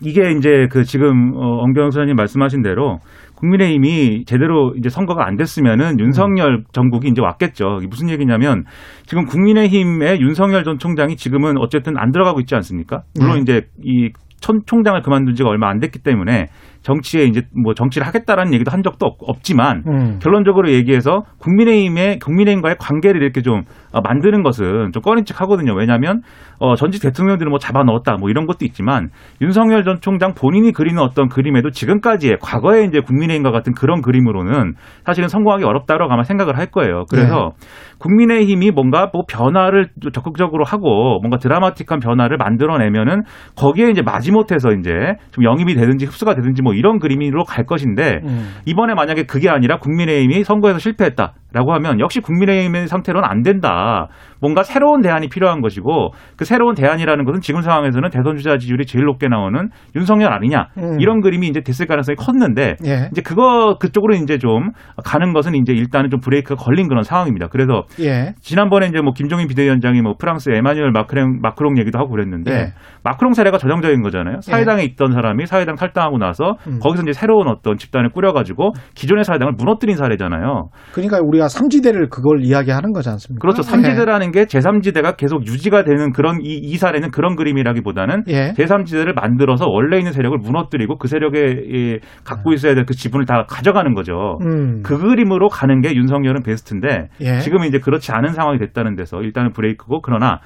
이게 0.00 0.32
이제 0.32 0.66
그 0.70 0.84
지금 0.84 1.34
어, 1.34 1.58
엄경 1.62 1.90
소장님 1.90 2.16
말씀하신 2.16 2.62
대로 2.62 2.98
국민의힘이 3.36 4.24
제대로 4.26 4.74
이제 4.76 4.88
선거가 4.88 5.26
안 5.26 5.36
됐으면은 5.36 5.98
윤석열 5.98 6.64
정국이 6.72 7.08
이제 7.08 7.22
왔겠죠. 7.22 7.78
이게 7.78 7.86
무슨 7.88 8.10
얘기냐면 8.10 8.64
지금 9.06 9.24
국민의힘의 9.24 10.20
윤석열 10.20 10.64
전 10.64 10.78
총장이 10.78 11.16
지금은 11.16 11.56
어쨌든 11.58 11.96
안 11.96 12.12
들어가고 12.12 12.40
있지 12.40 12.54
않습니까? 12.54 13.02
물론 13.18 13.36
네. 13.36 13.40
이제 13.42 13.66
이 13.82 14.10
천 14.40 14.60
총장을 14.66 15.00
그만둔 15.02 15.34
지가 15.34 15.48
얼마 15.48 15.68
안 15.68 15.78
됐기 15.78 16.00
때문에 16.00 16.48
정치에 16.82 17.24
이제 17.24 17.42
뭐 17.62 17.74
정치를 17.74 18.06
하겠다라는 18.06 18.54
얘기도 18.54 18.70
한 18.70 18.82
적도 18.82 19.06
없, 19.06 19.42
지만 19.42 19.82
음. 19.86 20.18
결론적으로 20.20 20.70
얘기해서 20.70 21.22
국민의힘의 21.38 22.18
국민의힘과의 22.18 22.76
관계를 22.78 23.22
이렇게 23.22 23.42
좀 23.42 23.62
어, 23.92 24.00
만드는 24.00 24.42
것은 24.42 24.92
좀 24.92 25.02
꺼림칙하거든요. 25.02 25.74
왜냐하면 25.74 26.22
어, 26.58 26.76
전직 26.76 27.02
대통령들을 27.02 27.48
뭐 27.48 27.58
잡아 27.58 27.82
넣었다 27.82 28.16
뭐 28.18 28.28
이런 28.28 28.46
것도 28.46 28.64
있지만 28.64 29.08
윤석열 29.40 29.82
전 29.84 30.00
총장 30.00 30.34
본인이 30.34 30.72
그리는 30.72 31.00
어떤 31.00 31.28
그림에도 31.28 31.70
지금까지의 31.70 32.38
과거의 32.40 32.86
이제 32.86 33.00
국민의힘과 33.00 33.50
같은 33.50 33.72
그런 33.74 34.02
그림으로는 34.02 34.74
사실은 35.04 35.28
성공하기 35.28 35.64
어렵다라고 35.64 36.12
아마 36.12 36.22
생각을 36.22 36.58
할 36.58 36.66
거예요. 36.66 37.04
그래서 37.10 37.52
국민의힘이 37.98 38.70
뭔가 38.70 39.10
뭐 39.12 39.22
변화를 39.28 39.88
적극적으로 40.12 40.64
하고 40.64 41.18
뭔가 41.20 41.38
드라마틱한 41.38 42.00
변화를 42.00 42.36
만들어내면은 42.36 43.22
거기에 43.56 43.90
이제 43.90 44.02
마지못해서 44.02 44.70
이제 44.72 44.90
좀 45.32 45.44
영입이 45.44 45.74
되든지 45.74 46.06
흡수가 46.06 46.34
되든지 46.34 46.62
뭐 46.62 46.69
이런 46.74 46.98
그림으로 46.98 47.44
갈 47.44 47.66
것인데 47.66 48.20
음. 48.24 48.54
이번에 48.64 48.94
만약에 48.94 49.24
그게 49.24 49.48
아니라 49.48 49.78
국민의힘이 49.78 50.44
선거에서 50.44 50.78
실패했다 50.78 51.34
라고 51.52 51.72
하면 51.74 52.00
역시 52.00 52.20
국민의힘의 52.20 52.86
상태로는 52.86 53.28
안 53.28 53.42
된다. 53.42 54.08
뭔가 54.40 54.62
새로운 54.62 55.00
대안이 55.00 55.28
필요한 55.28 55.60
것이고 55.60 56.12
그 56.36 56.44
새로운 56.44 56.74
대안이라는 56.74 57.24
것은 57.24 57.40
지금 57.40 57.60
상황에서는 57.60 58.08
대선 58.10 58.36
주자 58.36 58.56
지지율이 58.56 58.86
제일 58.86 59.04
높게 59.04 59.28
나오는 59.28 59.68
윤석열 59.94 60.32
아니냐 60.32 60.68
음. 60.78 61.00
이런 61.00 61.20
그림이 61.20 61.48
이제 61.48 61.60
됐을 61.60 61.86
가능성이 61.86 62.16
컸는데 62.16 62.76
예. 62.86 63.08
이제 63.12 63.22
그거 63.22 63.76
그쪽으로 63.78 64.14
이제 64.14 64.38
좀 64.38 64.70
가는 65.04 65.32
것은 65.32 65.54
이제 65.54 65.72
일단은 65.72 66.10
좀 66.10 66.20
브레이크가 66.20 66.62
걸린 66.62 66.88
그런 66.88 67.02
상황입니다. 67.02 67.48
그래서 67.48 67.84
예. 68.00 68.32
지난번에 68.40 68.86
이제 68.86 69.00
뭐 69.00 69.12
김종인 69.12 69.46
비대위원장이 69.48 70.00
뭐 70.00 70.14
프랑스 70.18 70.50
에마뉴엘 70.50 70.90
마크롱 70.92 71.40
마크롱 71.42 71.78
얘기도 71.78 71.98
하고 71.98 72.10
그랬는데 72.10 72.52
예. 72.52 72.72
마크롱 73.02 73.34
사례가 73.34 73.58
전형적인 73.58 74.02
거잖아요. 74.02 74.40
사회당에 74.40 74.84
있던 74.84 75.12
사람이 75.12 75.46
사회당 75.46 75.74
탈당하고 75.74 76.18
나서 76.18 76.56
음. 76.66 76.78
거기서 76.80 77.02
이제 77.02 77.12
새로운 77.12 77.48
어떤 77.48 77.76
집단을 77.76 78.10
꾸려가지고 78.10 78.72
기존의 78.94 79.24
사회당을 79.24 79.54
무너뜨린 79.56 79.96
사례잖아요. 79.96 80.68
그러니까 80.92 81.18
우리 81.22 81.39
가 81.40 81.48
삼지대를 81.48 82.10
그걸 82.10 82.44
이야기하는 82.44 82.92
거지 82.92 83.08
않습니까? 83.08 83.40
그렇죠. 83.40 83.62
삼지대라는 83.62 84.30
게 84.32 84.44
제3지대가 84.44 85.16
계속 85.16 85.46
유지가 85.46 85.84
되는 85.84 86.12
그런 86.12 86.40
이, 86.42 86.54
이 86.58 86.76
사례는 86.76 87.10
그런 87.10 87.34
그림이라기보다는 87.36 88.24
예. 88.28 88.52
제3지대를 88.52 89.14
만들어서 89.14 89.64
원래 89.66 89.96
있는 89.96 90.12
세력을 90.12 90.36
무너뜨리고 90.36 90.98
그 90.98 91.08
세력에 91.08 91.62
이, 91.64 91.98
갖고 92.24 92.52
있어야 92.52 92.74
될 92.74 92.90
그 92.90 92.94
지분을 92.94 93.24
다 93.24 93.44
가져가는 93.48 93.94
거죠. 93.94 94.38
음. 94.42 94.82
그 94.82 94.98
그림으로 94.98 95.48
가는 95.48 95.80
게 95.80 95.94
윤석열은 95.94 96.42
베스트인데 96.42 97.08
예. 97.20 97.38
지금 97.38 97.62
이제 97.62 97.78
그렇지 97.78 98.10
않은 98.10 98.32
상황이 98.32 98.58
됐다는 98.58 98.96
데서 98.96 99.22
일단은 99.22 99.52
브레이크고 99.52 100.00
그러나 100.00 100.40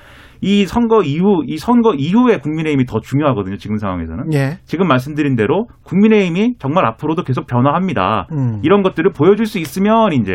이 0.44 0.66
선거 0.66 1.02
이후 1.02 1.42
이 1.46 1.56
선거 1.56 1.94
이후에 1.94 2.36
국민의힘이 2.36 2.84
더 2.84 3.00
중요하거든요. 3.00 3.56
지금 3.56 3.78
상황에서는 3.78 4.34
예. 4.34 4.58
지금 4.66 4.86
말씀드린 4.86 5.36
대로 5.36 5.68
국민의힘이 5.84 6.56
정말 6.58 6.84
앞으로도 6.84 7.22
계속 7.22 7.46
변화합니다. 7.46 8.26
음. 8.32 8.60
이런 8.62 8.82
것들을 8.82 9.10
보여줄 9.12 9.46
수 9.46 9.58
있으면 9.58 10.12
이제 10.12 10.32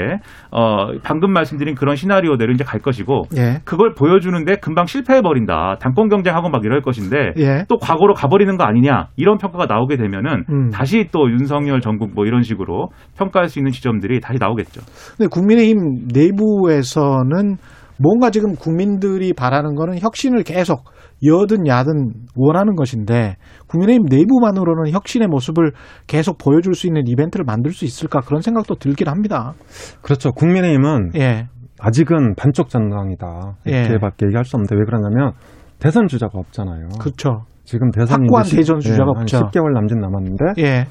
어 0.50 0.88
방금 1.04 1.32
말씀드린 1.32 1.76
그런 1.76 1.96
시나리오대로 1.96 2.52
이제 2.54 2.64
갈 2.64 2.80
것이고 2.80 3.26
예. 3.38 3.60
그걸 3.66 3.94
보여주는데 3.94 4.56
금방 4.56 4.88
실패해 4.88 5.22
버린다. 5.22 5.76
당권 5.80 6.10
경쟁하고 6.10 6.50
막 6.50 6.66
이럴 6.66 6.82
것인데 6.82 7.34
예. 7.38 7.66
또 7.70 7.78
과거로 7.78 8.16
가버리는 8.16 8.58
거 8.58 8.64
아니냐 8.64 9.10
이런 9.16 9.38
평가가 9.38 9.68
나오게 9.68 9.98
되면은 9.98 10.44
음. 10.50 10.70
다시 10.72 11.08
또 11.12 11.30
윤석열 11.30 11.82
전국 11.82 12.16
뭐 12.16 12.26
이런 12.26 12.42
식으로 12.42 12.90
평가할 13.16 13.48
수 13.48 13.60
있는 13.60 13.72
지점들이 13.72 14.22
다시 14.22 14.40
나오겠죠. 14.40 14.82
근데 15.18 15.28
국민의힘 15.30 16.08
내부에서는 16.12 17.58
뭔가 18.02 18.30
지금 18.30 18.56
국민들이 18.56 19.34
바라는 19.34 19.76
거는 19.76 20.00
혁신을 20.00 20.44
계속 20.44 20.86
여든 21.26 21.68
야든 21.68 22.14
원하는 22.36 22.76
것인데 22.76 23.36
국민의힘 23.68 24.06
내부만으로는 24.10 24.92
혁신의 24.92 25.28
모습을 25.28 25.74
계속 26.08 26.38
보여줄 26.38 26.76
수 26.76 26.88
있는 26.88 27.04
이벤트를 27.08 27.44
만들 27.46 27.72
수 27.72 27.84
있을까 27.86 28.22
그런 28.22 28.42
생각도 28.42 28.76
들긴 28.76 29.10
합니다. 29.10 29.54
그렇죠. 30.02 30.32
국민의힘은 30.32 31.12
예. 31.16 31.48
아직은 31.82 32.36
반쪽 32.36 32.70
전당이다. 32.70 33.56
예. 33.68 33.82
이렇게밖에 33.82 34.28
얘기할 34.28 34.46
수 34.46 34.56
없는데 34.56 34.76
왜 34.76 34.86
그러냐면 34.86 35.34
대선 35.80 36.08
주자가 36.08 36.38
없잖아요. 36.40 36.88
그렇죠. 37.00 37.44
지금 37.66 37.92
대선이 37.92 38.28
십- 38.44 38.56
대선 38.58 38.80
주자가 38.80 39.12
한 39.16 39.22
없죠. 39.22 39.40
10개월 39.40 39.74
남짓 39.74 39.98
남았는데 39.98 40.46
예. 40.60 40.86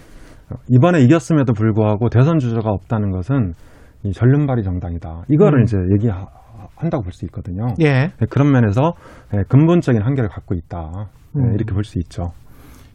이번에 0.69 1.01
이겼음에도 1.01 1.53
불구하고 1.53 2.09
대선 2.09 2.39
주자가 2.39 2.71
없다는 2.71 3.11
것은 3.11 3.53
이 4.05 4.13
전륜발이 4.13 4.63
정당이다. 4.63 5.23
이거를 5.29 5.61
음. 5.61 5.63
이제 5.65 5.77
얘기하는 5.95 6.25
한다고 6.77 7.03
볼 7.03 7.13
수 7.13 7.25
있거든요. 7.27 7.75
예. 7.81 8.11
네, 8.19 8.27
그런 8.31 8.51
면에서 8.51 8.95
예, 9.35 9.43
근본적인 9.49 10.03
한계를 10.03 10.29
갖고 10.29 10.55
있다. 10.55 11.09
네, 11.35 11.43
음. 11.43 11.55
이렇게 11.55 11.73
볼 11.73 11.85
수 11.85 11.99
있죠. 11.99 12.33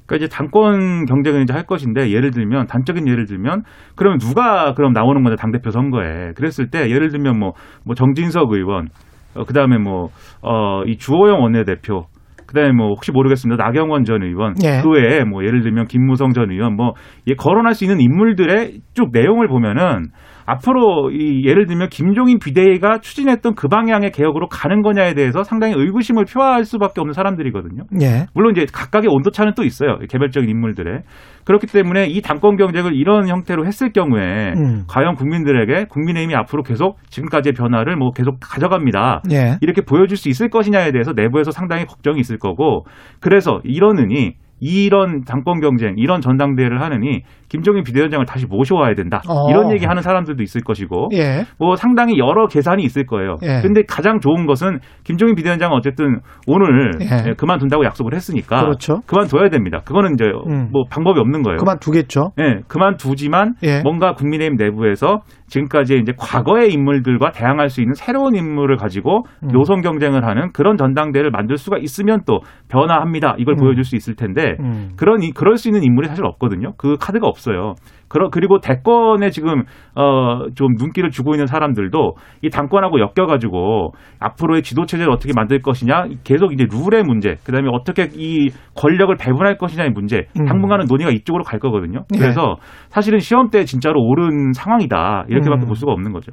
그러니까 0.06 0.26
이제 0.26 0.28
당권 0.36 1.06
경쟁을 1.06 1.44
이제 1.44 1.54
할 1.54 1.66
것인데 1.66 2.12
예를 2.12 2.32
들면 2.32 2.68
단적인 2.68 3.08
예를 3.08 3.26
들면 3.26 3.64
그러면 3.96 4.20
누가 4.20 4.74
그럼 4.74 4.92
나오는 4.92 5.24
건데 5.24 5.38
당 5.40 5.52
대표 5.52 5.72
선거에 5.72 6.34
그랬을 6.36 6.70
때 6.70 6.90
예를 6.90 7.10
들면 7.10 7.40
뭐뭐 7.40 7.96
정진석 7.96 8.52
의원 8.52 8.90
어, 9.36 9.46
그다음에 9.46 9.78
뭐어이 9.78 10.98
주호영 10.98 11.42
원내대표 11.42 12.06
그다음에 12.48 12.74
뭐 12.74 12.90
혹시 12.90 13.12
모르겠습니다 13.12 13.64
나경원 13.64 14.04
전 14.04 14.22
의원 14.24 14.56
예. 14.64 14.82
그 14.84 14.90
외에 14.90 15.24
뭐 15.24 15.44
예를 15.46 15.62
들면 15.62 15.86
김무성 15.88 16.34
전 16.34 16.52
의원 16.52 16.76
뭐 16.76 16.94
예, 17.28 17.34
거론할 17.36 17.74
수 17.74 17.86
있는 17.86 18.02
인물들의 18.02 18.82
쭉 18.94 19.10
내용을 19.14 19.48
보면은 19.48 20.10
앞으로 20.46 21.12
이 21.12 21.46
예를 21.48 21.66
들면 21.66 21.90
김종인 21.90 22.40
비대위가 22.40 23.00
추진했던 23.00 23.56
그 23.56 23.68
방향의 23.68 24.12
개혁으로 24.12 24.48
가는 24.48 24.82
거냐에 24.82 25.14
대해서 25.14 25.44
상당히 25.44 25.74
의구심을 25.76 26.26
표할 26.26 26.66
수밖에 26.66 27.02
없는 27.02 27.14
사람들이거든요. 27.14 27.84
예. 28.02 28.26
물론 28.34 28.54
이제 28.56 28.66
각각의 28.72 29.10
온도차는 29.10 29.54
또 29.56 29.64
있어요. 29.64 29.98
개별적인 30.10 30.50
인물들의. 30.50 31.02
그렇기 31.46 31.68
때문에 31.68 32.08
이 32.08 32.22
당권 32.22 32.56
경쟁을 32.56 32.94
이런 32.96 33.28
형태로 33.28 33.66
했을 33.66 33.92
경우에 33.92 34.54
음. 34.56 34.84
과연 34.88 35.16
국민들에게 35.16 35.86
국민의힘이 35.90 36.36
앞으로 36.36 36.64
계속 36.64 36.98
지금까지의 37.10 37.54
변화를 37.54 37.98
뭐 37.98 38.12
계속 38.12 38.38
가져갑니다. 38.40 39.24
예. 39.32 39.58
이렇게 39.62 39.82
보여줄 39.82 40.18
수 40.18 40.30
있을 40.30 40.50
것이냐에 40.50 40.92
대해서 40.92 41.14
내부에서 41.14 41.52
상당히 41.52 41.86
걱정이 41.86 42.20
있을 42.20 42.38
거고 42.38 42.86
그래서 43.20 43.60
이러느니 43.64 44.36
이런 44.66 45.26
당권 45.26 45.60
경쟁, 45.60 45.96
이런 45.98 46.22
전당대회를 46.22 46.82
하느니 46.82 47.24
김종인 47.54 47.84
비대위원장을 47.84 48.26
다시 48.26 48.48
모셔와야 48.48 48.96
된다. 48.96 49.22
어. 49.30 49.48
이런 49.52 49.72
얘기 49.72 49.86
하는 49.86 50.02
사람들도 50.02 50.42
있을 50.42 50.62
것이고 50.62 51.10
예. 51.14 51.46
뭐 51.60 51.76
상당히 51.76 52.18
여러 52.18 52.48
계산이 52.48 52.82
있을 52.84 53.06
거예요. 53.06 53.36
예. 53.44 53.62
근데 53.62 53.84
가장 53.88 54.20
좋은 54.20 54.48
것은 54.48 54.80
김종인 55.04 55.36
비대위원장은 55.36 55.78
어쨌든 55.78 56.20
오늘 56.48 56.94
예. 57.02 57.30
예, 57.30 57.34
그만둔다고 57.36 57.86
약속을 57.86 58.16
했으니까 58.16 58.62
그렇죠. 58.62 59.02
그만둬야 59.06 59.50
됩니다. 59.50 59.82
그거는 59.86 60.14
이제 60.16 60.26
음. 60.50 60.70
뭐 60.72 60.86
방법이 60.90 61.20
없는 61.20 61.44
거예요. 61.44 61.58
그만두겠죠. 61.60 62.32
예, 62.40 62.62
그만두지만 62.68 63.54
예. 63.62 63.82
뭔가 63.84 64.14
국민의힘 64.16 64.58
내부에서 64.58 65.20
지금까지 65.46 66.00
이제 66.02 66.12
과거의 66.18 66.74
인물들과 66.74 67.34
대항할 67.34 67.70
수 67.70 67.82
있는 67.82 67.94
새로운 67.94 68.36
인물을 68.36 68.76
가지고 68.78 69.26
음. 69.44 69.50
노선 69.50 69.82
경쟁을 69.82 70.26
하는 70.26 70.52
그런 70.54 70.76
전당대회를 70.78 71.30
만들 71.30 71.58
수가 71.58 71.78
있으면 71.78 72.22
또 72.26 72.40
변화합니다. 72.70 73.36
이걸 73.38 73.54
음. 73.54 73.58
보여줄 73.60 73.84
수 73.84 73.96
있을 73.96 74.16
텐데 74.16 74.56
음. 74.60 74.90
그런 74.98 75.22
이- 75.22 75.32
그럴 75.32 75.58
수 75.58 75.68
있는 75.68 75.84
인물이 75.84 76.08
사실 76.08 76.26
없거든요. 76.26 76.72
그 76.78 76.98
카드가 77.00 77.28
없 77.28 77.43
어요. 77.52 77.76
그러, 78.08 78.30
그리고 78.30 78.60
대권에 78.60 79.32
지금 79.32 79.64
어 79.96 80.34
좀 80.56 80.74
눈길을 80.78 81.10
주고 81.10 81.34
있는 81.34 81.48
사람들도 81.48 82.16
이 82.42 82.50
당권하고 82.50 83.00
엮여가지고 83.00 83.94
앞으로의 84.20 84.62
지도 84.62 84.86
체제를 84.86 85.12
어떻게 85.12 85.34
만들 85.36 85.62
것이냐 85.62 86.06
계속 86.24 86.54
이제 86.54 86.66
룰의 86.70 87.04
문제, 87.04 87.36
그다음에 87.44 87.70
어떻게 87.72 88.10
이 88.14 88.50
권력을 88.76 89.16
배분할 89.16 89.58
것이냐의 89.58 89.92
문제, 89.92 90.28
음. 90.40 90.46
당분간은 90.46 90.86
논의가 90.88 91.12
이쪽으로 91.12 91.44
갈 91.44 91.60
거거든요. 91.60 92.04
예. 92.16 92.20
그래서 92.20 92.56
사실은 92.90 93.20
시험 93.20 93.50
때 93.50 93.66
진짜로 93.66 94.02
옳은 94.02 94.54
상황이다 94.54 95.26
이렇게밖에 95.30 95.66
음. 95.66 95.68
볼 95.68 95.76
수가 95.76 95.92
없는 95.92 96.12
거죠. 96.12 96.32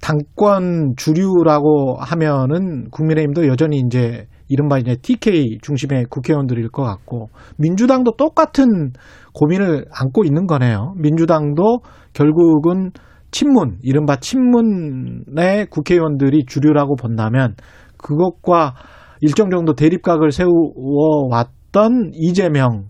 당권 0.00 0.94
주류라고 0.96 1.98
하면은 2.00 2.90
국민의힘도 2.90 3.46
여전히 3.46 3.78
이제 3.78 4.26
이른바 4.54 4.78
이제 4.78 4.94
TK 4.94 5.58
중심의 5.62 6.04
국회의원들일 6.10 6.68
것 6.68 6.84
같고 6.84 7.28
민주당도 7.58 8.12
똑같은 8.12 8.92
고민을 9.32 9.86
안고 9.90 10.24
있는 10.24 10.46
거네요. 10.46 10.94
민주당도 10.96 11.80
결국은 12.12 12.92
친문, 13.32 13.78
이른바 13.82 14.14
친문의 14.14 15.66
국회의원들이 15.70 16.44
주류라고 16.46 16.94
본다면 16.94 17.56
그것과 17.96 18.74
일정 19.22 19.50
정도 19.50 19.74
대립각을 19.74 20.30
세워왔던 20.30 22.12
이재명 22.14 22.84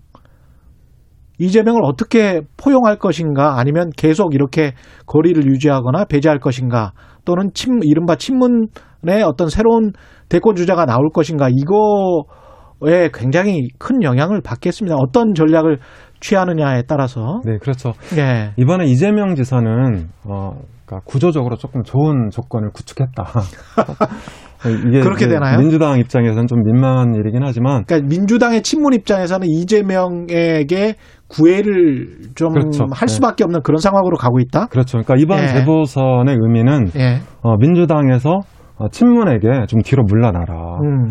이재명을 1.39 1.81
어떻게 1.83 2.43
포용할 2.59 2.99
것인가 2.99 3.59
아니면 3.59 3.89
계속 3.97 4.35
이렇게 4.35 4.75
거리를 5.07 5.47
유지하거나 5.47 6.05
배제할 6.05 6.41
것인가 6.41 6.93
또는 7.25 7.51
친, 7.55 7.81
이른바 7.83 8.17
친문 8.17 8.69
의 9.09 9.23
어떤 9.23 9.49
새로운 9.49 9.93
대권 10.29 10.55
주자가 10.55 10.87
나올 10.87 11.11
것인가 11.13 11.49
이거에 11.49 13.11
굉장히 13.13 13.69
큰 13.79 14.03
영향을 14.03 14.41
받겠습니다. 14.41 14.97
어떤 14.97 15.35
전략을 15.35 15.79
취하느냐에 16.21 16.83
따라서. 16.89 17.41
네, 17.45 17.59
그렇죠. 17.59 17.93
예. 18.17 18.53
이번에 18.57 18.87
이재명 18.87 19.35
지사는 19.35 20.09
어, 20.25 20.53
그러니까 20.87 21.01
구조적으로 21.05 21.57
조금 21.57 21.83
좋은 21.83 22.31
조건을 22.31 22.71
구축했다. 22.71 23.25
이게 24.87 25.01
그렇게 25.01 25.29
되나요? 25.29 25.59
민주당 25.59 25.99
입장에서는 25.99 26.47
좀 26.47 26.63
민망한 26.63 27.15
일이긴 27.15 27.43
하지만 27.45 27.85
그러니까 27.85 28.09
민주당의 28.09 28.63
친문 28.63 28.95
입장에서는 28.95 29.47
이재명에게 29.47 30.95
구애를 31.29 32.09
좀할 32.35 32.63
그렇죠. 32.63 32.87
네. 32.87 33.07
수밖에 33.07 33.45
없는 33.45 33.61
그런 33.63 33.79
상황으로 33.79 34.17
가고 34.17 34.41
있다. 34.41 34.67
그렇죠. 34.67 34.99
그러니까 35.03 35.17
이번 35.19 35.43
예. 35.43 35.49
재보선의 35.49 36.37
의미는 36.41 36.89
예. 36.97 37.21
어, 37.43 37.57
민주당에서 37.59 38.41
어, 38.77 38.89
친문에게 38.89 39.67
좀 39.69 39.83
뒤로 39.83 40.03
물러나라. 40.05 40.79
음. 40.83 41.09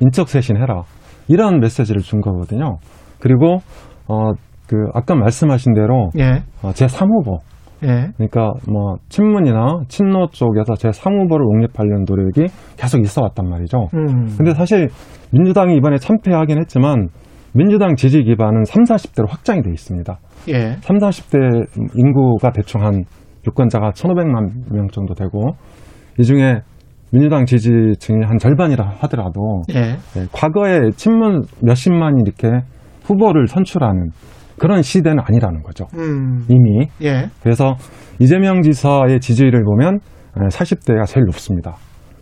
인적 0.00 0.28
쇄신해라. 0.28 0.82
이런 1.28 1.60
메시지를 1.60 2.02
준 2.02 2.20
거거든요. 2.20 2.78
그리고 3.20 3.58
어, 4.08 4.32
그 4.66 4.76
아까 4.94 5.14
말씀하신 5.14 5.74
대로 5.74 6.10
예. 6.18 6.42
어, 6.62 6.72
제 6.72 6.86
3후보 6.86 7.38
예. 7.84 8.10
그러니까 8.16 8.52
뭐 8.70 8.96
친문이나 9.08 9.82
친노 9.88 10.28
쪽에서 10.32 10.74
제 10.76 10.88
3후보를 10.88 11.46
옹립하려는 11.46 12.04
노력이 12.06 12.46
계속 12.76 13.00
있어 13.00 13.22
왔단 13.22 13.48
말이죠. 13.48 13.88
음. 13.94 14.34
근데 14.36 14.54
사실 14.54 14.88
민주당이 15.32 15.76
이번에 15.76 15.96
참패하긴 15.96 16.58
했지만 16.58 17.08
민주당 17.54 17.96
지지 17.96 18.22
기반은 18.22 18.64
3, 18.64 18.84
40대로 18.84 19.28
확장이 19.28 19.62
돼 19.62 19.70
있습니다. 19.70 20.18
예. 20.48 20.76
3, 20.80 20.96
40대 20.98 21.66
인구가 21.96 22.50
대충 22.50 22.82
한 22.82 23.04
유권자가 23.46 23.90
1,500만 23.90 24.72
명 24.72 24.88
정도 24.88 25.14
되고 25.14 25.56
이 26.18 26.22
중에 26.22 26.60
민주당 27.12 27.44
지지층이 27.44 28.24
한 28.24 28.38
절반이라 28.38 28.94
하더라도 29.00 29.62
예. 29.74 29.96
예, 30.16 30.26
과거에 30.32 30.90
친문 30.96 31.42
몇십만이 31.62 32.22
이렇게 32.24 32.48
후보를 33.04 33.46
선출하는 33.48 34.08
그런 34.58 34.80
시대는 34.82 35.18
아니라는 35.22 35.62
거죠. 35.62 35.86
음. 35.94 36.44
이미. 36.48 36.86
예. 37.02 37.26
그래서 37.42 37.74
이재명 38.18 38.62
지사의 38.62 39.20
지지율을 39.20 39.62
보면 39.64 39.98
40대가 40.34 41.04
제일 41.06 41.24
높습니다. 41.26 41.74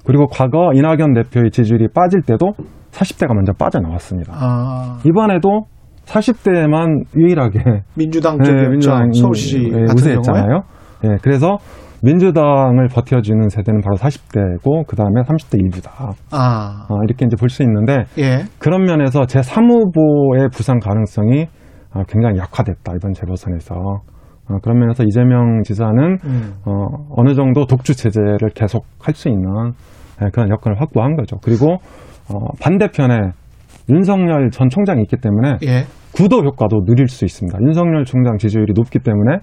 그리고 0.04 0.26
과거 0.26 0.70
이낙연 0.74 1.12
대표의 1.14 1.50
지지율이 1.50 1.88
빠질 1.94 2.22
때도 2.22 2.52
40대가 2.90 3.34
먼저 3.34 3.52
빠져나왔습니다. 3.52 4.32
아. 4.34 4.98
이번에도 5.06 5.66
40대만 6.06 7.04
유일하게 7.16 7.60
민주당 7.94 8.38
네, 8.38 8.44
쪽이었죠. 8.44 8.70
민주당이 8.70 9.12
서울시 9.20 9.58
예, 9.66 9.70
경우에. 9.70 9.84
우세했잖아요. 9.94 10.62
예, 11.04 11.08
그래서 11.22 11.58
민주당을 12.02 12.88
버텨주는 12.88 13.48
세대는 13.48 13.80
바로 13.82 13.96
40대고 13.96 14.86
그 14.86 14.96
다음에 14.96 15.22
30대 15.22 15.58
일부다. 15.60 16.12
아. 16.30 16.86
어, 16.88 16.94
이렇게 17.06 17.26
이제 17.26 17.36
볼 17.36 17.48
수 17.50 17.62
있는데 17.62 18.04
예. 18.18 18.44
그런 18.58 18.84
면에서 18.84 19.26
제 19.26 19.40
3후보의 19.40 20.52
부상 20.52 20.78
가능성이 20.78 21.46
어, 21.92 22.02
굉장히 22.08 22.38
약화됐다 22.38 22.92
이번 22.96 23.12
재보선에서. 23.12 23.74
어, 23.74 24.58
그런 24.62 24.78
면에서 24.78 25.04
이재명 25.04 25.62
지사는 25.62 26.18
음. 26.24 26.54
어, 26.64 26.86
어느 27.16 27.34
정도 27.34 27.66
독주 27.66 27.94
체제를 27.94 28.50
계속 28.54 28.84
할 29.00 29.14
수 29.14 29.28
있는 29.28 29.48
예, 30.22 30.28
그런 30.32 30.50
여건을 30.50 30.80
확보한 30.80 31.16
거죠. 31.16 31.36
그리고 31.42 31.74
어, 32.32 32.52
반대편에 32.60 33.16
윤석열 33.88 34.50
전 34.50 34.68
총장이 34.68 35.02
있기 35.02 35.16
때문에 35.16 35.58
예. 35.64 35.84
구도 36.14 36.42
효과도 36.42 36.84
누릴 36.84 37.08
수 37.08 37.24
있습니다. 37.24 37.58
윤석열 37.62 38.04
총장 38.04 38.36
지지율이 38.38 38.72
높기 38.74 38.98
때문에 38.98 39.36
이 39.36 39.42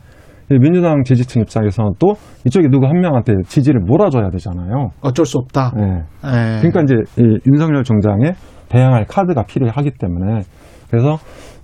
민주당 0.49 1.03
지지층 1.03 1.41
입장에서는 1.41 1.91
또 1.99 2.13
이쪽에 2.45 2.67
누구 2.69 2.85
한 2.87 2.99
명한테 3.01 3.33
지지를 3.47 3.81
몰아줘야 3.81 4.29
되잖아요. 4.29 4.89
어쩔 5.01 5.25
수 5.25 5.37
없다. 5.37 5.71
예. 5.77 5.83
예. 5.83 6.57
그러니까 6.61 6.81
이제 6.83 6.95
이 7.21 7.39
윤석열 7.47 7.83
총장의 7.83 8.33
대항할 8.69 9.05
카드가 9.05 9.43
필요하기 9.43 9.91
때문에 9.99 10.41
그래서 10.89 11.17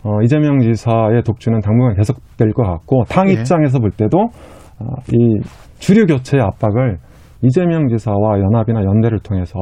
어, 0.03 0.21
이재명 0.21 0.59
지사의 0.59 1.23
독주는 1.25 1.57
당분간 1.61 1.95
계속될 1.95 2.51
것 2.53 2.63
같고 2.63 3.03
당 3.07 3.29
예. 3.29 3.33
입장에서 3.33 3.79
볼 3.79 3.91
때도 3.91 4.17
어, 4.79 4.85
이 5.13 5.39
주류 5.79 6.05
교체의 6.05 6.43
압박을 6.43 6.97
이재명 7.41 7.87
지사와 7.87 8.39
연합이나 8.39 8.83
연대를 8.83 9.19
통해서 9.19 9.59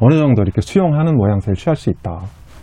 어느 0.00 0.14
정도 0.18 0.42
이렇게 0.42 0.60
수용하는 0.60 1.16
모양새를 1.16 1.54
취할 1.56 1.76
수 1.76 1.90
있다. 1.90 2.20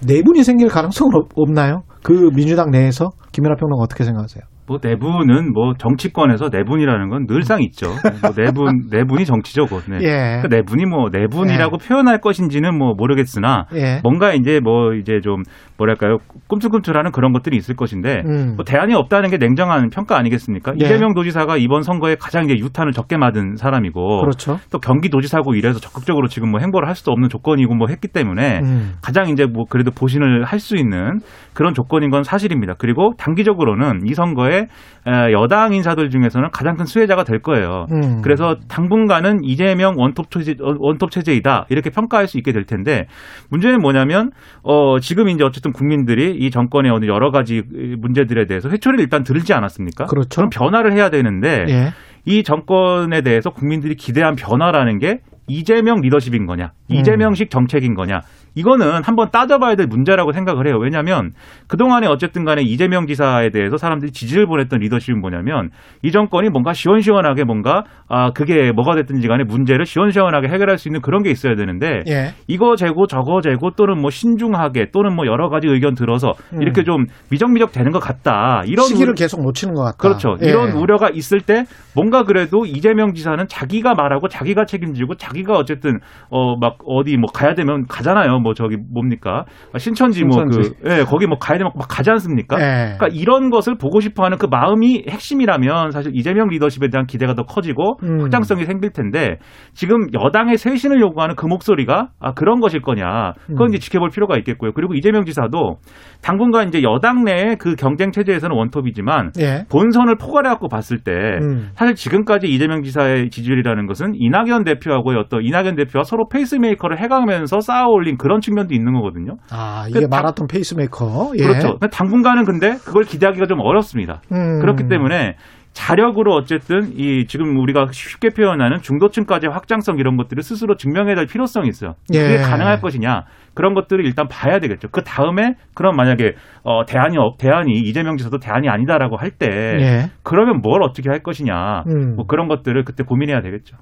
내분이 0.08 0.44
생길 0.44 0.68
가능성은 0.68 1.16
없- 1.16 1.30
없나요? 1.36 1.82
그 2.04 2.30
민주당 2.36 2.72
내에서 2.72 3.10
김연아 3.32 3.56
평론가 3.56 3.84
어떻게 3.84 4.04
생각하세요? 4.04 4.44
뭐 4.72 4.80
내분은 4.82 5.52
뭐 5.52 5.74
정치권에서 5.78 6.48
내분이라는 6.50 7.10
건 7.10 7.26
늘상 7.28 7.62
있죠. 7.64 7.88
뭐 8.22 8.32
내분 8.32 8.88
내분이 8.90 9.26
정치죠, 9.26 9.66
그 9.66 9.82
네. 9.90 9.98
예. 10.02 10.42
그 10.42 10.48
내분이 10.48 10.86
뭐 10.86 11.10
내분이라고 11.12 11.78
표현할 11.78 12.22
것인지는 12.22 12.78
뭐 12.78 12.94
모르겠으나 12.96 13.66
예. 13.76 14.00
뭔가 14.02 14.34
이제 14.34 14.62
뭐 14.64 14.94
이제 14.94 15.20
좀 15.22 15.44
뭐랄까요 15.78 16.20
꿈틀꿈틀하는 16.48 17.12
그런 17.12 17.34
것들이 17.34 17.58
있을 17.58 17.76
것인데 17.76 18.22
음. 18.26 18.54
뭐 18.56 18.64
대안이 18.64 18.94
없다는 18.94 19.30
게 19.30 19.38
냉정한 19.38 19.90
평가 19.90 20.18
아니겠습니까? 20.18 20.74
예. 20.82 20.86
이재명 20.86 21.14
도지사가 21.14 21.58
이번 21.58 21.82
선거에 21.82 22.16
가장 22.16 22.46
이제 22.46 22.56
유탄을 22.56 22.94
적게 22.94 23.18
맞은 23.18 23.58
사람이고 23.58 24.22
그렇죠. 24.22 24.58
또 24.72 24.80
경기도지사고 24.80 25.56
이래서 25.56 25.80
적극적으로 25.80 26.28
지금 26.28 26.50
뭐 26.52 26.62
행보를 26.62 26.88
할 26.88 26.96
수도 26.96 27.12
없는 27.12 27.28
조건이고 27.28 27.76
뭐 27.76 27.88
했기 27.90 28.08
때문에 28.08 28.60
음. 28.64 28.94
가장 29.02 29.28
이제 29.28 29.46
뭐 29.46 29.66
그래도 29.70 29.92
보신을 29.92 30.46
할 30.46 30.62
수 30.62 30.76
있는 30.78 31.18
그런 31.54 31.74
조건인 31.74 32.10
건 32.10 32.24
사실입니다. 32.24 32.76
그리고 32.78 33.14
단기적으로는 33.18 34.02
이 34.06 34.14
선거에 34.14 34.68
에, 35.08 35.32
여당 35.34 35.74
인사들 35.74 36.10
중에서는 36.10 36.50
가장 36.52 36.76
큰 36.76 36.86
수혜자가 36.86 37.24
될 37.24 37.42
거예요. 37.42 37.86
음. 37.92 38.22
그래서 38.22 38.56
당분간은 38.68 39.44
이재명 39.44 39.96
원톱 39.98 40.32
체제 40.32 40.56
어, 40.62 40.76
원톱 40.80 41.12
체제이다 41.12 41.66
이렇게 41.70 41.90
평가할 41.90 42.28
수 42.28 42.38
있게 42.38 42.52
될 42.52 42.66
텐데 42.66 43.08
문제는 43.50 43.82
뭐냐면 43.82 44.32
어 44.64 45.00
지금 45.00 45.30
이제 45.30 45.44
어쨌든 45.44 45.72
국민들이 45.72 46.36
이 46.36 46.52
정권의 46.52 46.92
어느 46.92 47.06
여러 47.06 47.32
가지 47.32 47.64
문제들에 47.98 48.46
대해서 48.46 48.70
회초리를 48.70 49.04
일단 49.04 49.24
들지 49.24 49.54
않았습니까? 49.54 50.06
그렇죠. 50.06 50.42
럼 50.42 50.50
변화를 50.50 50.94
해야 50.94 51.10
되는데 51.10 51.66
예. 51.68 51.94
이 52.26 52.44
정권에 52.44 53.22
대해서 53.22 53.50
국민들이 53.50 53.96
기대한 53.96 54.36
변화라는 54.36 55.00
게 55.00 55.20
이재명 55.48 56.02
리더십인 56.02 56.46
거냐, 56.46 56.72
음. 56.92 56.96
이재명식 56.96 57.50
정책인 57.50 57.94
거냐, 57.94 58.22
이거는 58.56 59.02
한번 59.04 59.30
따져봐야 59.32 59.76
될 59.76 59.88
문제라고 59.88 60.32
생각을 60.34 60.68
해요. 60.68 60.78
왜냐하면 60.82 61.32
그동안에 61.68 62.08
어쨌든 62.08 62.44
간에 62.44 62.62
이재명 62.64 63.08
지사에 63.08 63.50
대해서 63.50 63.78
사람들이 63.78 64.12
지지를 64.12 64.46
보냈던 64.48 64.80
리더십은 64.80 65.22
뭐냐면 65.22 65.70
이 66.04 66.12
정권이 66.12 66.50
뭔가 66.50 66.74
시원시원하게 66.74 67.44
뭔가 67.46 67.84
아 68.10 68.32
그게 68.32 68.72
뭐가 68.74 68.96
됐든지 68.96 69.28
간에 69.28 69.44
문제를 69.46 69.86
시원시원하게 69.86 70.50
해결할 70.50 70.78
수 70.78 70.90
있는 70.90 71.02
그런 71.02 71.24
게 71.24 71.32
있어야 71.32 71.56
되는데 71.56 72.02
예. 72.10 72.34
이거 72.48 72.76
재고 72.76 73.08
저거 73.08 73.42
재고 73.42 73.72
또는 73.72 74.02
뭐 74.02 74.10
신중하게 74.10 74.88
또는 74.94 75.16
뭐 75.16 75.26
여러 75.28 75.50
가지 75.50 75.68
의견 75.68 75.94
들어서 75.96 76.34
음. 76.54 76.62
이렇게 76.62 76.84
좀 76.84 77.06
미적미적 77.32 77.72
되는 77.72 77.92
것 77.92 78.00
같다. 78.00 78.64
이런 78.66 78.86
시기를 78.88 79.12
우- 79.12 79.16
계속 79.16 79.42
놓치는 79.44 79.74
것 79.76 79.84
같다. 79.84 79.98
그렇죠. 79.98 80.36
예. 80.44 80.50
이런 80.50 80.72
우려가 80.72 81.10
있을 81.10 81.40
때 81.40 81.64
뭔가 81.96 82.24
그래도 82.24 82.66
이재명 82.66 83.14
지사는 83.14 83.46
자기가 83.48 83.94
말하고 83.96 84.28
자기가 84.28 84.66
책임지고 84.66 85.16
자기가 85.16 85.54
어쨌든 85.54 86.00
어 86.30 86.52
막 86.60 86.78
어디 86.86 87.16
뭐 87.18 87.32
가야 87.34 87.54
되면 87.56 87.86
가잖아요. 87.88 88.40
뭐 88.42 88.54
저기 88.54 88.78
뭡니까 88.78 89.46
신천지 89.78 90.24
뭐 90.24 90.40
신천지. 90.40 90.74
그 90.82 90.90
예, 90.90 91.04
거기 91.04 91.28
뭐 91.28 91.38
가야 91.38 91.58
되면 91.58 91.72
막 91.76 91.88
가지 91.88 92.10
않습니까? 92.12 92.58
예. 92.58 92.96
그러니까 92.98 93.08
이런 93.12 93.50
것을 93.50 93.76
보고 93.78 94.00
싶어하는 94.00 94.38
그 94.38 94.48
마음이 94.50 95.06
핵심이라면 95.10 95.92
사실 95.92 96.12
이재명 96.16 96.48
리더십에 96.48 96.90
대한 96.90 97.06
기대가 97.06 97.34
더 97.34 97.44
커지고 97.44 97.98
음. 98.04 98.22
확장성이 98.22 98.66
생길 98.66 98.92
텐데 98.92 99.38
지금 99.74 100.08
여당의 100.14 100.58
쇄신을 100.58 101.00
요구하는 101.02 101.36
그 101.36 101.46
목소리가 101.46 102.10
아 102.20 102.34
그런 102.34 102.60
것일 102.60 102.82
거냐 102.82 103.34
그건 103.48 103.68
음. 103.68 103.70
이제 103.70 103.80
지켜볼 103.80 104.10
필요가 104.10 104.38
있겠고요. 104.38 104.72
그리고 104.74 104.94
이재명 104.94 105.26
지사도 105.26 105.78
당분간 106.22 106.68
이제 106.68 106.82
여당 106.84 107.24
내의 107.24 107.58
그 107.58 107.76
경쟁 107.76 108.12
체제에서는 108.12 108.56
원톱이지만 108.56 109.32
예. 109.40 109.66
본선을 109.70 110.16
포괄해 110.16 110.50
갖고 110.50 110.68
봤을 110.70 111.00
때 111.00 111.12
음. 111.42 111.70
사실 111.76 111.96
지금까지 111.96 112.48
이재명 112.48 112.84
지사의 112.84 113.30
지지율이라는 113.30 113.86
것은 113.88 114.14
이낙연 114.16 114.64
대표하고의 114.64 115.18
어떤 115.18 115.44
이낙연 115.44 115.76
대표와 115.76 116.04
서로 116.04 116.28
페이스메이커를 116.30 117.00
해가면서 117.00 117.60
쌓아올린 117.60 118.18
그런 118.18 118.31
측면도 118.40 118.74
있는 118.74 118.94
거거든요. 118.94 119.38
아, 119.50 119.86
이게 119.90 120.00
그 120.00 120.08
당- 120.08 120.10
마라톤 120.22 120.48
페이스메이커. 120.48 121.34
예. 121.38 121.44
그렇죠. 121.44 121.72
근데 121.80 121.90
당분간은 121.90 122.46
근데 122.46 122.78
그걸 122.86 123.04
기대하기가 123.04 123.48
좀 123.48 123.60
어렵습니다. 123.60 124.22
음. 124.32 124.60
그렇기 124.62 124.88
때문에 124.88 125.36
자력으로 125.74 126.34
어쨌든 126.34 126.92
이 126.98 127.26
지금 127.28 127.58
우리가 127.58 127.88
쉽게 127.92 128.30
표현하는 128.30 128.82
중도층까지 128.82 129.48
확장성 129.48 130.00
이런 130.00 130.18
것들을 130.18 130.44
스스로 130.44 130.76
증명해야 130.76 131.16
될 131.16 131.26
필요성이 131.28 131.70
있어요. 131.70 131.94
그게 132.08 132.34
예. 132.34 132.38
가능할 132.38 132.82
것이냐 132.82 133.24
그런 133.54 133.74
것들을 133.74 134.06
일단 134.06 134.28
봐야 134.28 134.60
되겠죠. 134.60 134.90
그 134.92 135.02
다음에 135.04 135.56
그럼 135.74 135.96
만약에 135.96 136.34
어 136.64 136.86
대안이 136.86 137.18
없 137.18 137.38
대안이 137.38 137.72
이재명 137.74 138.18
지사도 138.18 138.40
대안이 138.40 138.68
아니다라고 138.70 139.16
할때 139.18 139.48
예. 139.48 140.12
그러면 140.24 140.62
뭘 140.62 140.84
어떻게 140.84 141.10
할 141.10 141.24
것이냐 141.24 141.84
음. 141.88 142.16
뭐 142.16 142.26
그런 142.26 142.48
것들을 142.48 142.84
그때 142.84 143.04
고민해야 143.04 143.42
되겠죠. 143.42 143.78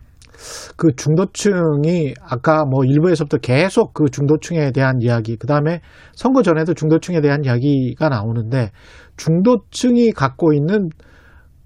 그 0.78 0.96
중도층이 0.96 2.14
아까 2.22 2.64
뭐 2.64 2.86
일부에서부터 2.86 3.40
계속 3.40 3.94
그 3.94 4.06
중도층에 4.10 4.72
대한 4.72 5.02
이야기, 5.02 5.36
그 5.36 5.48
다음에 5.48 5.82
선거 6.14 6.42
전에도 6.44 6.74
중도층에 6.74 7.20
대한 7.20 7.44
이야기가 7.44 8.08
나오는데 8.08 8.70
중도층이 9.18 10.12
갖고 10.12 10.54
있는 10.54 10.90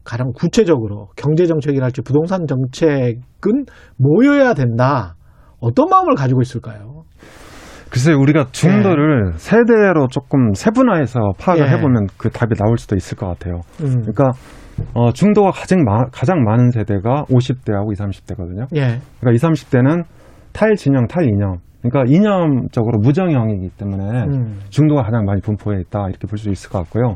가장 0.04 0.32
구체적으로 0.36 1.08
경제 1.16 1.46
정책이랄지 1.46 2.02
부동산 2.02 2.46
정책은 2.48 3.66
뭐여야 3.98 4.54
된다. 4.54 5.16
어떤 5.60 5.88
마음을 5.90 6.16
가지고 6.16 6.42
있을까요? 6.42 7.04
글쎄 7.90 8.12
우리가 8.12 8.48
중도를 8.52 9.34
세대로 9.36 10.08
조금 10.10 10.54
세분화해서 10.54 11.20
파악을 11.40 11.68
예. 11.68 11.72
해보면 11.72 12.08
그 12.18 12.30
답이 12.30 12.56
나올 12.56 12.78
수도 12.78 12.96
있을 12.96 13.16
것 13.18 13.28
같아요. 13.28 13.62
음. 13.82 14.02
그러니까 14.02 14.32
어, 14.96 15.12
중도가 15.14 15.52
가장, 15.52 15.84
마- 15.84 16.06
가장 16.12 16.44
많은 16.44 16.72
세대가 16.72 17.24
50대하고 17.26 17.92
20, 17.92 18.06
30대거든요. 18.26 18.66
예. 18.76 19.00
그러니까 19.20 19.32
20, 19.34 19.70
30대는 19.70 20.04
탈진영, 20.54 21.06
탈이념. 21.08 21.58
그러니까 21.84 22.12
이념적으로 22.12 22.98
무정형이기 23.00 23.70
때문에 23.78 24.24
음. 24.24 24.60
중도가 24.70 25.04
가장 25.04 25.26
많이 25.26 25.42
분포해 25.42 25.80
있다 25.82 26.08
이렇게 26.10 26.26
볼 26.28 26.38
수 26.40 26.50
있을 26.50 26.70
것 26.72 26.80
같고요. 26.80 27.16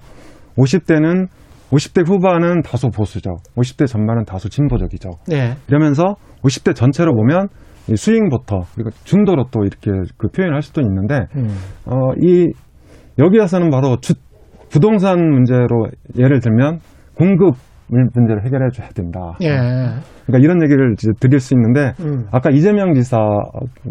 50대는 0.58 1.28
50대 1.72 2.08
후반은 2.08 2.62
다소 2.62 2.90
보수적, 2.90 3.36
50대 3.56 3.88
전반은 3.88 4.24
다소 4.26 4.48
진보적이죠. 4.50 5.10
예. 5.34 5.56
이러면서 5.68 6.16
50대 6.44 6.76
전체로 6.76 7.14
보면 7.14 7.48
이 7.90 7.96
스윙부터 7.96 8.62
그리고 8.76 8.90
중도로 9.04 9.46
또 9.52 9.62
이렇게 9.64 9.92
그 10.18 10.28
표현할 10.30 10.62
수도 10.62 10.82
있는데 10.82 11.26
음. 11.36 11.48
어, 11.86 12.12
이 12.22 12.48
여기에서는 13.20 13.70
바로 13.70 13.98
주, 14.02 14.14
부동산 14.70 15.18
문제로 15.20 15.88
예를 16.18 16.40
들면 16.40 16.80
공급 17.16 17.56
문- 17.90 18.10
문제를 18.14 18.44
해결해 18.46 18.70
줘야 18.74 18.90
된다. 18.90 19.20
예. 19.42 19.48
그러니까 20.26 20.40
이런 20.44 20.62
얘기를 20.62 20.94
이제 20.94 21.10
드릴 21.22 21.40
수 21.40 21.54
있는데 21.54 21.94
음. 22.02 22.26
아까 22.32 22.50
이재명 22.50 22.94
지사 22.94 23.18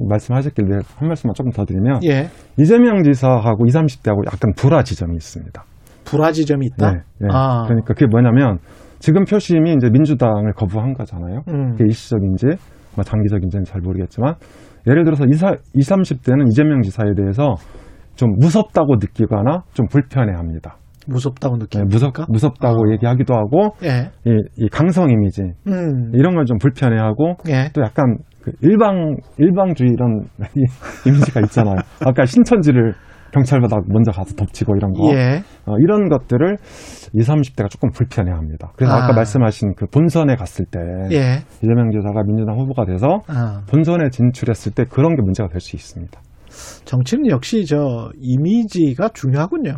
말씀하셨길래 0.08 0.80
한 0.96 1.08
말씀만 1.08 1.32
조금 1.34 1.50
더 1.50 1.64
드리면 1.64 2.00
예. 2.04 2.28
이재명 2.58 3.02
지사하고 3.02 3.64
20, 3.66 3.80
30대하고 3.80 4.26
약간 4.26 4.52
불화 4.56 4.82
지점이 4.82 5.14
있습니다. 5.16 5.64
불화 6.06 6.32
지점이 6.32 6.66
있다. 6.66 6.92
네, 6.92 6.98
네. 7.20 7.28
아. 7.32 7.64
그러니까 7.66 7.94
그게 7.94 8.06
뭐냐면 8.06 8.58
지금 8.98 9.24
표심이 9.24 9.72
이제 9.74 9.90
민주당을 9.90 10.52
거부한 10.54 10.94
거잖아요. 10.94 11.42
음. 11.48 11.72
그게 11.72 11.84
일시적인지 11.84 12.46
뭐 12.94 13.04
장기적인지는 13.04 13.64
잘 13.64 13.80
모르겠지만 13.82 14.34
예를 14.86 15.04
들어서 15.04 15.24
20, 15.24 15.42
30대는 15.74 16.48
이재명 16.48 16.80
지사에 16.82 17.14
대해서 17.16 17.54
좀 18.14 18.30
무섭다고 18.38 18.96
느끼거나 18.96 19.64
좀 19.74 19.86
불편해합니다. 19.88 20.76
무섭다고 21.08 21.56
네, 21.56 21.64
느끼는 21.64 21.86
무섭, 21.88 22.12
무섭다고 22.28 22.92
얘기하기도 22.92 23.34
하고 23.34 23.74
예. 23.84 24.10
이, 24.24 24.42
이 24.56 24.68
강성 24.68 25.10
이미지 25.10 25.42
음. 25.68 26.10
이런 26.14 26.34
걸 26.34 26.44
좀 26.46 26.58
불편해하고 26.58 27.34
예. 27.48 27.68
또 27.74 27.82
약간 27.82 28.16
그 28.42 28.52
일방 28.60 29.16
일방주의 29.38 29.90
이런 29.92 30.24
이미지가 31.06 31.40
있잖아요. 31.42 31.76
아까 32.04 32.24
신천지를 32.24 32.94
경찰보다 33.36 33.76
먼저 33.88 34.10
가서 34.12 34.34
덮치고 34.34 34.76
이런 34.76 34.92
거 34.92 35.12
예. 35.12 35.42
어, 35.66 35.76
이런 35.80 36.08
것들을 36.08 36.56
20, 37.14 37.34
30대가 37.34 37.68
조금 37.68 37.90
불편해합니다. 37.90 38.72
그래서 38.76 38.94
아. 38.94 39.04
아. 39.04 39.06
까 39.06 39.12
말씀하신 39.12 39.74
그 39.76 39.86
본선에 39.86 40.36
갔을 40.36 40.64
때 40.64 40.78
예. 41.12 41.44
이재명 41.62 41.90
지사가 41.90 42.22
민주당 42.24 42.58
후보가 42.58 42.86
돼서 42.86 43.20
아. 43.28 43.62
본선에 43.70 44.08
진출했을 44.10 44.72
때 44.72 44.84
그런 44.90 45.14
게 45.16 45.22
문제가 45.22 45.48
될 45.48 45.60
수 45.60 45.74
있습니다. 45.74 46.20
정치는 46.84 47.28
역시 47.28 47.66
저 47.66 48.10
이미지가 48.20 49.10
중요하군요. 49.14 49.72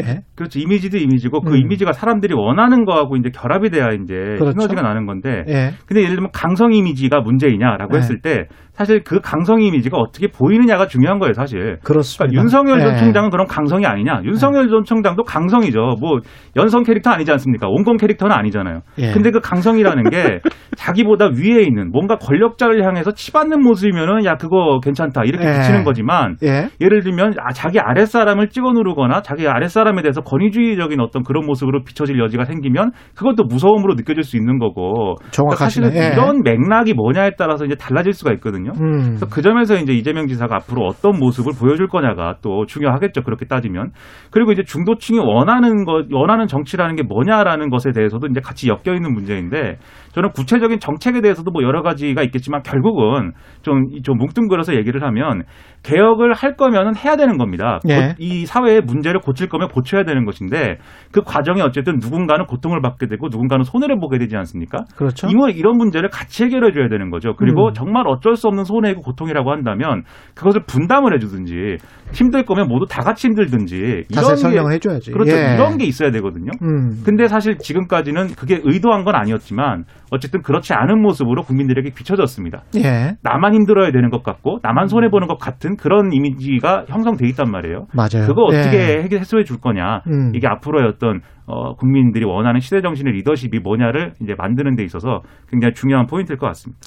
예. 0.00 0.20
그렇죠. 0.34 0.58
이미지도 0.58 0.98
이미지고 0.98 1.40
그 1.42 1.50
음. 1.50 1.56
이미지가 1.56 1.92
사람들이 1.92 2.34
원하는 2.34 2.84
거하고 2.84 3.16
이제 3.16 3.30
결합이 3.30 3.70
돼야 3.70 3.88
이제 3.88 4.14
그렇죠. 4.14 4.52
시너지가 4.52 4.82
나는 4.82 5.06
건데. 5.06 5.44
예. 5.48 5.70
근데 5.86 6.02
예를 6.02 6.14
들면 6.16 6.30
강성 6.32 6.72
이미지가 6.72 7.20
문제이냐라고 7.20 7.92
네. 7.92 7.98
했을 7.98 8.20
때 8.20 8.46
사실 8.76 9.02
그 9.02 9.20
강성 9.20 9.62
이미지가 9.62 9.96
어떻게 9.96 10.26
보이느냐가 10.28 10.86
중요한 10.86 11.18
거예요, 11.18 11.32
사실. 11.32 11.78
그렇습니다. 11.82 12.26
그러니까 12.26 12.42
윤석열 12.42 12.80
전 12.80 12.92
예. 12.92 12.96
총장은 12.98 13.30
그런 13.30 13.46
강성이 13.46 13.86
아니냐? 13.86 14.20
윤석열 14.24 14.68
전 14.68 14.84
총장도 14.84 15.24
강성이죠. 15.24 15.96
뭐 15.98 16.18
연성 16.56 16.82
캐릭터 16.82 17.10
아니지 17.10 17.32
않습니까? 17.32 17.68
온건 17.68 17.96
캐릭터는 17.96 18.36
아니잖아요. 18.36 18.80
예. 18.98 19.12
근데 19.12 19.30
그 19.30 19.40
강성이라는 19.40 20.10
게 20.10 20.40
자기보다 20.76 21.30
위에 21.36 21.62
있는 21.62 21.90
뭔가 21.90 22.16
권력자를 22.16 22.84
향해서 22.84 23.12
치받는 23.12 23.62
모습이면은 23.62 24.26
야 24.26 24.36
그거 24.36 24.78
괜찮다 24.82 25.22
이렇게 25.24 25.46
예. 25.46 25.52
비치는 25.54 25.84
거지만 25.84 26.36
예. 26.42 26.68
예를 26.80 27.02
들면 27.02 27.34
아, 27.40 27.52
자기 27.52 27.80
아랫사람을 27.80 28.50
찍어 28.50 28.72
누르거나 28.72 29.22
자기 29.22 29.48
아랫사람에 29.48 30.02
대해서 30.02 30.20
권위주의적인 30.20 31.00
어떤 31.00 31.22
그런 31.22 31.46
모습으로 31.46 31.82
비춰질 31.82 32.18
여지가 32.18 32.44
생기면 32.44 32.90
그것도 33.14 33.44
무서움으로 33.44 33.94
느껴질 33.94 34.22
수 34.22 34.36
있는 34.36 34.58
거고 34.58 35.14
그러니까 35.16 35.30
정확하시네. 35.30 35.86
사실은 35.86 35.96
예. 35.96 36.12
이런 36.12 36.42
맥락이 36.42 36.92
뭐냐에 36.92 37.30
따라서 37.38 37.64
이제 37.64 37.74
달라질 37.74 38.12
수가 38.12 38.32
있거든요. 38.34 38.65
음. 38.74 38.98
그래서 39.06 39.26
그 39.26 39.42
점에서 39.42 39.76
이제 39.76 39.92
이재명 39.92 40.26
지사가 40.26 40.56
앞으로 40.56 40.86
어떤 40.86 41.18
모습을 41.18 41.52
보여줄 41.58 41.88
거냐가 41.88 42.36
또 42.42 42.66
중요하겠죠. 42.66 43.22
그렇게 43.22 43.46
따지면. 43.46 43.90
그리고 44.30 44.52
이제 44.52 44.62
중도층이 44.62 45.18
원하는 45.18 45.84
것, 45.84 46.06
원하는 46.10 46.46
정치라는 46.46 46.96
게 46.96 47.02
뭐냐라는 47.02 47.70
것에 47.70 47.92
대해서도 47.92 48.26
이제 48.28 48.40
같이 48.40 48.68
엮여 48.68 48.94
있는 48.94 49.12
문제인데 49.12 49.78
저는 50.16 50.30
구체적인 50.30 50.80
정책에 50.80 51.20
대해서도 51.20 51.50
뭐 51.50 51.62
여러 51.62 51.82
가지가 51.82 52.22
있겠지만 52.22 52.62
결국은 52.62 53.32
좀, 53.60 53.82
이- 53.92 54.00
좀 54.00 54.16
뭉뚱그려서 54.16 54.74
얘기를 54.74 55.02
하면 55.02 55.42
개혁을 55.82 56.32
할 56.32 56.56
거면은 56.56 56.96
해야 56.96 57.16
되는 57.16 57.36
겁니다. 57.36 57.80
예. 57.86 57.94
고- 57.94 58.14
이 58.18 58.46
사회의 58.46 58.80
문제를 58.80 59.20
고칠 59.20 59.46
거면 59.50 59.68
고쳐야 59.68 60.04
되는 60.04 60.24
것인데 60.24 60.78
그 61.12 61.20
과정이 61.22 61.60
어쨌든 61.60 61.98
누군가는 62.00 62.46
고통을 62.46 62.80
받게 62.80 63.08
되고 63.08 63.28
누군가는 63.28 63.62
손해를 63.62 63.98
보게 64.00 64.16
되지 64.16 64.38
않습니까? 64.38 64.84
그렇죠. 64.96 65.26
이거 65.30 65.50
이런 65.50 65.76
문제를 65.76 66.08
같이 66.08 66.44
해결해 66.44 66.72
줘야 66.72 66.88
되는 66.88 67.10
거죠. 67.10 67.34
그리고 67.36 67.68
음. 67.68 67.72
정말 67.74 68.06
어쩔 68.08 68.36
수 68.36 68.48
없는 68.48 68.64
손해이고 68.64 69.02
고통이라고 69.02 69.50
한다면 69.52 70.02
그것을 70.34 70.62
분담을 70.66 71.12
해주든지 71.14 71.76
힘들 72.14 72.44
거면 72.44 72.68
모두 72.68 72.86
다 72.88 73.02
같이 73.02 73.26
힘들든지 73.26 74.04
이런 74.10 74.36
설명을 74.36 74.70
게 74.70 74.74
해줘야지. 74.76 75.12
그렇죠. 75.12 75.36
예. 75.36 75.56
이런 75.56 75.76
게 75.76 75.84
있어야 75.84 76.10
되거든요. 76.10 76.52
음. 76.62 77.02
근데 77.04 77.28
사실 77.28 77.58
지금까지는 77.58 78.28
그게 78.28 78.60
의도한 78.64 79.04
건 79.04 79.14
아니었지만 79.14 79.84
어쨌든 80.10 80.42
그렇지 80.42 80.72
않은 80.74 81.00
모습으로 81.02 81.42
국민들에게 81.42 81.90
비춰졌습니다. 81.94 82.62
예. 82.76 83.16
나만 83.22 83.54
힘들어야 83.54 83.90
되는 83.90 84.10
것 84.10 84.22
같고 84.22 84.58
나만 84.62 84.86
손해 84.86 85.08
보는 85.08 85.26
것 85.26 85.38
같은 85.38 85.76
그런 85.76 86.12
이미지가 86.12 86.84
형성돼 86.88 87.26
있단 87.28 87.50
말이에요. 87.50 87.86
맞아요. 87.92 88.26
그거 88.26 88.42
어떻게 88.44 88.76
예. 88.98 89.02
해결- 89.02 89.20
해소해 89.20 89.44
줄 89.44 89.58
거냐. 89.58 90.02
음. 90.06 90.32
이게 90.34 90.46
앞으로의 90.46 90.86
어떤 90.88 91.20
어, 91.48 91.74
국민들이 91.74 92.24
원하는 92.24 92.58
시대 92.60 92.80
정신의 92.82 93.12
리더십이 93.14 93.60
뭐냐를 93.60 94.12
이제 94.20 94.34
만드는 94.36 94.74
데 94.76 94.82
있어서 94.84 95.20
굉장히 95.48 95.74
중요한 95.74 96.06
포인트일 96.06 96.38
것 96.38 96.46
같습니다. 96.48 96.80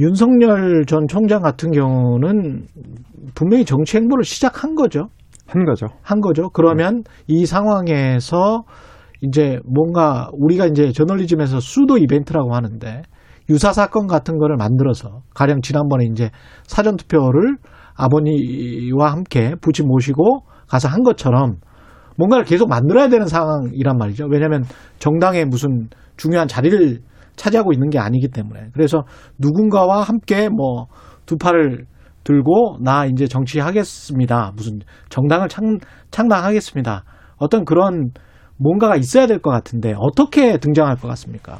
윤석열 0.00 0.84
전 0.86 1.06
총장 1.06 1.42
같은 1.42 1.70
경우는 1.70 2.62
분명히 3.34 3.64
정치 3.64 3.98
행보를 3.98 4.24
시작한 4.24 4.74
거죠. 4.74 5.08
한 5.48 5.64
거죠. 5.64 5.86
한 6.02 6.20
거죠. 6.20 6.48
그러면 6.50 7.02
이 7.28 7.44
상황에서 7.46 8.62
이제 9.20 9.58
뭔가 9.64 10.28
우리가 10.32 10.66
이제 10.66 10.92
저널리즘에서 10.92 11.60
수도 11.60 11.98
이벤트라고 11.98 12.54
하는데 12.54 13.02
유사 13.48 13.72
사건 13.72 14.06
같은 14.06 14.38
거를 14.38 14.56
만들어서 14.56 15.22
가령 15.34 15.60
지난번에 15.62 16.04
이제 16.10 16.30
사전 16.64 16.96
투표를 16.96 17.56
아버지와 17.94 19.12
함께 19.12 19.54
부치 19.60 19.82
모시고 19.82 20.40
가서 20.68 20.88
한 20.88 21.02
것처럼 21.02 21.56
뭔가를 22.18 22.44
계속 22.44 22.68
만들어야 22.68 23.08
되는 23.08 23.26
상황이란 23.26 23.96
말이죠. 23.98 24.26
왜냐하면 24.30 24.64
정당의 24.98 25.44
무슨 25.44 25.88
중요한 26.16 26.48
자리를 26.48 26.98
차지하고 27.36 27.72
있는 27.72 27.90
게 27.90 27.98
아니기 27.98 28.28
때문에 28.28 28.68
그래서 28.72 29.04
누군가와 29.38 30.02
함께 30.02 30.48
뭐 30.48 30.86
두 31.26 31.36
팔을 31.36 31.84
들고 32.24 32.78
나 32.80 33.04
이제 33.04 33.26
정치하겠습니다. 33.26 34.52
무슨 34.56 34.78
정당을 35.10 35.48
창, 35.48 35.78
창당하겠습니다. 36.10 37.04
어떤 37.36 37.64
그런 37.64 38.10
뭔가가 38.58 38.96
있어야 38.96 39.26
될 39.26 39.40
것 39.40 39.50
같은데 39.50 39.94
어떻게 39.98 40.56
등장할 40.58 40.96
것 40.96 41.08
같습니까? 41.08 41.58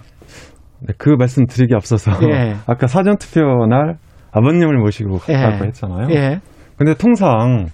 네, 0.80 0.94
그 0.99 1.11
말씀 1.18 1.47
드리기 1.47 1.74
앞서서 1.74 2.12
예. 2.28 2.55
아까 2.66 2.86
사전 2.86 3.16
투표 3.18 3.40
날 3.66 3.97
아버님을 4.32 4.78
모시고 4.78 5.18
예. 5.28 5.34
갔다고 5.34 5.64
했잖아요. 5.66 6.09
예. 6.11 6.40
근데 6.76 6.94
통상 6.94 7.66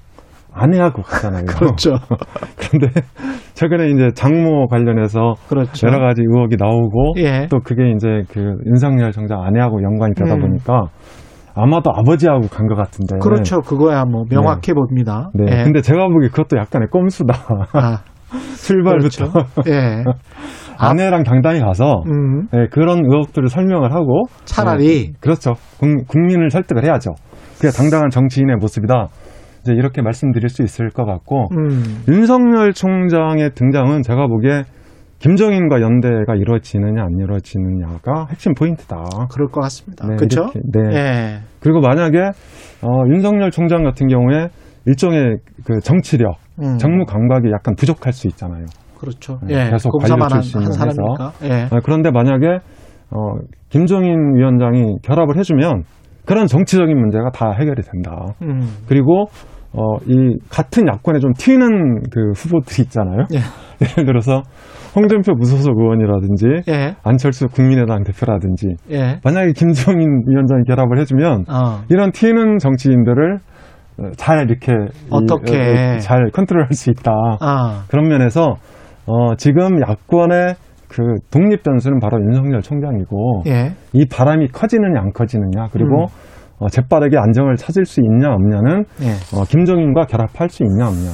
아내하고 0.54 1.02
가잖아요. 1.02 1.44
그렇죠. 1.58 1.94
그런데 2.58 3.00
최근에 3.54 3.90
이제 3.90 4.10
장모 4.14 4.66
관련해서 4.68 5.34
그렇죠. 5.48 5.86
여러 5.86 5.98
가지 5.98 6.22
의혹이 6.22 6.56
나오고 6.58 7.14
예. 7.18 7.46
또 7.50 7.60
그게 7.60 7.90
이제 7.92 8.22
그 8.28 8.56
윤석열 8.66 9.12
정장 9.12 9.42
아내하고 9.42 9.82
연관이 9.82 10.14
되다 10.14 10.34
음. 10.34 10.40
보니까 10.40 10.84
아마도 11.54 11.90
아버지하고 11.94 12.48
간 12.48 12.66
것 12.66 12.76
같은데. 12.76 13.16
그렇죠. 13.22 13.60
그거야 13.60 14.04
뭐 14.04 14.22
명확해 14.30 14.72
봅니다. 14.74 15.30
네. 15.34 15.44
예. 15.48 15.64
근데 15.64 15.80
제가 15.82 16.06
보기 16.08 16.28
그것도 16.28 16.56
약간의 16.56 16.88
꼼수다. 16.90 17.34
아, 17.74 17.98
출발부터 18.56 19.30
그렇죠. 19.30 19.32
예. 19.68 20.04
아내랑 20.78 21.22
강당에 21.22 21.60
가서 21.60 22.02
음. 22.06 22.48
네, 22.52 22.66
그런 22.70 23.04
의혹들을 23.04 23.48
설명을 23.48 23.92
하고 23.92 24.22
차라리 24.44 25.06
네, 25.08 25.12
그렇죠. 25.20 25.54
국- 25.78 26.06
국민을 26.08 26.50
설득을 26.50 26.84
해야죠. 26.84 27.12
그게 27.56 27.68
당당한 27.70 28.10
정치인의 28.10 28.56
모습이다. 28.56 29.08
이제 29.60 29.72
이렇게 29.74 30.02
말씀드릴 30.02 30.48
수 30.48 30.62
있을 30.62 30.88
것 30.90 31.04
같고 31.04 31.46
음. 31.56 32.02
윤석열 32.08 32.72
총장의 32.72 33.50
등장은 33.54 34.02
제가 34.02 34.26
보기에 34.26 34.64
김정인과 35.20 35.80
연대가 35.80 36.34
이루어지느냐 36.36 37.02
안 37.04 37.10
이루어지느냐가 37.20 38.26
핵심 38.30 38.54
포인트다. 38.54 38.96
그럴 39.30 39.46
것 39.48 39.60
같습니다. 39.60 40.08
네, 40.08 40.16
그렇죠? 40.16 40.46
네. 40.72 40.80
예. 40.96 41.38
그리고 41.60 41.80
만약에 41.80 42.18
어, 42.82 42.88
윤석열 43.08 43.52
총장 43.52 43.84
같은 43.84 44.08
경우에 44.08 44.48
일종의 44.86 45.38
그 45.64 45.80
정치력, 45.80 46.36
음. 46.60 46.78
정무 46.78 47.04
감각이 47.04 47.50
약간 47.52 47.74
부족할 47.76 48.12
수 48.12 48.26
있잖아요. 48.28 48.66
그렇죠. 48.98 49.38
네, 49.42 49.66
예. 49.66 49.70
계속 49.70 49.90
관료. 49.98 50.16
사람이니까. 50.40 51.32
예. 51.44 51.68
아, 51.70 51.80
그런데 51.82 52.10
만약에 52.10 52.60
어, 53.10 53.34
김종인 53.68 54.36
위원장이 54.36 54.98
결합을 55.02 55.36
해주면 55.38 55.84
그런 56.24 56.46
정치적인 56.46 56.96
문제가 56.96 57.30
다 57.30 57.50
해결이 57.50 57.82
된다. 57.82 58.26
음. 58.42 58.76
그리고 58.86 59.26
어, 59.72 59.96
이 60.06 60.36
같은 60.50 60.86
야권에 60.86 61.18
좀 61.18 61.32
튀는 61.32 62.02
그 62.10 62.32
후보들이 62.36 62.82
있잖아요. 62.84 63.26
예. 63.34 63.38
예를 63.82 64.06
들어서 64.06 64.42
홍준표 64.94 65.32
무소속 65.34 65.78
의원이라든지 65.80 66.46
예. 66.68 66.94
안철수 67.02 67.48
국민의당 67.48 68.04
대표라든지 68.04 68.68
예. 68.90 69.18
만약에 69.24 69.52
김종인 69.52 70.22
위원장이 70.28 70.64
결합을 70.68 70.98
해주면 71.00 71.46
어. 71.48 71.82
이런 71.88 72.12
튀는 72.12 72.58
정치인들을 72.58 73.38
어, 73.38 73.51
잘 74.16 74.48
이렇게 74.48 74.72
이, 74.72 75.08
어떻게. 75.10 75.94
어, 75.94 75.98
잘 75.98 76.30
컨트롤할 76.32 76.72
수 76.72 76.90
있다. 76.90 77.12
아. 77.40 77.84
그런 77.88 78.08
면에서 78.08 78.56
어, 79.06 79.34
지금 79.36 79.80
야권의 79.80 80.54
그 80.88 81.02
독립 81.30 81.62
변수는 81.62 82.00
바로 82.00 82.22
윤석열 82.22 82.60
총장이고 82.60 83.44
예. 83.46 83.72
이 83.94 84.06
바람이 84.06 84.48
커지느냐 84.48 85.00
안 85.00 85.12
커지느냐 85.12 85.68
그리고 85.72 86.02
음. 86.02 86.06
어, 86.58 86.68
재빠르게 86.68 87.16
안정을 87.18 87.56
찾을 87.56 87.86
수 87.86 88.00
있냐 88.00 88.28
없냐는 88.28 88.84
예. 89.00 89.12
어, 89.36 89.44
김종인과 89.44 90.04
결합할 90.06 90.50
수 90.50 90.62
있냐 90.62 90.86
없냐. 90.86 91.10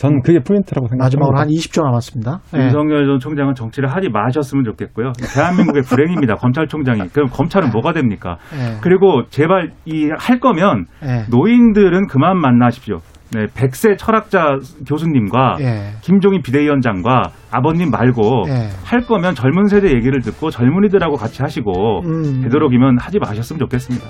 전 0.00 0.22
그게 0.22 0.38
포인트라고 0.38 0.88
생각합니다. 0.88 1.04
마지막으로 1.04 1.38
한 1.38 1.48
20초 1.48 1.84
남았습니다. 1.84 2.40
예. 2.56 2.60
윤석열 2.64 3.04
전 3.06 3.18
총장은 3.18 3.54
정치를 3.54 3.94
하지 3.94 4.08
마셨으면 4.08 4.64
좋겠고요. 4.64 5.12
대한민국의 5.34 5.82
불행입니다. 5.82 6.36
검찰총장이. 6.36 7.08
그럼 7.12 7.28
검찰은 7.28 7.68
뭐가 7.70 7.92
됩니까? 7.92 8.38
예. 8.54 8.78
그리고 8.80 9.24
제발 9.28 9.72
이 9.84 10.08
할 10.18 10.40
거면 10.40 10.86
예. 11.04 11.26
노인들은 11.30 12.06
그만 12.06 12.38
만나십시오. 12.38 13.00
네, 13.32 13.46
백세 13.54 13.94
철학자 13.96 14.56
교수님과 14.88 15.58
예. 15.60 15.90
김종인 16.00 16.40
비대위원장과 16.42 17.30
아버님 17.52 17.90
말고 17.90 18.44
예. 18.48 18.68
할 18.84 19.02
거면 19.02 19.34
젊은 19.34 19.66
세대 19.66 19.88
얘기를 19.94 20.20
듣고 20.22 20.48
젊은이들하고 20.50 21.16
같이 21.16 21.42
하시고 21.42 22.00
음. 22.06 22.40
되도록이면 22.42 22.96
하지 22.98 23.18
마셨으면 23.20 23.60
좋겠습니다. 23.60 24.06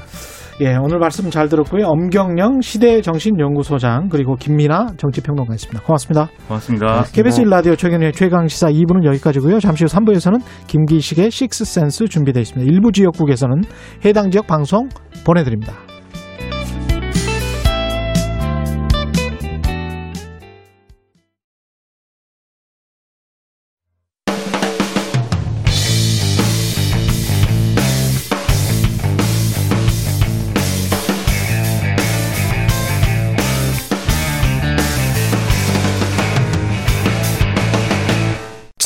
예, 0.61 0.77
오늘 0.77 0.99
말씀 0.99 1.31
잘 1.31 1.49
들었고요. 1.49 1.87
엄경영 1.87 2.61
시대정신연구소장 2.61 4.11
그리고 4.11 4.35
김민아 4.35 4.89
정치평론가였습니다. 4.99 5.83
고맙습니다. 5.83 6.29
고맙습니다. 6.49 7.05
KBS 7.15 7.43
1라디오 7.45 7.79
최경의 7.79 8.13
최강시사 8.13 8.69
2부는 8.69 9.07
여기까지고요. 9.07 9.59
잠시 9.59 9.85
후 9.85 9.89
3부에서는 9.89 10.39
김기식의 10.67 11.31
식스센스 11.31 12.09
준비되어 12.09 12.43
있습니다. 12.43 12.71
일부 12.71 12.93
지역국에서는 12.93 13.63
해당 14.05 14.31
지역 14.31 14.47
방송 14.47 14.91
보내드립니다. 15.25 15.90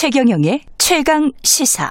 최경영의 0.04 0.60
최강 0.76 1.32
시사. 1.42 1.90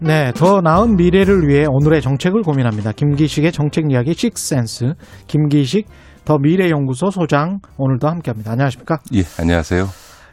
네, 0.00 0.32
더 0.32 0.60
나은 0.60 0.96
미래를 0.96 1.46
위해 1.46 1.66
오늘의 1.68 2.02
정책을 2.02 2.42
고민합니다. 2.42 2.90
김기식의 2.92 3.52
정책 3.52 3.92
이야기 3.92 4.12
식센스 4.14 4.94
김기식 5.28 5.86
더 6.24 6.38
미래연구소 6.38 7.10
소장 7.10 7.58
오늘도 7.76 8.08
함께합니다. 8.08 8.52
안녕하십니까? 8.52 8.98
예, 9.14 9.22
안녕하세요. 9.38 9.86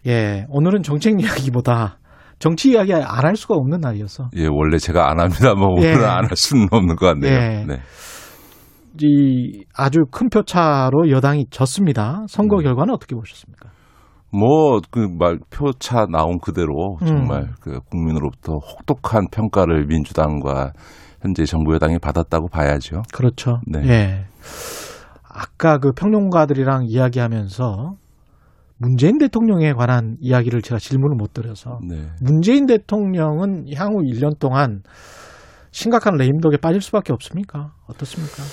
예, 0.08 0.46
오늘은 0.50 0.82
정책 0.82 1.22
이야기보다 1.22 1.98
정치 2.40 2.72
이야기 2.72 2.94
안 2.94 3.26
할 3.26 3.36
수가 3.36 3.56
없는 3.56 3.80
날이어서 3.82 4.30
예, 4.36 4.48
원래 4.50 4.78
제가 4.78 5.10
안 5.10 5.20
합니다. 5.20 5.54
뭐 5.56 5.76
예. 5.82 5.92
오늘은 5.92 6.06
안할 6.06 6.30
수는 6.36 6.68
없는 6.72 6.96
것 6.96 7.06
같네요. 7.08 7.32
예. 7.34 7.66
네. 7.68 7.80
이 9.02 9.66
아주 9.76 10.06
큰 10.12 10.30
표차로 10.30 11.10
여당이 11.10 11.48
졌습니다. 11.50 12.22
음. 12.22 12.28
선거 12.28 12.58
결과는 12.58 12.94
어떻게 12.94 13.16
보셨습니까? 13.16 13.70
뭐그말 14.32 15.40
표차 15.50 16.06
나온 16.10 16.40
그대로 16.40 16.98
음. 17.02 17.06
정말 17.06 17.54
그 17.62 17.80
국민으로부터 17.90 18.54
혹독한 18.54 19.28
평가를 19.32 19.86
민주당과 19.88 20.74
현재 21.22 21.46
정부 21.46 21.74
여당이 21.74 22.00
받았다고 22.00 22.50
봐야죠. 22.50 23.04
그렇죠. 23.14 23.60
네. 23.66 23.80
예. 23.86 24.26
아까 25.24 25.78
그 25.80 25.92
평론가들이랑 25.92 26.86
이야기하면서 26.88 27.96
문재인 28.78 29.18
대통령에 29.18 29.74
관한 29.74 30.18
이야기를 30.20 30.62
제가 30.62 30.80
질문을 30.80 31.16
못 31.16 31.34
드려서 31.34 31.80
네. 31.88 32.10
문재인 32.22 32.66
대통령은 32.66 33.66
향후 33.74 34.02
1년 34.02 34.38
동안 34.38 34.84
심각한 35.72 36.16
레임덕에 36.16 36.58
빠질 36.58 36.82
수밖에 36.82 37.14
없습니까? 37.14 37.74
어떻습니까? 37.88 38.44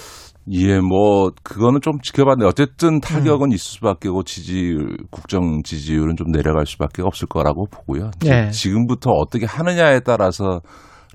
예, 0.50 0.80
뭐 0.80 1.30
그거는 1.44 1.80
좀 1.80 2.00
지켜봤는데 2.00 2.46
어쨌든 2.48 3.00
타격은 3.00 3.48
음. 3.50 3.52
있을 3.52 3.58
수밖에 3.76 4.08
없고 4.08 4.24
지지율, 4.24 4.96
국정 5.10 5.62
지지율은 5.62 6.16
좀 6.16 6.32
내려갈 6.32 6.66
수밖에 6.66 7.02
없을 7.02 7.28
거라고 7.28 7.66
보고요. 7.70 8.10
지- 8.20 8.28
예. 8.30 8.50
지금부터 8.50 9.10
어떻게 9.12 9.46
하느냐에 9.46 10.00
따라서 10.00 10.60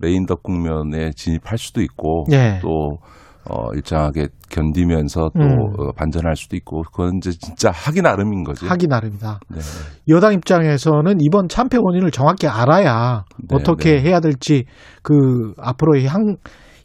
레인덕 0.02 0.44
국면에 0.44 1.12
진입할 1.16 1.58
수도 1.58 1.82
있고 1.82 2.26
예. 2.32 2.60
또 2.62 3.00
어, 3.50 3.74
일정하게 3.74 4.28
견디면서 4.50 5.30
또 5.34 5.42
음. 5.42 5.58
어, 5.78 5.92
반전할 5.94 6.36
수도 6.36 6.56
있고 6.58 6.82
그건 6.84 7.18
이제 7.18 7.32
진짜 7.32 7.72
하기 7.72 8.02
나름인 8.02 8.44
거죠. 8.44 8.68
하기 8.68 8.88
나름이다. 8.88 9.40
네. 9.50 9.60
여당 10.10 10.34
입장에서는 10.34 11.16
이번 11.22 11.48
참패 11.48 11.78
원인을 11.82 12.12
정확히 12.12 12.46
알아야 12.48 13.24
네, 13.48 13.56
어떻게 13.56 13.96
네. 13.96 14.02
해야 14.02 14.20
될지 14.20 14.66
그 15.02 15.54
앞으로의 15.58 16.08
향 16.08 16.36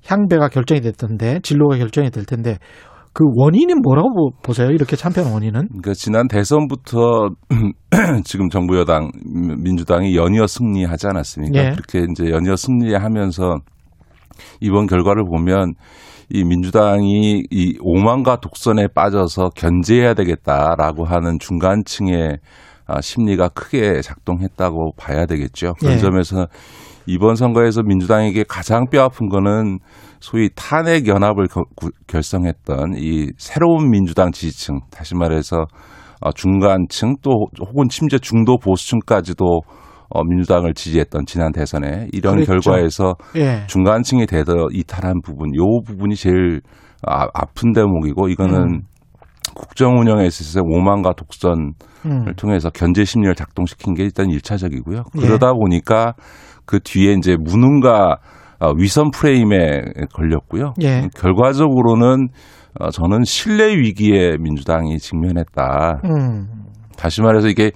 향배가 0.07 0.49
결정이 0.49 0.81
됐던데 0.81 1.41
진로가 1.43 1.77
결정이 1.79 2.11
될 2.11 2.25
텐데 2.25 2.59
그 3.15 3.25
원인은 3.37 3.83
뭐라고 3.83 4.31
보- 4.31 4.31
보세요? 4.43 4.69
이렇게 4.71 4.97
참패한 4.97 5.33
원인은? 5.33 5.69
그러니까 5.69 5.93
지난 5.95 6.29
대선부터 6.29 7.29
지금 8.25 8.49
정부 8.49 8.79
여당 8.79 9.11
민주당이 9.63 10.17
연이어 10.17 10.47
승리하지 10.47 11.09
않았습니까? 11.09 11.59
예. 11.59 11.71
그렇게 11.73 12.07
이제 12.11 12.31
연이어 12.31 12.57
승리하면서 12.57 13.57
이번 14.61 14.87
결과를 14.87 15.25
보면 15.25 15.75
이 16.31 16.43
민주당이 16.45 17.45
이 17.51 17.77
오만과 17.83 18.37
독선에 18.37 18.87
빠져서 18.95 19.51
견제해야 19.55 20.15
되겠다라고 20.15 21.05
하는 21.05 21.39
중간층의 21.39 22.39
아, 22.87 23.01
심리가 23.03 23.49
크게 23.49 24.01
작동했다고 24.01 24.93
봐야 24.97 25.27
되겠죠. 25.27 25.75
그런 25.79 25.95
예. 25.95 25.99
점에서 25.99 26.47
이번 27.07 27.35
선거에서 27.35 27.83
민주당에게 27.83 28.45
가장 28.49 28.87
뼈아픈 28.91 29.29
거는 29.29 29.79
소위 30.21 30.49
탄핵 30.55 31.09
연합을 31.09 31.47
결성했던 32.07 32.95
이 32.97 33.31
새로운 33.37 33.91
민주당 33.91 34.31
지지층, 34.31 34.81
다시 34.91 35.15
말해서 35.17 35.67
어, 36.21 36.33
중간층 36.33 37.17
또 37.23 37.49
혹은 37.61 37.89
심지어 37.91 38.19
중도 38.19 38.57
보수층까지도 38.57 39.45
어, 40.15 40.25
민주당을 40.25 40.75
지지했던 40.75 41.25
지난 41.27 41.53
대선에 41.53 42.09
이런 42.13 42.35
그랬죠. 42.35 42.53
결과에서 42.53 43.15
예. 43.37 43.67
중간층이 43.67 44.27
대더 44.27 44.69
이탈한 44.73 45.23
부분, 45.23 45.55
요 45.57 45.81
부분이 45.85 46.15
제일 46.15 46.61
아, 47.05 47.27
아픈 47.35 47.73
대목이고 47.73 48.29
이거는 48.29 48.61
음. 48.61 48.81
국정 49.55 49.99
운영에 49.99 50.25
있어서 50.27 50.61
오만과 50.63 51.15
독선을 51.15 51.73
음. 52.07 52.25
통해서 52.37 52.71
견제 52.71 53.05
심리를 53.05 53.35
작동시킨 53.35 53.95
게 53.95 54.05
일단 54.05 54.31
일차적이고요 54.31 55.03
예. 55.17 55.21
그러다 55.21 55.53
보니까 55.53 56.15
그 56.67 56.81
뒤에 56.81 57.13
이제 57.15 57.37
무능과 57.39 58.17
어, 58.61 58.73
위선 58.77 59.11
프레임에 59.11 59.83
걸렸고요. 60.15 60.75
예. 60.83 61.09
결과적으로는 61.17 62.29
어, 62.81 62.91
저는 62.91 63.25
신뢰 63.25 63.77
위기에 63.77 64.37
민주당이 64.39 64.99
직면했다. 64.99 66.01
음. 66.05 66.47
다시 66.97 67.21
말해서 67.23 67.49
이게 67.49 67.73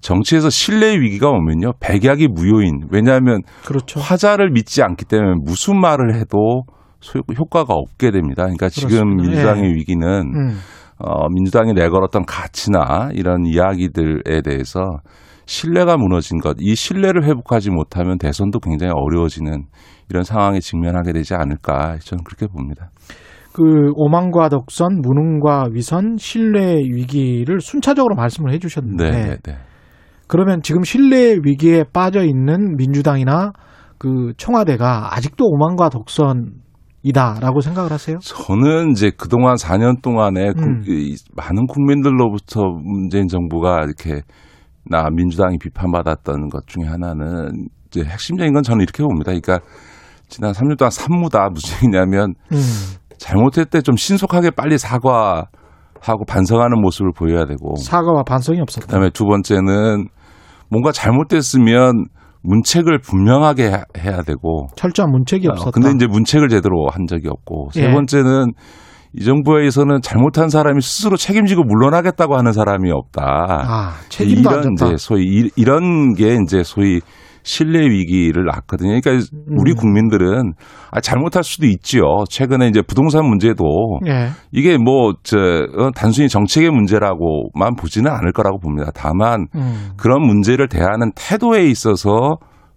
정치에서 0.00 0.50
신뢰 0.50 0.98
위기가 1.00 1.30
오면요. 1.30 1.72
백약이 1.80 2.28
무효인. 2.28 2.88
왜냐하면 2.90 3.40
그렇죠. 3.64 4.00
화자를 4.00 4.50
믿지 4.50 4.82
않기 4.82 5.04
때문에 5.06 5.34
무슨 5.42 5.80
말을 5.80 6.14
해도 6.16 6.64
소- 7.00 7.20
효과가 7.38 7.72
없게 7.74 8.10
됩니다. 8.10 8.42
그러니까 8.42 8.68
지금 8.68 8.88
그렇습니다. 8.88 9.22
민주당의 9.22 9.70
예. 9.70 9.74
위기는 9.74 10.06
음. 10.34 10.58
어, 10.98 11.28
민주당이 11.28 11.72
내걸었던 11.72 12.24
가치나 12.26 13.10
이런 13.14 13.46
이야기들에 13.46 14.42
대해서 14.44 14.98
신뢰가 15.46 15.96
무너진 15.96 16.38
것, 16.38 16.56
이 16.60 16.74
신뢰를 16.74 17.24
회복하지 17.24 17.70
못하면 17.70 18.18
대선도 18.18 18.60
굉장히 18.60 18.92
어려워지는 18.96 19.64
이런 20.10 20.22
상황에 20.24 20.60
직면하게 20.60 21.12
되지 21.12 21.34
않을까 21.34 21.98
저는 22.02 22.24
그렇게 22.24 22.46
봅니다. 22.46 22.90
그 23.52 23.62
오만과 23.94 24.48
독선, 24.48 25.00
무능과 25.00 25.66
위선, 25.72 26.16
신뢰 26.18 26.74
위기를 26.76 27.60
순차적으로 27.60 28.14
말씀을 28.16 28.52
해주셨는데 28.52 29.10
네, 29.10 29.24
네, 29.26 29.36
네. 29.44 29.56
그러면 30.26 30.60
지금 30.62 30.82
신뢰 30.82 31.36
위기에 31.42 31.84
빠져 31.92 32.24
있는 32.24 32.76
민주당이나 32.76 33.52
그 33.98 34.32
청와대가 34.38 35.14
아직도 35.14 35.44
오만과 35.46 35.88
독선이다라고 35.90 37.60
생각을 37.60 37.92
하세요? 37.92 38.18
저는 38.18 38.90
이제 38.90 39.12
그동안 39.16 39.54
4년 39.56 40.02
동안에 40.02 40.52
국- 40.52 40.62
음. 40.64 40.82
이 40.88 41.14
많은 41.36 41.66
국민들로부터 41.68 42.62
문재인 42.62 43.28
정부가 43.28 43.84
이렇게 43.84 44.22
나 44.88 45.08
민주당이 45.10 45.58
비판받았던 45.58 46.48
것 46.48 46.66
중에 46.66 46.84
하나는 46.86 47.68
이제 47.88 48.02
핵심적인 48.04 48.52
건 48.52 48.62
저는 48.62 48.82
이렇게 48.82 49.02
봅니다. 49.02 49.32
그러니까 49.32 49.60
지난 50.28 50.52
3년 50.52 50.78
동안 50.78 50.90
산무다 50.90 51.48
무슨 51.52 51.76
얘기냐면 51.88 52.34
음. 52.52 52.58
잘못할 53.18 53.66
때좀 53.66 53.96
신속하게 53.96 54.50
빨리 54.50 54.76
사과하고 54.78 56.24
반성하는 56.26 56.80
모습을 56.80 57.12
보여야 57.16 57.46
되고 57.46 57.74
사과와 57.76 58.22
반성이 58.24 58.60
없었다. 58.60 58.86
그다음에 58.86 59.10
두 59.10 59.24
번째는 59.24 60.08
뭔가 60.70 60.92
잘못됐으면 60.92 62.06
문책을 62.42 62.98
분명하게 62.98 63.64
해- 63.72 63.82
해야 63.98 64.22
되고 64.22 64.66
철저한 64.76 65.10
문책이 65.12 65.48
없었다. 65.48 65.68
어, 65.68 65.70
근데 65.72 65.90
이제 65.94 66.06
문책을 66.06 66.48
제대로 66.48 66.88
한 66.90 67.06
적이 67.06 67.28
없고 67.28 67.68
세 67.72 67.84
예. 67.84 67.90
번째는 67.92 68.52
이 69.16 69.24
정부에서는 69.24 70.00
잘못한 70.02 70.48
사람이 70.48 70.80
스스로 70.80 71.16
책임지고 71.16 71.62
물러나겠다고 71.64 72.36
하는 72.36 72.52
사람이 72.52 72.90
없다. 72.90 73.22
아, 73.24 73.92
책임도 74.08 74.50
안 74.50 74.54
이런 74.62 74.76
졌다. 74.76 74.86
이제 74.92 74.96
소위 74.98 75.24
이- 75.24 75.50
이런 75.56 76.14
게 76.14 76.36
이제 76.44 76.62
소위 76.64 77.00
신뢰 77.46 77.80
위기를 77.90 78.46
낳거든요. 78.46 78.98
그러니까 79.00 79.24
우리 79.56 79.72
음. 79.72 79.76
국민들은 79.76 80.54
아, 80.90 81.00
잘못할 81.00 81.44
수도 81.44 81.66
있지요. 81.66 82.02
최근에 82.30 82.68
이제 82.68 82.80
부동산 82.80 83.26
문제도 83.26 83.64
예. 84.06 84.28
이게 84.50 84.78
뭐, 84.78 85.12
저, 85.22 85.36
어, 85.36 85.90
단순히 85.94 86.28
정책의 86.28 86.70
문제라고만 86.70 87.76
보지는 87.78 88.10
않을 88.10 88.32
거라고 88.32 88.58
봅니다. 88.58 88.90
다만, 88.94 89.46
음. 89.54 89.90
그런 89.98 90.22
문제를 90.22 90.68
대하는 90.68 91.12
태도에 91.14 91.66
있어서, 91.66 92.36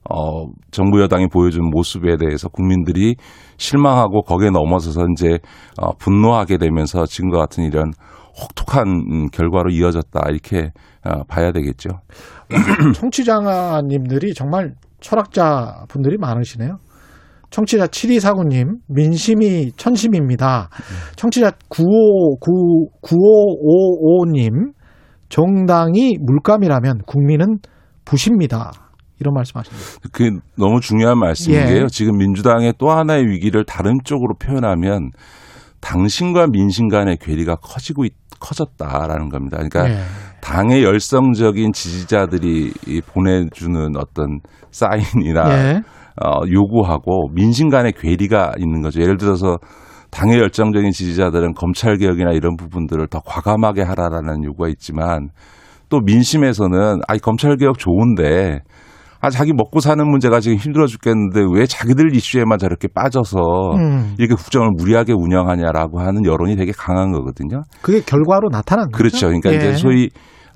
어, 0.10 0.48
정부 0.72 1.02
여당이 1.02 1.28
보여준 1.28 1.70
모습에 1.70 2.18
대해서 2.18 2.48
국민들이 2.50 3.16
실망하고 3.58 4.22
거기에 4.24 4.50
넘어서서 4.50 5.08
이제, 5.12 5.40
어, 5.82 5.94
분노하게 5.98 6.58
되면서 6.58 7.06
지금과 7.06 7.40
같은 7.40 7.64
이런 7.64 7.92
혹독한 8.42 8.88
음, 8.88 9.28
결과로 9.28 9.70
이어졌다. 9.70 10.22
이렇게 10.30 10.72
어, 11.04 11.24
봐야 11.28 11.52
되겠죠. 11.52 11.90
청취자님들이 12.96 14.34
정말 14.34 14.74
철학자 15.00 15.86
분들이 15.90 16.18
많으시네요. 16.18 16.78
청취자 17.50 17.88
7249님, 17.88 18.80
민심이 18.88 19.72
천심입니다. 19.78 20.70
청취자 21.16 21.52
959, 21.70 22.90
9555님, 23.02 24.74
정당이 25.30 26.18
물감이라면 26.20 27.04
국민은 27.06 27.60
부십니다. 28.04 28.72
이런 29.20 29.34
말씀 29.34 29.58
하십니다. 29.60 29.86
그게 30.12 30.32
너무 30.58 30.80
중요한 30.80 31.18
말씀인 31.20 31.58
예. 31.58 31.88
지금 31.90 32.18
민주당의 32.18 32.74
또 32.78 32.92
하나의 32.92 33.26
위기를 33.28 33.66
다른 33.66 33.98
쪽으로 34.04 34.36
표현하면 34.36 35.12
당신과 35.82 36.48
민심 36.52 36.88
간의 36.88 37.18
괴리가 37.18 37.56
커지고 37.56 38.06
있- 38.06 38.14
커졌다라는 38.40 39.30
겁니다. 39.30 39.58
그러니까 39.58 39.90
예. 39.90 40.04
당의 40.42 40.84
열성적인 40.84 41.74
지지자들이 41.74 42.72
이 42.88 43.02
보내주는 43.02 43.92
어떤 43.98 44.40
사인이나 44.72 45.50
예. 45.52 45.82
어, 46.24 46.42
요구하고 46.52 47.30
민심 47.34 47.70
간의 47.70 47.94
괴리가 47.94 48.54
있는 48.60 48.82
거죠. 48.82 49.02
예를 49.02 49.18
들어서 49.18 49.58
당의 50.12 50.40
열정적인 50.40 50.92
지지자들은 50.92 51.54
검찰 51.54 51.98
개혁이나 51.98 52.32
이런 52.32 52.56
부분들을 52.56 53.08
더 53.08 53.20
과감하게 53.26 53.82
하라라는 53.84 54.44
요구가 54.46 54.70
있지만 54.70 55.30
또 55.90 56.00
민심에서는 56.00 57.02
아이 57.08 57.20
검찰 57.20 57.56
개혁 57.58 57.78
좋은데 57.78 58.60
아 59.20 59.30
자기 59.30 59.54
먹고 59.54 59.80
사는 59.80 60.08
문제가 60.08 60.40
지금 60.40 60.58
힘들어 60.58 60.86
죽겠는데 60.86 61.42
왜 61.54 61.66
자기들 61.66 62.16
이슈에만 62.16 62.60
저렇게 62.60 62.88
빠져서 62.88 63.40
음. 63.76 64.16
이렇게 64.18 64.36
국정을 64.36 64.70
무리하게 64.78 65.14
운영하냐라고 65.14 66.00
하는 66.00 66.26
여론이 66.26 66.56
되게 66.56 66.72
강한 66.72 67.12
거거든요. 67.12 67.64
그게 67.82 68.02
결과로 68.02 68.50
나타난 68.52 68.90
거죠. 68.90 68.98
그렇죠. 68.98 69.28
그러니까 69.28 69.52
예. 69.52 69.56
이제 69.56 69.74
소위 69.74 70.10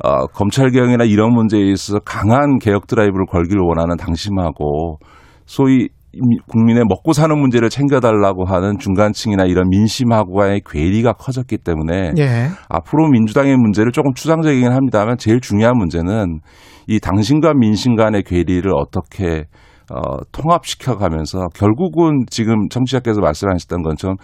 어, 0.03 0.25
검찰 0.27 0.71
개혁이나 0.71 1.03
이런 1.03 1.33
문제에 1.33 1.61
있어서 1.71 1.99
강한 1.99 2.57
개혁 2.59 2.87
드라이브를 2.87 3.25
걸기를 3.27 3.61
원하는 3.61 3.97
당심하고 3.97 4.97
소위 5.45 5.89
국민의 6.47 6.83
먹고 6.89 7.13
사는 7.13 7.37
문제를 7.37 7.69
챙겨달라고 7.69 8.45
하는 8.45 8.77
중간층이나 8.77 9.45
이런 9.45 9.69
민심하고의 9.69 10.61
괴리가 10.65 11.13
커졌기 11.13 11.59
때문에 11.59 12.11
예. 12.17 12.47
앞으로 12.67 13.07
민주당의 13.09 13.55
문제를 13.55 13.91
조금 13.91 14.13
추상적이긴 14.13 14.71
합니다만 14.71 15.17
제일 15.17 15.39
중요한 15.39 15.77
문제는 15.77 16.39
이 16.91 16.99
당신과 16.99 17.53
민심 17.53 17.95
간의 17.95 18.23
괴리를 18.23 18.69
어떻게 18.75 19.45
어, 19.89 20.17
통합시켜 20.33 20.97
가면서 20.97 21.47
결국은 21.53 22.25
지금 22.29 22.67
청취자께서 22.69 23.21
말씀하셨던 23.21 23.81
것처럼 23.81 24.17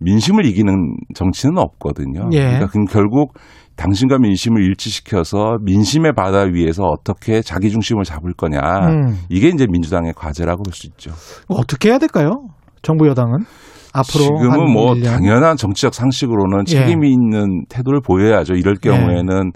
민심을 0.00 0.44
이기는 0.46 0.96
정치는 1.14 1.58
없거든요. 1.58 2.28
예. 2.32 2.58
그러니까 2.58 2.66
결국 2.90 3.34
당신과 3.76 4.18
민심을 4.18 4.62
일치시켜서 4.64 5.58
민심의 5.62 6.12
바다 6.16 6.40
위에서 6.42 6.82
어떻게 6.82 7.40
자기 7.40 7.70
중심을 7.70 8.02
잡을 8.02 8.32
거냐. 8.32 8.58
음. 8.88 9.18
이게 9.28 9.48
이제 9.48 9.66
민주당의 9.70 10.12
과제라고 10.16 10.64
볼 10.64 10.72
수 10.74 10.88
있죠. 10.88 11.12
어떻게 11.46 11.90
해야 11.90 11.98
될까요? 11.98 12.30
정부 12.82 13.06
여당은 13.06 13.44
앞으로 13.94 14.24
한 14.24 14.36
지금은 14.50 14.72
뭐 14.72 14.94
1년. 14.94 15.04
당연한 15.04 15.56
정치적 15.56 15.94
상식으로는 15.94 16.64
예. 16.68 16.72
책임 16.72 17.04
있는 17.04 17.64
태도를 17.68 18.00
보여야죠. 18.04 18.54
이럴 18.54 18.74
경우에는 18.74 19.52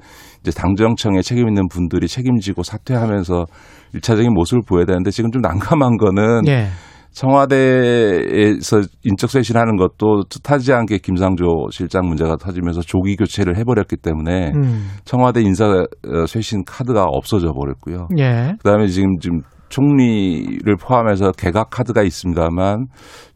이제 0.47 0.61
당정청에 0.61 1.23
책임 1.23 1.49
있는 1.49 1.67
분들이 1.69 2.07
책임지고 2.07 2.63
사퇴하면서 2.63 3.47
일차적인 3.95 4.33
모습을 4.33 4.63
보여야 4.67 4.85
되는데 4.85 5.11
지금 5.11 5.33
좀 5.33 5.43
난감한 5.43 5.97
거는 5.97 6.47
예. 6.47 6.69
청와대에서 7.11 8.83
인적 9.03 9.31
쇄신하는 9.31 9.77
것도 9.77 10.25
뜻하지 10.29 10.73
않게 10.75 10.99
김상조 10.99 11.69
실장 11.71 12.07
문제가 12.07 12.37
터지면서 12.37 12.83
조기 12.83 13.17
교체를 13.17 13.57
해버렸기 13.57 13.97
때문에 13.97 14.53
음. 14.55 14.91
청와대 15.05 15.41
인사 15.41 15.65
어, 15.67 16.27
쇄신 16.27 16.65
카드가 16.65 17.05
없어져 17.05 17.53
버렸고요. 17.53 18.09
예. 18.19 18.55
그다음에 18.63 18.87
지금 18.87 19.19
지금 19.19 19.41
총리를 19.69 20.77
포함해서 20.77 21.33
개각 21.33 21.71
카드가 21.71 22.03
있습니다만 22.03 22.87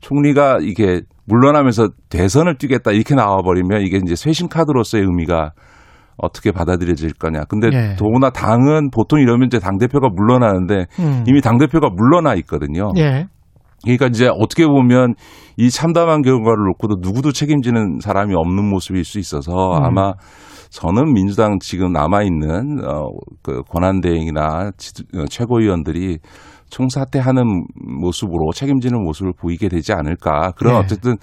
총리가 0.01 0.59
이게 0.61 1.01
물러나면서 1.25 1.89
대선을 2.09 2.59
뛰겠다 2.59 2.93
이렇게 2.93 3.15
나와버리면 3.15 3.81
이게 3.81 3.99
이제 4.05 4.15
쇄신 4.15 4.49
카드로서의 4.49 5.05
의미가 5.05 5.53
어떻게 6.23 6.53
받아들여질 6.53 7.15
거냐. 7.15 7.45
근데 7.49 7.69
예. 7.73 7.97
더구나 7.97 8.31
당은 8.31 8.91
보통 8.91 9.21
이러면 9.21 9.47
이제 9.47 9.59
당 9.59 9.79
대표가 9.79 10.09
물러나는데 10.15 10.87
음. 10.99 11.25
이미 11.27 11.41
당 11.41 11.59
대표가 11.59 11.89
물러나 11.91 12.35
있거든요. 12.37 12.91
예. 12.97 13.27
그러니까 13.83 14.07
이제 14.07 14.29
어떻게 14.29 14.67
보면 14.67 15.15
이 15.57 15.71
참담한 15.71 16.23
결과를 16.23 16.65
놓고도 16.69 16.97
누구도 17.01 17.33
책임지는 17.33 17.99
사람이 18.01 18.35
없는 18.35 18.69
모습일 18.69 19.05
수 19.05 19.19
있어서 19.19 19.53
음. 19.79 19.85
아마 19.85 20.13
저는 20.69 21.13
민주당 21.15 21.59
지금 21.61 21.93
남아 21.93 22.23
있는 22.23 22.79
어그 22.85 23.63
권한 23.69 24.01
대행이나 24.01 24.71
지- 24.77 25.03
어, 25.17 25.25
최고위원들이 25.29 26.19
총사퇴하는 26.69 27.65
모습으로 28.01 28.53
책임지는 28.55 29.03
모습을 29.03 29.33
보이게 29.33 29.69
되지 29.69 29.93
않을까. 29.93 30.53
그런 30.57 30.75
네. 30.75 30.81
어쨌든 30.81 31.17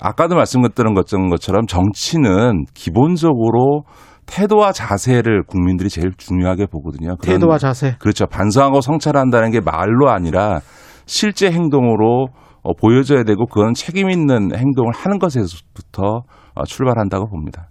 아까도 0.00 0.34
말씀드렸던 0.36 1.28
것처럼 1.28 1.66
정치는 1.66 2.64
기본적으로 2.72 3.82
태도와 4.30 4.70
자세를 4.72 5.42
국민들이 5.42 5.88
제일 5.88 6.12
중요하게 6.16 6.66
보거든요. 6.66 7.16
태도와 7.20 7.58
자세. 7.58 7.96
그렇죠. 7.98 8.26
반성하고 8.26 8.80
성찰한다는 8.80 9.50
게 9.50 9.60
말로 9.60 10.08
아니라 10.08 10.60
실제 11.04 11.50
행동으로 11.50 12.28
어, 12.62 12.74
보여줘야 12.74 13.24
되고 13.24 13.46
그건 13.46 13.74
책임 13.74 14.08
있는 14.08 14.54
행동을 14.54 14.92
하는 14.94 15.18
것에서부터 15.18 16.22
어, 16.54 16.64
출발한다고 16.64 17.28
봅니다. 17.28 17.68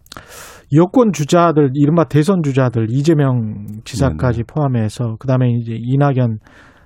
여권 0.76 1.14
주자들 1.14 1.72
이른바 1.73 2.03
대선 2.03 2.41
주자들 2.44 2.88
이재명 2.90 3.65
지사까지 3.86 4.40
네, 4.40 4.44
포함해서 4.48 5.15
그다음에 5.19 5.49
이제 5.52 5.76
이낙연 5.76 6.40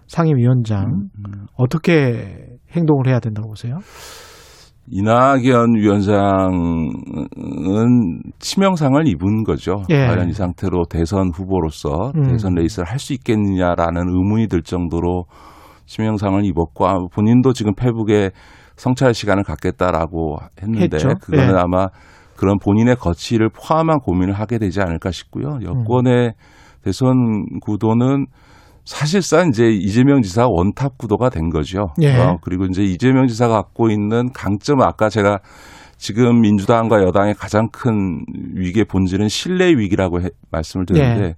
상임위원장 0.07 0.85
음, 0.85 1.45
어떻게 1.57 2.45
행동을 2.71 3.07
해야 3.07 3.19
된다고 3.19 3.49
보세요? 3.49 3.79
이낙연 4.89 5.75
위원장은 5.75 6.91
치명상을 8.39 9.07
입은 9.07 9.43
거죠. 9.43 9.83
예. 9.89 10.05
과연 10.07 10.29
이 10.29 10.33
상태로 10.33 10.85
대선 10.89 11.31
후보로서 11.33 12.11
음. 12.15 12.23
대선 12.23 12.53
레이스를 12.55 12.87
할 12.89 12.99
수 12.99 13.13
있겠느냐라는 13.13 14.07
의문이 14.09 14.47
들 14.47 14.61
정도로 14.61 15.25
치명상을 15.85 16.45
입었고 16.45 16.87
아, 16.87 16.97
본인도 17.13 17.53
지금 17.53 17.73
페북에 17.75 18.31
성찰 18.75 19.13
시간을 19.13 19.43
갖겠다라고 19.43 20.37
했는데 20.61 20.95
했죠. 20.95 21.09
그거는 21.21 21.53
예. 21.53 21.57
아마 21.57 21.87
그런 22.35 22.57
본인의 22.59 22.95
거취를 22.95 23.49
포함한 23.49 23.99
고민을 23.99 24.33
하게 24.33 24.57
되지 24.57 24.81
않을까 24.81 25.11
싶고요. 25.11 25.59
여권의 25.63 26.33
대선 26.83 27.45
구도는 27.61 28.25
사실상 28.85 29.49
이제 29.49 29.65
이재명 29.69 30.21
지사 30.21 30.45
원탑 30.47 30.97
구도가 30.97 31.29
된 31.29 31.49
거죠. 31.49 31.87
예. 32.01 32.17
어, 32.17 32.37
그리고 32.41 32.65
이제 32.65 32.83
이재명 32.83 33.27
지사가 33.27 33.53
갖고 33.53 33.89
있는 33.89 34.31
강점은 34.33 34.85
아까 34.85 35.09
제가 35.09 35.39
지금 35.97 36.41
민주당과 36.41 37.01
여당의 37.03 37.33
가장 37.35 37.69
큰 37.71 38.23
위기의 38.55 38.85
본질은 38.85 39.29
신뢰 39.29 39.69
위기라고 39.77 40.21
해- 40.21 40.29
말씀을 40.51 40.85
드렸는데 40.85 41.27
예. 41.29 41.35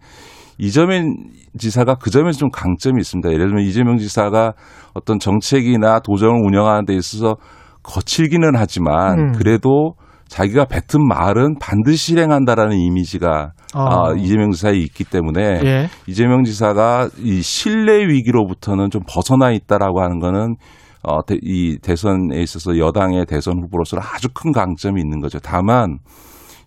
이재명 0.58 1.14
지사가 1.58 1.96
그 1.96 2.10
점에서 2.10 2.40
좀 2.40 2.50
강점이 2.50 3.00
있습니다. 3.00 3.30
예를 3.32 3.48
들면 3.48 3.64
이재명 3.66 3.98
지사가 3.98 4.54
어떤 4.94 5.20
정책이나 5.20 6.00
도정을 6.00 6.40
운영하는 6.48 6.86
데 6.86 6.96
있어서 6.96 7.36
거칠기는 7.84 8.54
하지만 8.56 9.20
음. 9.20 9.32
그래도 9.34 9.94
자기가 10.28 10.66
뱉은 10.66 11.06
말은 11.08 11.56
반드시 11.60 12.08
실행한다라는 12.08 12.78
이미지가 12.78 13.52
어. 13.76 13.80
아, 13.80 14.14
이재명 14.18 14.52
지사에 14.52 14.74
있기 14.78 15.04
때문에 15.04 15.42
예. 15.64 15.88
이재명 16.08 16.44
지사가 16.44 17.10
이 17.20 17.42
신뢰 17.42 18.08
위기로부터는 18.08 18.90
좀 18.90 19.02
벗어나 19.08 19.52
있다라고 19.52 20.02
하는 20.02 20.20
거는 20.20 20.56
어, 21.04 21.24
대- 21.26 21.38
이 21.42 21.78
대선에 21.82 22.42
있어서 22.42 22.78
여당의 22.78 23.26
대선 23.28 23.62
후보로서 23.62 23.98
아주 24.00 24.28
큰 24.34 24.52
강점이 24.52 25.00
있는 25.00 25.20
거죠. 25.20 25.40
다만 25.40 26.00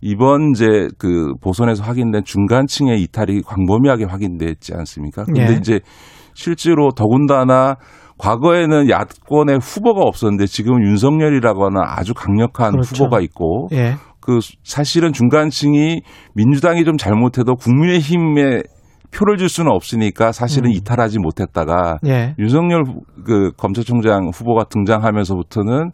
이번 0.00 0.52
이제 0.54 0.86
그 0.96 1.32
보선에서 1.40 1.82
확인된 1.82 2.22
중간층의 2.24 3.02
이탈이 3.02 3.42
광범위하게 3.42 4.04
확인됐지 4.04 4.72
않습니까? 4.74 5.24
근데 5.24 5.48
예. 5.52 5.56
이제 5.58 5.80
실제로 6.34 6.90
더군다나 6.92 7.74
과거에는 8.18 8.90
야권의 8.90 9.58
후보가 9.62 10.02
없었는데 10.02 10.46
지금 10.46 10.82
윤석열이라고 10.84 11.66
하는 11.66 11.80
아주 11.84 12.14
강력한 12.14 12.72
그렇죠. 12.72 13.04
후보가 13.04 13.20
있고 13.22 13.68
예. 13.72 13.94
그 14.20 14.40
사실은 14.64 15.12
중간층이 15.12 16.02
민주당이 16.34 16.84
좀 16.84 16.96
잘못해도 16.96 17.54
국민의힘에 17.54 18.62
표를 19.10 19.38
줄 19.38 19.48
수는 19.48 19.70
없으니까 19.72 20.32
사실은 20.32 20.68
음. 20.70 20.72
이탈하지 20.74 21.18
못했다가 21.18 21.98
예. 22.06 22.34
윤석열 22.38 22.82
후- 22.86 23.00
그 23.24 23.52
검찰총장 23.56 24.30
후보가 24.34 24.64
등장하면서부터는 24.64 25.92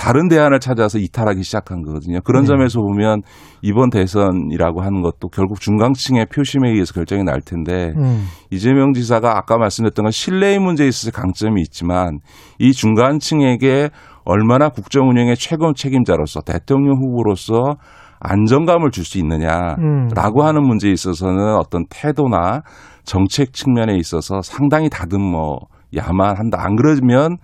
다른 0.00 0.28
대안을 0.28 0.60
찾아서 0.60 0.98
이탈하기 0.98 1.42
시작한 1.42 1.82
거거든요. 1.82 2.20
그런 2.24 2.44
네. 2.44 2.48
점에서 2.48 2.80
보면 2.80 3.20
이번 3.60 3.90
대선이라고 3.90 4.80
하는 4.80 5.02
것도 5.02 5.28
결국 5.28 5.60
중간층의 5.60 6.28
표심에 6.34 6.70
의해서 6.70 6.94
결정이 6.94 7.22
날 7.22 7.42
텐데 7.42 7.92
음. 7.98 8.24
이재명 8.50 8.94
지사가 8.94 9.36
아까 9.36 9.58
말씀드렸던 9.58 10.04
건 10.04 10.10
신뢰의 10.10 10.58
문제에 10.58 10.88
있어서 10.88 11.10
강점이 11.10 11.60
있지만 11.60 12.20
이 12.58 12.72
중간층에게 12.72 13.90
얼마나 14.24 14.70
국정 14.70 15.10
운영의 15.10 15.36
최고 15.36 15.74
책임자로서 15.74 16.40
대통령 16.46 16.96
후보로서 16.96 17.76
안정감을 18.20 18.92
줄수 18.92 19.18
음. 19.18 19.20
있느냐라고 19.20 20.44
하는 20.44 20.62
문제에 20.62 20.92
있어서는 20.92 21.56
어떤 21.56 21.84
태도나 21.90 22.62
정책 23.04 23.52
측면에 23.52 23.96
있어서 23.98 24.40
상당히 24.40 24.88
다듬어 24.88 25.58
야만 25.94 26.38
한다. 26.38 26.56
안 26.62 26.76
그러면 26.76 27.36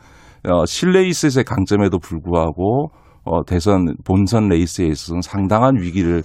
어, 0.46 0.64
신뢰 0.66 1.06
있어서의 1.06 1.44
강점에도 1.44 1.98
불구하고 1.98 2.90
어, 3.24 3.44
대선 3.44 3.96
본선 4.04 4.48
레이스에 4.48 4.86
있어서는 4.86 5.20
상당한 5.22 5.76
위기를 5.76 6.22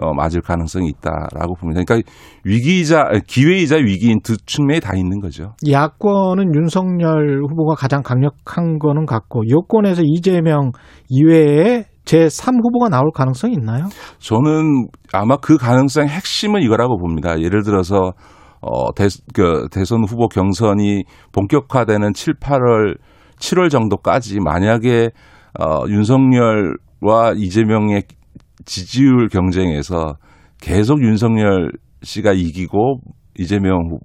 어, 0.00 0.12
맞을 0.12 0.42
가능성이 0.42 0.88
있다라고 0.88 1.54
봅니다. 1.58 1.82
그러니까 1.86 2.08
위기이자 2.44 3.04
기회이자 3.26 3.76
위기인 3.76 4.20
두 4.22 4.36
측면이 4.36 4.80
다 4.80 4.94
있는 4.94 5.20
거죠. 5.20 5.54
야권은 5.68 6.54
윤석열 6.54 7.42
후보가 7.48 7.74
가장 7.74 8.02
강력한 8.02 8.78
거는 8.78 9.06
같고 9.06 9.42
여권에서 9.48 10.02
이재명 10.04 10.72
이외에 11.08 11.84
제3 12.04 12.62
후보가 12.62 12.88
나올 12.88 13.10
가능성이 13.12 13.54
있나요? 13.54 13.86
저는 14.18 14.88
아마 15.12 15.36
그 15.38 15.56
가능성의 15.56 16.08
핵심은 16.08 16.62
이거라고 16.62 16.98
봅니다. 16.98 17.40
예를 17.40 17.62
들어서 17.62 18.12
어, 18.60 18.92
대, 18.94 19.08
그 19.34 19.68
대선 19.70 20.04
후보 20.04 20.28
경선이 20.28 21.04
본격화되는 21.32 22.12
7, 22.12 22.34
8월, 22.34 22.96
7월 23.38 23.70
정도까지 23.70 24.40
만약에 24.40 25.10
어, 25.58 25.84
윤석열과 25.88 27.34
이재명의 27.36 28.02
지지율 28.64 29.28
경쟁에서 29.28 30.14
계속 30.60 31.02
윤석열 31.02 31.70
씨가 32.02 32.32
이기고 32.32 33.00
이재명 33.38 33.90
후- 33.90 33.98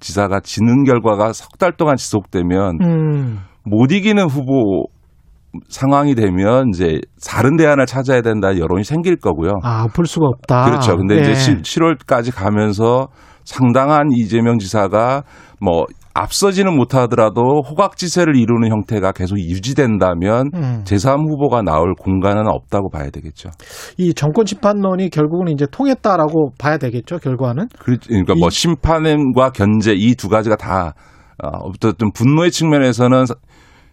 지사가 0.00 0.40
지는 0.40 0.84
결과가 0.84 1.32
석 1.32 1.58
달 1.58 1.72
동안 1.72 1.96
지속되면 1.96 2.78
음. 2.82 3.38
못 3.64 3.90
이기는 3.90 4.22
후보 4.28 4.84
상황이 5.68 6.14
되면 6.14 6.68
이제 6.72 7.00
다른 7.26 7.56
대안을 7.56 7.86
찾아야 7.86 8.20
된다 8.22 8.56
여론이 8.56 8.84
생길 8.84 9.16
거고요. 9.16 9.52
아, 9.64 9.86
볼 9.88 10.06
수가 10.06 10.26
없다. 10.26 10.66
그렇죠. 10.66 10.96
근데 10.96 11.16
예. 11.16 11.20
이제 11.32 11.32
7월까지 11.56 12.32
가면서 12.34 13.08
상당한 13.44 14.08
이재명 14.12 14.58
지사가 14.58 15.22
뭐 15.60 15.86
앞서지는 16.14 16.76
못하더라도 16.76 17.62
호각지세를 17.62 18.36
이루는 18.36 18.70
형태가 18.70 19.12
계속 19.12 19.38
유지된다면 19.38 20.50
음. 20.54 20.82
제3 20.84 21.28
후보가 21.30 21.62
나올 21.62 21.94
공간은 21.94 22.46
없다고 22.48 22.90
봐야 22.90 23.08
되겠죠. 23.10 23.50
이 23.96 24.12
정권 24.12 24.44
심판론이 24.46 25.10
결국은 25.10 25.48
이제 25.48 25.66
통했다라고 25.70 26.52
봐야 26.58 26.76
되겠죠, 26.76 27.18
결과는. 27.18 27.68
그러니까 27.78 28.34
뭐 28.38 28.50
심판과 28.50 29.50
견제 29.50 29.94
이 29.94 30.14
두 30.18 30.28
가지가 30.28 30.56
다 30.56 30.94
어, 31.42 31.48
어쨌든 31.62 32.10
분노의 32.12 32.50
측면에서는 32.50 33.24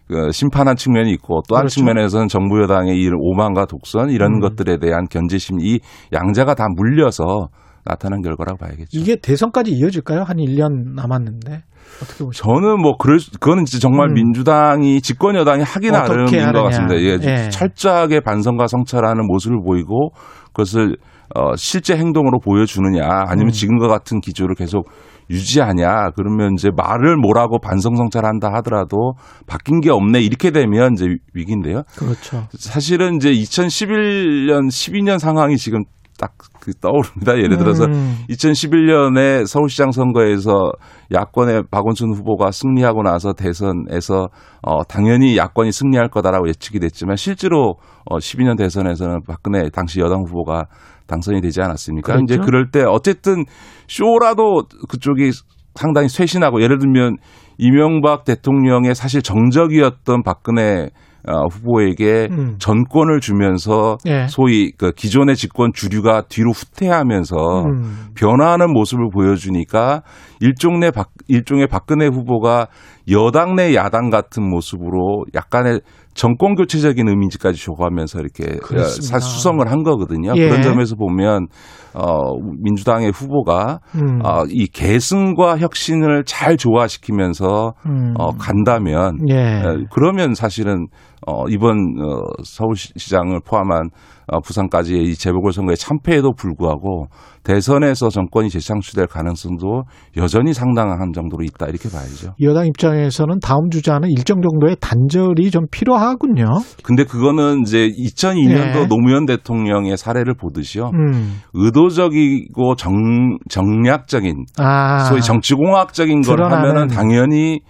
그 0.08 0.30
심판한 0.32 0.76
측면이 0.76 1.10
있고 1.12 1.42
또한 1.48 1.62
그렇죠. 1.62 1.74
측면에서는 1.76 2.28
정부 2.28 2.60
여당의 2.62 2.96
이 2.96 3.10
오만과 3.16 3.66
독선 3.66 4.10
이런 4.10 4.34
음. 4.34 4.40
것들에 4.40 4.78
대한 4.78 5.06
견제심 5.08 5.60
이 5.60 5.78
양자가 6.12 6.54
다 6.54 6.66
물려서 6.76 7.48
나타난 7.86 8.20
결과라고 8.22 8.58
봐야겠죠. 8.58 8.88
이게 8.92 9.16
대선까지 9.16 9.70
이어질까요? 9.72 10.22
한 10.24 10.36
1년 10.36 10.94
남았는데. 10.94 11.62
어떻게 12.02 12.24
보십니까? 12.24 12.32
저는 12.60 12.80
뭐 12.82 12.96
그럴 12.98 13.20
수- 13.20 13.30
그거는 13.38 13.64
진짜 13.64 13.80
정말 13.80 14.08
음. 14.08 14.14
민주당이 14.14 15.00
집권 15.00 15.36
여당이 15.36 15.62
하기 15.62 15.90
나름인 15.90 16.52
것. 16.52 16.62
같습니다. 16.64 16.96
예, 16.96 17.18
예. 17.22 17.48
철저하게 17.48 18.20
반성과 18.20 18.66
성찰하는 18.66 19.26
모습을 19.26 19.58
보이고 19.64 20.10
그것을 20.52 20.96
어, 21.34 21.54
실제 21.56 21.96
행동으로 21.96 22.38
보여주느냐 22.40 23.02
아니면 23.26 23.48
음. 23.48 23.52
지금과 23.52 23.88
같은 23.88 24.20
기조를 24.20 24.54
계속 24.54 24.88
유지하냐 25.28 26.10
그러면 26.14 26.52
이제 26.56 26.70
말을 26.76 27.16
뭐라고 27.16 27.58
반성 27.58 27.96
성찰한다 27.96 28.52
하더라도 28.54 29.14
바뀐 29.48 29.80
게 29.80 29.90
없네 29.90 30.20
이렇게 30.20 30.50
되면 30.52 30.92
이제 30.94 31.06
위기인데요. 31.34 31.82
그렇죠. 31.96 32.46
사실은 32.58 33.16
이제 33.16 33.30
2011년 33.32 34.68
12년 34.68 35.18
상황이 35.18 35.56
지금 35.56 35.82
딱그 36.18 36.48
떠오릅니다. 36.74 37.36
예를 37.38 37.56
들어서 37.56 37.84
음. 37.84 38.16
2011년에 38.30 39.46
서울시장 39.46 39.90
선거에서 39.92 40.72
야권의 41.12 41.64
박원순 41.70 42.14
후보가 42.14 42.50
승리하고 42.50 43.02
나서 43.02 43.32
대선에서 43.32 44.28
어 44.62 44.84
당연히 44.84 45.36
야권이 45.36 45.72
승리할 45.72 46.08
거다라고 46.08 46.48
예측이 46.48 46.78
됐지만 46.80 47.16
실제로 47.16 47.76
어 48.04 48.18
12년 48.18 48.56
대선에서는 48.58 49.20
박근혜 49.26 49.68
당시 49.70 50.00
여당 50.00 50.24
후보가 50.26 50.66
당선이 51.06 51.40
되지 51.40 51.60
않았습니까? 51.62 52.14
그렇죠. 52.14 52.24
이제 52.24 52.38
그럴 52.38 52.70
때 52.70 52.82
어쨌든 52.82 53.44
쇼라도 53.88 54.64
그쪽이 54.88 55.30
상당히 55.74 56.08
쇄신하고 56.08 56.62
예를 56.62 56.78
들면 56.78 57.16
이명박 57.58 58.24
대통령의 58.24 58.94
사실 58.94 59.22
정적이었던 59.22 60.22
박근혜 60.22 60.90
어, 61.26 61.46
후보에게 61.50 62.28
음. 62.30 62.56
전권을 62.58 63.20
주면서 63.20 63.98
예. 64.06 64.26
소위 64.28 64.70
그 64.78 64.92
기존의 64.92 65.34
집권 65.36 65.72
주류가 65.74 66.22
뒤로 66.28 66.52
후퇴하면서 66.52 67.36
음. 67.64 68.06
변화하는 68.14 68.72
모습을 68.72 69.10
보여주니까 69.12 70.02
일종의 70.40 70.92
박, 70.92 71.08
일종의 71.28 71.66
박근혜 71.66 72.06
후보가 72.06 72.68
여당 73.10 73.56
내 73.56 73.74
야당 73.74 74.10
같은 74.10 74.48
모습으로 74.48 75.24
약간의 75.34 75.80
정권 76.14 76.54
교체적인 76.54 77.06
이미지까지 77.08 77.62
줘가면서 77.62 78.20
이렇게 78.20 78.56
그렇습니다. 78.58 79.06
사- 79.06 79.18
수성을 79.18 79.70
한 79.70 79.82
거거든요. 79.82 80.32
예. 80.36 80.48
그런 80.48 80.62
점에서 80.62 80.94
보면 80.96 81.46
어 81.92 82.38
민주당의 82.62 83.10
후보가 83.10 83.80
음. 83.96 84.20
어, 84.24 84.44
이 84.48 84.66
계승과 84.66 85.58
혁신을 85.58 86.24
잘 86.24 86.56
조화시키면서 86.56 87.74
음. 87.86 88.14
어, 88.18 88.30
간다면 88.38 89.18
예. 89.28 89.34
에, 89.34 89.62
그러면 89.92 90.34
사실은 90.34 90.86
어, 91.26 91.48
이번 91.48 91.78
어, 92.00 92.22
서울시장을 92.42 93.40
포함한 93.46 93.90
어, 94.28 94.40
부산까지의 94.40 95.04
이 95.04 95.14
재보궐선거의 95.14 95.76
참패에도 95.76 96.32
불구하고 96.32 97.06
대선에서 97.44 98.08
정권이 98.08 98.50
재창출될 98.50 99.06
가능성도 99.06 99.84
여전히 100.16 100.52
상당한 100.52 101.12
정도로 101.12 101.44
있다 101.44 101.66
이렇게 101.66 101.88
봐야죠. 101.88 102.34
여당 102.42 102.66
입장에서는 102.66 103.38
다음 103.40 103.70
주자는 103.70 104.10
일정 104.10 104.40
정도의 104.42 104.76
단절이 104.80 105.50
좀 105.52 105.66
필요하군요. 105.70 106.44
근데 106.82 107.04
그거는 107.04 107.62
이제 107.62 107.88
2002년도 107.88 108.82
예. 108.82 108.86
노무현 108.88 109.26
대통령의 109.26 109.96
사례를 109.96 110.34
보듯이요. 110.34 110.90
음. 110.92 111.40
의도적이고 111.54 112.74
정, 112.74 113.38
정략적인 113.48 114.44
아. 114.58 115.04
소위 115.04 115.20
정치공학적인 115.22 116.22
걸. 116.22 116.42
하면은 116.42 116.88
당연히 116.88 117.60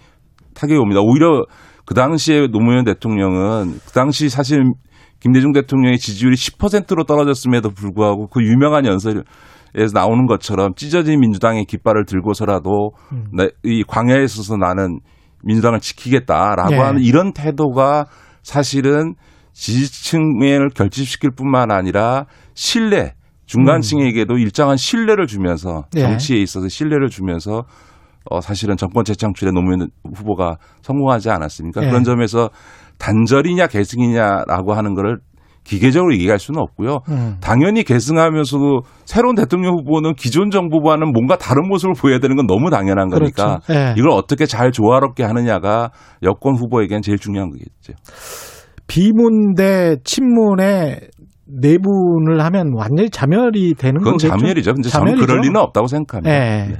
타격이 0.55 0.79
옵니다. 0.79 1.01
오히려 1.01 1.43
그 1.87 1.93
당시에 1.93 2.47
노무현 2.47 2.83
대통령은 2.83 3.79
그 3.85 3.91
당시 3.93 4.27
사실 4.27 4.61
김대중 5.21 5.53
대통령의 5.53 5.97
지지율이 5.97 6.35
10%로 6.35 7.05
떨어졌음에도 7.05 7.71
불구하고 7.71 8.27
그 8.27 8.43
유명한 8.43 8.85
연설에서 8.85 9.23
나오는 9.93 10.27
것처럼 10.27 10.73
찢어진 10.75 11.21
민주당의 11.21 11.63
깃발을 11.63 12.05
들고서라도 12.05 12.91
음. 13.13 13.23
나- 13.31 13.47
이 13.63 13.83
광야에 13.87 14.21
있어서 14.25 14.57
나는 14.57 14.99
민주당을 15.43 15.79
지키겠다라고 15.79 16.73
예. 16.73 16.77
하는 16.77 17.01
이런 17.01 17.31
태도가 17.31 18.05
사실은 18.43 19.15
지지층을 19.53 20.71
결집시킬 20.75 21.31
뿐만 21.37 21.71
아니라 21.71 22.25
신뢰 22.53 23.13
중간층에게도 23.45 24.37
일정한 24.37 24.75
신뢰를 24.75 25.25
주면서 25.25 25.83
예. 25.95 26.01
정치에 26.01 26.37
있어서 26.41 26.67
신뢰를 26.67 27.07
주면서 27.07 27.63
어 28.29 28.41
사실은 28.41 28.77
정권 28.77 29.03
재창출에 29.03 29.51
노무현 29.51 29.89
후보가 30.15 30.57
성공하지 30.81 31.29
않았습니까? 31.29 31.83
예. 31.83 31.87
그런 31.87 32.03
점에서 32.03 32.49
단절이냐 32.97 33.67
계승이냐라고 33.67 34.73
하는 34.73 34.93
거를 34.93 35.17
기계적으로 35.63 36.13
얘기할 36.13 36.39
수는 36.39 36.61
없고요. 36.61 36.99
음. 37.09 37.35
당연히 37.41 37.83
계승하면서도 37.83 38.81
새로운 39.03 39.35
대통령 39.35 39.73
후보는 39.73 40.15
기존 40.15 40.49
정부와는 40.49 41.11
뭔가 41.11 41.37
다른 41.37 41.67
모습을 41.67 41.93
보여야 41.93 42.19
되는 42.19 42.37
건 42.37 42.47
너무 42.47 42.69
당연한 42.69 43.09
거니까 43.09 43.59
그렇죠. 43.65 43.73
예. 43.73 43.93
이걸 43.97 44.11
어떻게 44.11 44.45
잘 44.45 44.71
조화롭게 44.71 45.23
하느냐가 45.23 45.91
여권 46.23 46.55
후보에겐 46.55 47.01
제일 47.01 47.17
중요한 47.17 47.49
거겠죠. 47.49 47.93
비문 48.87 49.55
대 49.55 49.97
친문의 50.05 51.01
내분을 51.47 52.41
하면 52.45 52.71
완전히 52.73 53.09
자멸이 53.09 53.73
되는 53.75 53.99
그건 53.99 54.13
거겠죠. 54.13 54.29
자멸이죠. 54.29 54.73
근데 54.73 54.89
저는 54.89 55.05
자멸이죠. 55.05 55.25
그럴 55.25 55.41
리는 55.41 55.59
없다고 55.59 55.87
생각합니다. 55.87 56.33
예. 56.33 56.67
네. 56.67 56.77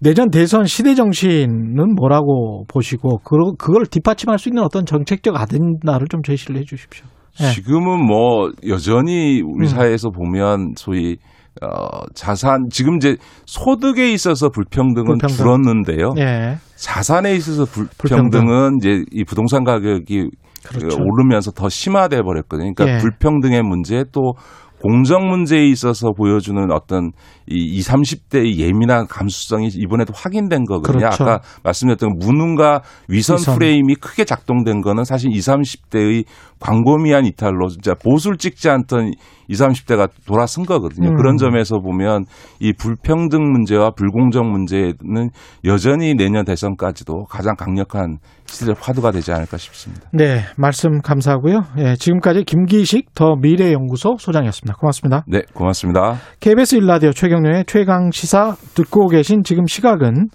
내년 0.00 0.30
대선 0.30 0.64
시대 0.66 0.94
정신은 0.94 1.94
뭐라고 1.96 2.64
보시고 2.68 3.18
그- 3.24 3.54
그걸 3.58 3.84
뒷받침할 3.86 4.38
수 4.38 4.48
있는 4.48 4.62
어떤 4.62 4.84
정책적 4.86 5.34
아젠다를 5.36 6.06
좀 6.08 6.22
제시를 6.22 6.56
해 6.60 6.64
주십시오. 6.64 7.04
예. 7.40 7.46
지금은 7.50 8.04
뭐 8.06 8.50
여전히 8.68 9.40
우리 9.44 9.66
음. 9.66 9.66
사회에서 9.66 10.10
보면 10.10 10.72
소위 10.76 11.16
어 11.60 12.04
자산 12.14 12.66
지금 12.70 12.96
이제 12.96 13.16
소득에 13.46 14.12
있어서 14.12 14.48
불평등은 14.48 15.04
불평등. 15.18 15.28
줄었는데요. 15.36 16.10
예. 16.18 16.56
자산에 16.76 17.34
있어서 17.34 17.64
불평등은 17.98 18.76
이제 18.80 19.02
이 19.10 19.24
부동산 19.24 19.64
가격이 19.64 20.30
그렇죠. 20.64 20.88
그 20.88 21.02
오르면서 21.02 21.50
더 21.52 21.68
심화돼 21.68 22.22
버렸거든요. 22.22 22.72
그러니까 22.74 22.96
예. 22.96 22.98
불평등의 23.02 23.62
문제 23.62 24.04
또 24.12 24.34
공정 24.80 25.28
문제에 25.28 25.66
있어서 25.66 26.12
보여주는 26.12 26.70
어떤 26.70 27.10
이 27.48 27.78
20, 27.78 27.92
30대의 27.92 28.56
예민한 28.56 29.06
감수성이 29.06 29.68
이번에도 29.74 30.12
확인된 30.14 30.64
거거든요. 30.64 30.98
그렇죠. 30.98 31.24
아까 31.24 31.40
말씀드렸던 31.64 32.18
무능과 32.18 32.82
위선, 33.08 33.36
위선. 33.36 33.56
프레임이 33.56 33.94
크게 33.96 34.24
작동된 34.24 34.80
거는 34.82 35.04
사실 35.04 35.30
20, 35.32 35.54
30대의 35.54 36.24
광범위한 36.60 37.24
이탈로 37.24 37.68
진짜 37.68 37.94
보수를 37.94 38.36
찍지 38.36 38.68
않던 38.68 39.12
20, 39.48 39.66
30대가 39.66 40.08
돌아선 40.26 40.64
거거든요. 40.66 41.10
음. 41.10 41.16
그런 41.16 41.36
점에서 41.36 41.78
보면 41.78 42.24
이 42.60 42.72
불평등 42.72 43.50
문제와 43.50 43.92
불공정 43.92 44.50
문제는 44.50 45.30
여전히 45.64 46.14
내년 46.14 46.44
대선까지도 46.44 47.24
가장 47.24 47.56
강력한 47.56 48.18
시대 48.48 48.72
화두가 48.78 49.10
되지 49.10 49.32
않을까 49.32 49.56
싶습니다. 49.56 50.08
네, 50.12 50.44
말씀 50.56 51.00
감사하고요. 51.00 51.62
예, 51.78 51.96
지금까지 51.96 52.44
김기식 52.44 53.14
더 53.14 53.36
미래연구소 53.40 54.16
소장이었습니다. 54.18 54.74
고맙습니다. 54.78 55.24
네, 55.26 55.42
고맙습니다. 55.54 56.16
KBS 56.40 56.76
일라디오 56.76 57.12
최경련의 57.12 57.64
최강 57.66 58.10
시사 58.10 58.56
듣고 58.74 59.08
계신 59.08 59.42
지금 59.44 59.66
시각은 59.66 60.28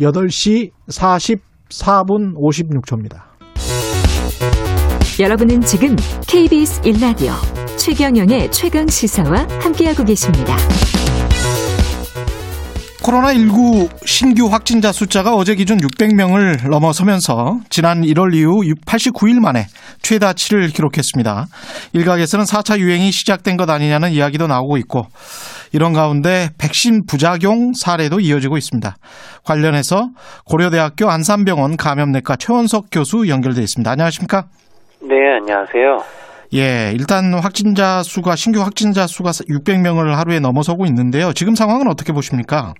8시 0.00 0.70
44분 0.88 2.34
56초입니다. 2.36 3.30
여러분은 5.20 5.60
지금 5.60 5.96
KBS 6.26 6.80
1라디오 6.80 7.32
최경영의 7.76 8.50
최강 8.52 8.86
시사와 8.86 9.46
함께하고 9.60 10.04
계십니다. 10.04 10.56
코로나19 13.02 14.06
신규 14.06 14.46
확진자 14.46 14.92
숫자가 14.92 15.34
어제 15.34 15.54
기준 15.54 15.78
600명을 15.78 16.68
넘어서면서 16.68 17.60
지난 17.70 18.02
1월 18.02 18.34
이후 18.34 18.60
89일 18.86 19.40
만에 19.40 19.66
최다치를 20.02 20.68
기록했습니다. 20.68 21.46
일각에서는 21.94 22.44
4차 22.44 22.78
유행이 22.78 23.10
시작된 23.10 23.56
것 23.56 23.68
아니냐는 23.70 24.10
이야기도 24.10 24.46
나오고 24.46 24.76
있고 24.78 25.06
이런 25.72 25.92
가운데 25.92 26.50
백신 26.58 27.06
부작용 27.06 27.72
사례도 27.72 28.20
이어지고 28.20 28.58
있습니다. 28.58 28.94
관련해서 29.44 30.10
고려대학교 30.44 31.08
안산병원 31.08 31.76
감염내과 31.76 32.36
최원석 32.36 32.86
교수 32.92 33.28
연결돼 33.28 33.62
있습니다. 33.62 33.90
안녕하십니까? 33.90 34.44
네, 35.02 35.14
안녕하세요. 35.40 36.29
예, 36.52 36.92
일단 36.94 37.32
확진자 37.34 38.02
수가 38.02 38.34
신규 38.34 38.60
확진자 38.60 39.06
수가 39.06 39.30
600명을 39.30 40.14
하루에 40.14 40.40
넘어서고 40.40 40.84
있는데요. 40.86 41.32
지금 41.32 41.54
상황은 41.54 41.86
어떻게 41.86 42.12
보십니까? 42.12 42.74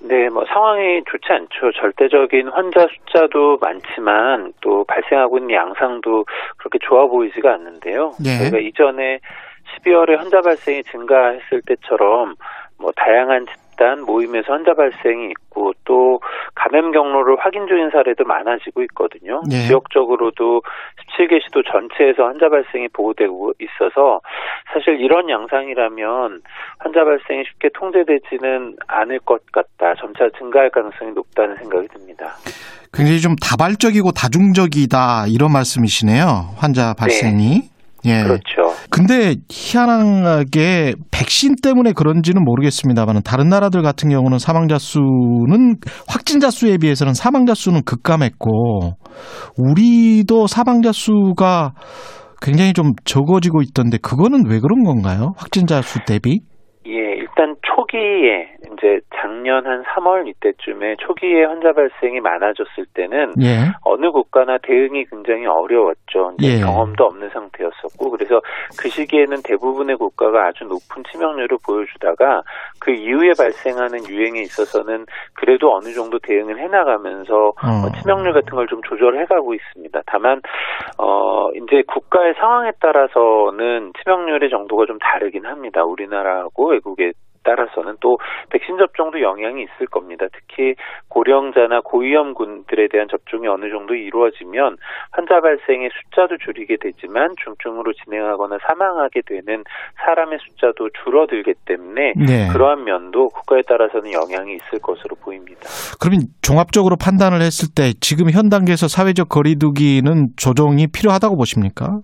네, 0.00 0.28
뭐 0.28 0.44
상황이 0.46 1.02
좋지 1.10 1.26
않죠. 1.30 1.72
절대적인 1.80 2.48
환자 2.48 2.86
숫자도 2.86 3.58
많지만 3.60 4.52
또 4.60 4.84
발생하고 4.84 5.38
있는 5.38 5.54
양상도 5.54 6.24
그렇게 6.58 6.78
좋아 6.80 7.06
보이지가 7.06 7.54
않는데요. 7.54 8.12
예. 8.24 8.38
저희가 8.38 8.58
이전에 8.58 9.18
12월에 9.78 10.16
환자 10.16 10.40
발생이 10.40 10.82
증가했을 10.84 11.62
때처럼 11.66 12.34
뭐 12.78 12.92
다양한 12.96 13.46
집단 13.76 14.02
모임에서 14.04 14.52
환자 14.52 14.74
발생이 14.74 15.30
있고 15.30 15.72
또 15.84 16.20
감염 16.54 16.90
경로를 16.90 17.36
확인 17.38 17.66
중인 17.68 17.90
사례도 17.90 18.24
많아지고 18.24 18.82
있거든요. 18.82 19.42
예. 19.52 19.66
지역적으로도 19.66 20.62
17개 21.16 21.42
시도 21.44 21.62
전체에서 21.62 22.24
환자 22.24 22.48
발생이 22.48 22.88
보고되고 22.88 23.52
있어서 23.60 24.20
사실 24.72 25.00
이런 25.00 25.28
양상이라면 25.28 26.42
환자 26.78 27.04
발생이 27.04 27.44
쉽게 27.44 27.68
통제되지는 27.74 28.76
않을 28.88 29.20
것 29.20 29.40
같다. 29.52 29.94
점차 30.00 30.28
증가할 30.38 30.70
가능성이 30.70 31.12
높다는 31.12 31.56
생각이 31.56 31.88
듭니다. 31.88 32.34
굉장히 32.92 33.20
좀 33.20 33.36
다발적이고 33.36 34.12
다중적이다 34.12 35.26
이런 35.28 35.52
말씀이시네요. 35.52 36.56
환자 36.56 36.94
발생이. 36.94 37.75
예. 38.06 38.22
그렇죠. 38.22 38.72
근데 38.90 39.34
희한하게 39.50 40.94
백신 41.10 41.56
때문에 41.62 41.92
그런지는 41.92 42.44
모르겠습니다만 42.44 43.22
다른 43.24 43.48
나라들 43.48 43.82
같은 43.82 44.08
경우는 44.10 44.38
사망자 44.38 44.78
수는 44.78 45.76
확진자 46.08 46.50
수에 46.50 46.78
비해서는 46.78 47.14
사망자 47.14 47.54
수는 47.54 47.82
급감했고 47.84 48.92
우리도 49.58 50.46
사망자 50.46 50.92
수가 50.92 51.72
굉장히 52.40 52.72
좀 52.72 52.92
적어지고 53.04 53.62
있던데 53.62 53.98
그거는 53.98 54.44
왜 54.48 54.60
그런 54.60 54.84
건가요? 54.84 55.32
확진자 55.36 55.80
수 55.82 55.98
대비? 56.06 56.40
예, 56.86 56.92
일단 56.92 57.56
초기에 57.62 58.54
이제 58.72 59.00
작년 59.20 59.66
한 59.66 59.82
3월 59.82 60.28
이때쯤에 60.28 60.96
초기에 61.00 61.44
환자 61.44 61.72
발생이 61.72 62.20
많아졌을 62.20 62.86
때는 62.94 63.32
예. 63.42 63.72
어느 63.82 64.10
국가나 64.12 64.58
대응이 64.62 65.04
굉장히 65.10 65.46
어려웠죠. 65.46 66.05
이제 66.38 66.56
예. 66.56 66.60
경험도 66.60 67.04
없는 67.04 67.30
상태였었고 67.30 68.10
그래서 68.10 68.40
그 68.78 68.88
시기에는 68.88 69.38
대부분의 69.42 69.96
국가가 69.96 70.48
아주 70.48 70.64
높은 70.64 71.02
치명률을 71.10 71.58
보여주다가 71.64 72.42
그 72.78 72.90
이후에 72.90 73.32
발생하는 73.38 74.06
유행에 74.06 74.40
있어서는 74.42 75.06
그래도 75.32 75.74
어느 75.74 75.92
정도 75.92 76.18
대응을 76.18 76.58
해나가면서 76.58 77.48
어. 77.48 77.86
어, 77.86 77.92
치명률 78.00 78.32
같은 78.34 78.50
걸 78.50 78.66
좀 78.66 78.80
조절해가고 78.82 79.54
있습니다. 79.54 80.02
다만 80.06 80.40
어 80.98 81.50
이제 81.52 81.82
국가의 81.86 82.34
상황에 82.38 82.72
따라서는 82.80 83.92
치명률의 83.98 84.50
정도가 84.50 84.86
좀 84.86 84.98
다르긴 84.98 85.46
합니다. 85.46 85.84
우리나라하고 85.84 86.70
외국에 86.70 87.12
따라서는 87.46 87.96
또 88.00 88.18
백신 88.50 88.76
접종도 88.78 89.22
영향이 89.22 89.62
있을 89.62 89.86
겁니다. 89.86 90.26
특히 90.32 90.74
고령자나 91.08 91.80
고위험군들에 91.80 92.88
대한 92.88 93.06
접종이 93.08 93.46
어느 93.46 93.70
정도 93.70 93.94
이루어지면 93.94 94.76
환자 95.12 95.40
발생의 95.40 95.90
숫자도 95.94 96.38
줄이게 96.38 96.76
되지만 96.80 97.34
중증으로 97.42 97.92
진행하거나 98.04 98.58
사망하게 98.66 99.22
되는 99.26 99.64
사람의 100.04 100.38
숫자도 100.42 100.90
줄어들기 101.04 101.54
때문에 101.64 102.12
네. 102.16 102.48
그러한 102.52 102.84
면도 102.84 103.28
국가에 103.28 103.62
따라서는 103.62 104.12
영향이 104.12 104.54
있을 104.54 104.80
것으로 104.80 105.16
보입니다. 105.16 105.60
그러면 106.00 106.26
종합적으로 106.42 106.96
판단을 106.96 107.40
했을 107.40 107.68
때 107.74 107.92
지금 108.00 108.30
현 108.30 108.48
단계에서 108.48 108.88
사회적 108.88 109.28
거리두기는 109.28 110.28
조정이 110.36 110.88
필요하다고 110.88 111.36
보십니까? 111.36 112.00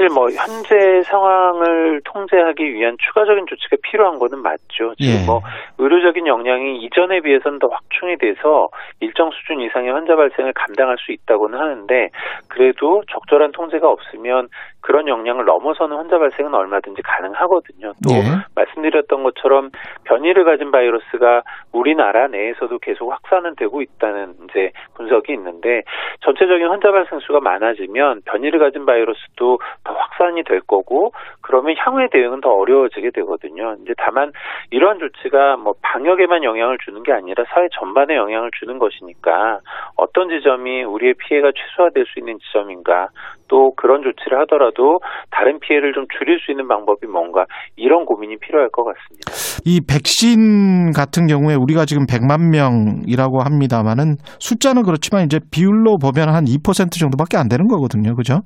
사실 0.00 0.08
뭐 0.14 0.30
현재 0.30 1.02
상황을 1.02 2.00
통제하기 2.04 2.72
위한 2.72 2.96
추가적인 2.98 3.44
조치가 3.46 3.76
필요한 3.82 4.18
거는 4.18 4.38
맞죠. 4.40 4.94
지금 4.94 5.20
예. 5.20 5.26
뭐 5.26 5.42
의료적인 5.76 6.26
역량이 6.26 6.78
이전에 6.78 7.20
비해서는 7.20 7.58
더 7.58 7.68
확충이 7.68 8.16
돼서 8.16 8.68
일정 9.00 9.30
수준 9.30 9.60
이상의 9.60 9.92
환자 9.92 10.16
발생을 10.16 10.54
감당할 10.54 10.96
수 10.98 11.12
있다고는 11.12 11.58
하는데 11.58 12.08
그래도 12.48 13.02
적절한 13.10 13.52
통제가 13.52 13.90
없으면 13.90 14.48
그런 14.80 15.06
역량을 15.08 15.44
넘어서는 15.44 15.96
환자 15.96 16.18
발생은 16.18 16.54
얼마든지 16.54 17.02
가능하거든요. 17.02 17.92
또 18.02 18.14
예. 18.14 18.22
말씀드렸던 18.54 19.22
것처럼 19.22 19.70
변이를 20.04 20.44
가진 20.44 20.70
바이러스가 20.70 21.42
우리나라 21.72 22.28
내에서도 22.28 22.78
계속 22.78 23.12
확산은 23.12 23.54
되고 23.56 23.82
있다는 23.82 24.34
이제 24.48 24.70
분석이 24.94 25.32
있는데 25.34 25.82
전체적인 26.22 26.68
환자 26.68 26.90
발생 26.90 27.18
수가 27.20 27.40
많아지면 27.40 28.22
변이를 28.24 28.58
가진 28.58 28.86
바이러스도 28.86 29.58
더 29.84 29.89
확산이 29.92 30.42
될 30.44 30.60
거고 30.60 31.12
그러면 31.40 31.74
향후의 31.78 32.08
대응은 32.12 32.40
더 32.40 32.50
어려워지게 32.50 33.10
되거든요. 33.14 33.76
이제 33.82 33.94
다만 33.98 34.32
이러한 34.70 34.98
조치가 34.98 35.56
뭐 35.56 35.74
방역에만 35.82 36.44
영향을 36.44 36.78
주는 36.84 37.02
게 37.02 37.12
아니라 37.12 37.44
사회 37.54 37.68
전반에 37.78 38.16
영향을 38.16 38.50
주는 38.58 38.78
것이니까 38.78 39.60
어떤 39.96 40.28
지점이 40.28 40.84
우리의 40.84 41.14
피해가 41.14 41.50
최소화될 41.54 42.04
수 42.06 42.18
있는 42.18 42.38
지점인가 42.38 43.08
또 43.48 43.74
그런 43.74 44.02
조치를 44.02 44.38
하더라도 44.40 45.00
다른 45.30 45.58
피해를 45.58 45.92
좀 45.92 46.06
줄일 46.16 46.38
수 46.38 46.52
있는 46.52 46.68
방법이 46.68 47.06
뭔가 47.06 47.46
이런 47.76 48.06
고민이 48.06 48.38
필요할 48.38 48.70
것 48.70 48.84
같습니다. 48.84 49.32
이 49.64 49.80
백신 49.80 50.92
같은 50.92 51.26
경우에 51.26 51.54
우리가 51.54 51.84
지금 51.84 52.06
100만 52.06 52.50
명이라고 52.52 53.40
합니다만은 53.40 54.16
숫자는 54.38 54.84
그렇지만 54.84 55.24
이제 55.24 55.40
비율로 55.50 55.98
보면 55.98 56.28
한 56.28 56.44
2% 56.44 56.98
정도밖에 56.98 57.36
안 57.36 57.48
되는 57.48 57.66
거거든요. 57.66 58.14
그죠? 58.14 58.42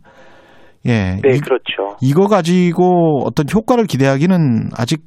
예. 0.87 1.17
네, 1.23 1.37
이, 1.37 1.41
그렇죠. 1.41 1.97
이거 2.03 2.27
가지고 2.27 3.23
어떤 3.25 3.47
효과를 3.53 3.85
기대하기는 3.87 4.71
아직 4.79 5.01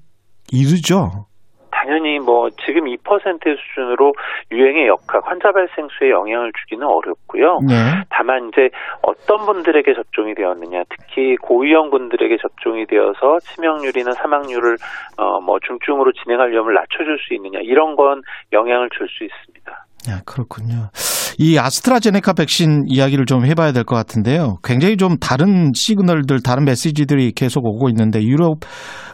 이르죠. 0.52 1.28
당연히 1.72 2.20
뭐 2.20 2.50
지금 2.66 2.86
2% 2.86 2.98
수준으로 2.98 4.12
유행의 4.52 4.88
역학, 4.88 5.26
환자 5.26 5.52
발생 5.52 5.88
수에 5.98 6.10
영향을 6.10 6.52
주기는 6.60 6.86
어렵고요. 6.86 7.60
예. 7.70 8.04
다만 8.10 8.50
이제 8.50 8.70
어떤 9.04 9.46
분들에게 9.46 9.94
접종이 9.94 10.34
되었느냐, 10.34 10.84
특히 10.90 11.36
고위험 11.38 11.90
분들에게 11.92 12.36
접종이 12.42 12.86
되어서 12.88 13.38
치명률이나 13.42 14.12
사망률을 14.14 14.76
어 15.18 15.38
뭐 15.40 15.60
중증으로 15.66 16.12
진행할 16.12 16.52
위험을 16.52 16.74
낮춰줄 16.74 17.20
수 17.20 17.34
있느냐 17.36 17.60
이런 17.62 17.96
건 17.96 18.22
영향을 18.52 18.90
줄 18.90 19.08
수 19.08 19.24
있습니다. 19.24 19.87
야, 20.10 20.22
그렇군요. 20.26 20.90
이 21.38 21.58
아스트라제네카 21.58 22.34
백신 22.34 22.86
이야기를 22.88 23.26
좀 23.26 23.46
해봐야 23.46 23.72
될 23.72 23.84
것 23.84 23.96
같은데요. 23.96 24.58
굉장히 24.64 24.98
좀 24.98 25.18
다른 25.18 25.72
시그널들, 25.76 26.42
다른 26.42 26.66
메시지들이 26.66 27.34
계속 27.34 27.66
오고 27.66 27.90
있는데 27.90 28.24
유럽 28.24 28.60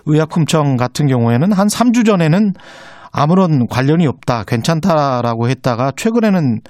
의약품청 0.06 0.76
같은 0.78 1.08
경우에는 1.08 1.52
한 1.52 1.68
3주 1.68 2.06
전에는 2.06 2.54
아무런 3.12 3.68
관련이 3.68 4.08
없다, 4.08 4.44
괜찮다라고 4.46 5.50
했다가 5.50 5.92
최근에는 5.96 6.62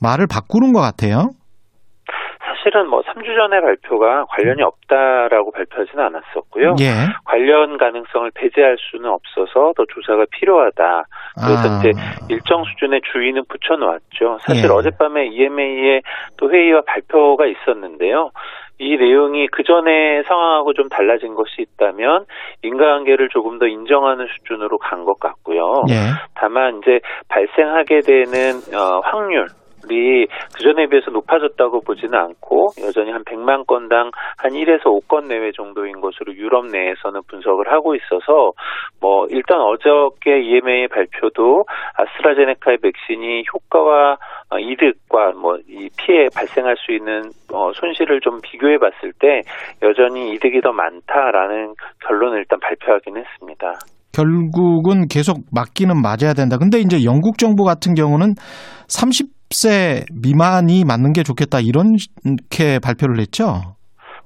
말을 0.00 0.26
바꾸는 0.26 0.72
것 0.72 0.80
같아요. 0.80 1.30
사실은 2.58 2.88
뭐 2.88 3.02
3주 3.02 3.36
전에 3.36 3.60
발표가 3.60 4.24
관련이 4.26 4.62
없다라고 4.62 5.52
발표하지는 5.52 6.04
않았었고요. 6.04 6.76
예. 6.80 6.90
관련 7.24 7.78
가능성을 7.78 8.30
배제할 8.34 8.76
수는 8.78 9.10
없어서 9.10 9.72
더 9.76 9.84
조사가 9.88 10.26
필요하다. 10.32 11.04
그래서 11.36 11.68
아. 11.68 11.78
이제 11.78 11.92
일정 12.28 12.64
수준의 12.64 13.00
주의는 13.12 13.44
붙여놓았죠. 13.48 14.38
사실 14.42 14.64
예. 14.68 14.72
어젯밤에 14.72 15.26
EMA의 15.28 16.02
또 16.36 16.50
회의와 16.50 16.82
발표가 16.86 17.46
있었는데요. 17.46 18.30
이 18.80 18.96
내용이 18.96 19.48
그 19.48 19.64
전에 19.64 20.22
상황하고 20.22 20.72
좀 20.74 20.88
달라진 20.88 21.34
것이 21.34 21.62
있다면 21.62 22.26
인과관계를 22.62 23.28
조금 23.28 23.58
더 23.58 23.66
인정하는 23.66 24.26
수준으로 24.26 24.78
간 24.78 25.04
것 25.04 25.18
같고요. 25.18 25.82
예. 25.90 25.94
다만 26.34 26.78
이제 26.78 27.00
발생하게 27.28 28.00
되는 28.00 28.58
어, 28.74 29.00
확률 29.04 29.46
이 29.90 30.26
그전에 30.54 30.86
비해서 30.88 31.10
높아졌다고 31.10 31.82
보지는 31.82 32.18
않고 32.18 32.68
여전히 32.84 33.12
한 33.12 33.22
100만 33.24 33.66
건당 33.66 34.10
한 34.36 34.52
1에서 34.52 34.84
5건 34.84 35.28
내외 35.28 35.52
정도인 35.52 36.00
것으로 36.00 36.34
유럽 36.34 36.66
내에서는 36.66 37.20
분석을 37.28 37.70
하고 37.70 37.94
있어서 37.94 38.52
뭐 39.00 39.26
일단 39.30 39.60
어저께 39.60 40.40
EMA의 40.42 40.88
발표도 40.88 41.64
아스트라제네카의 41.94 42.78
백신이 42.78 43.44
효과와 43.52 44.16
어, 44.50 44.58
이득과 44.58 45.32
뭐 45.32 45.58
이 45.68 45.88
피해 45.96 46.28
발생할 46.34 46.76
수 46.78 46.92
있는 46.92 47.22
어, 47.52 47.72
손실을 47.72 48.20
좀 48.20 48.40
비교해 48.42 48.78
봤을 48.78 49.12
때 49.18 49.42
여전히 49.82 50.32
이득이 50.34 50.60
더 50.60 50.72
많다라는 50.72 51.74
결론을 52.06 52.38
일단 52.38 52.58
발표하긴 52.60 53.16
했습니다. 53.16 53.74
결국은 54.12 55.06
계속 55.08 55.36
맞기는 55.52 55.94
맞아야 56.00 56.32
된다. 56.34 56.56
근데 56.58 56.78
이제 56.78 57.04
영국 57.04 57.38
정부 57.38 57.64
같은 57.64 57.94
경우는 57.94 58.34
30 58.88 59.37
세 59.50 60.04
미만이 60.12 60.84
맞는 60.84 61.12
게 61.12 61.22
좋겠다 61.22 61.58
이렇게 61.60 62.78
발표를 62.82 63.18
했죠. 63.20 63.76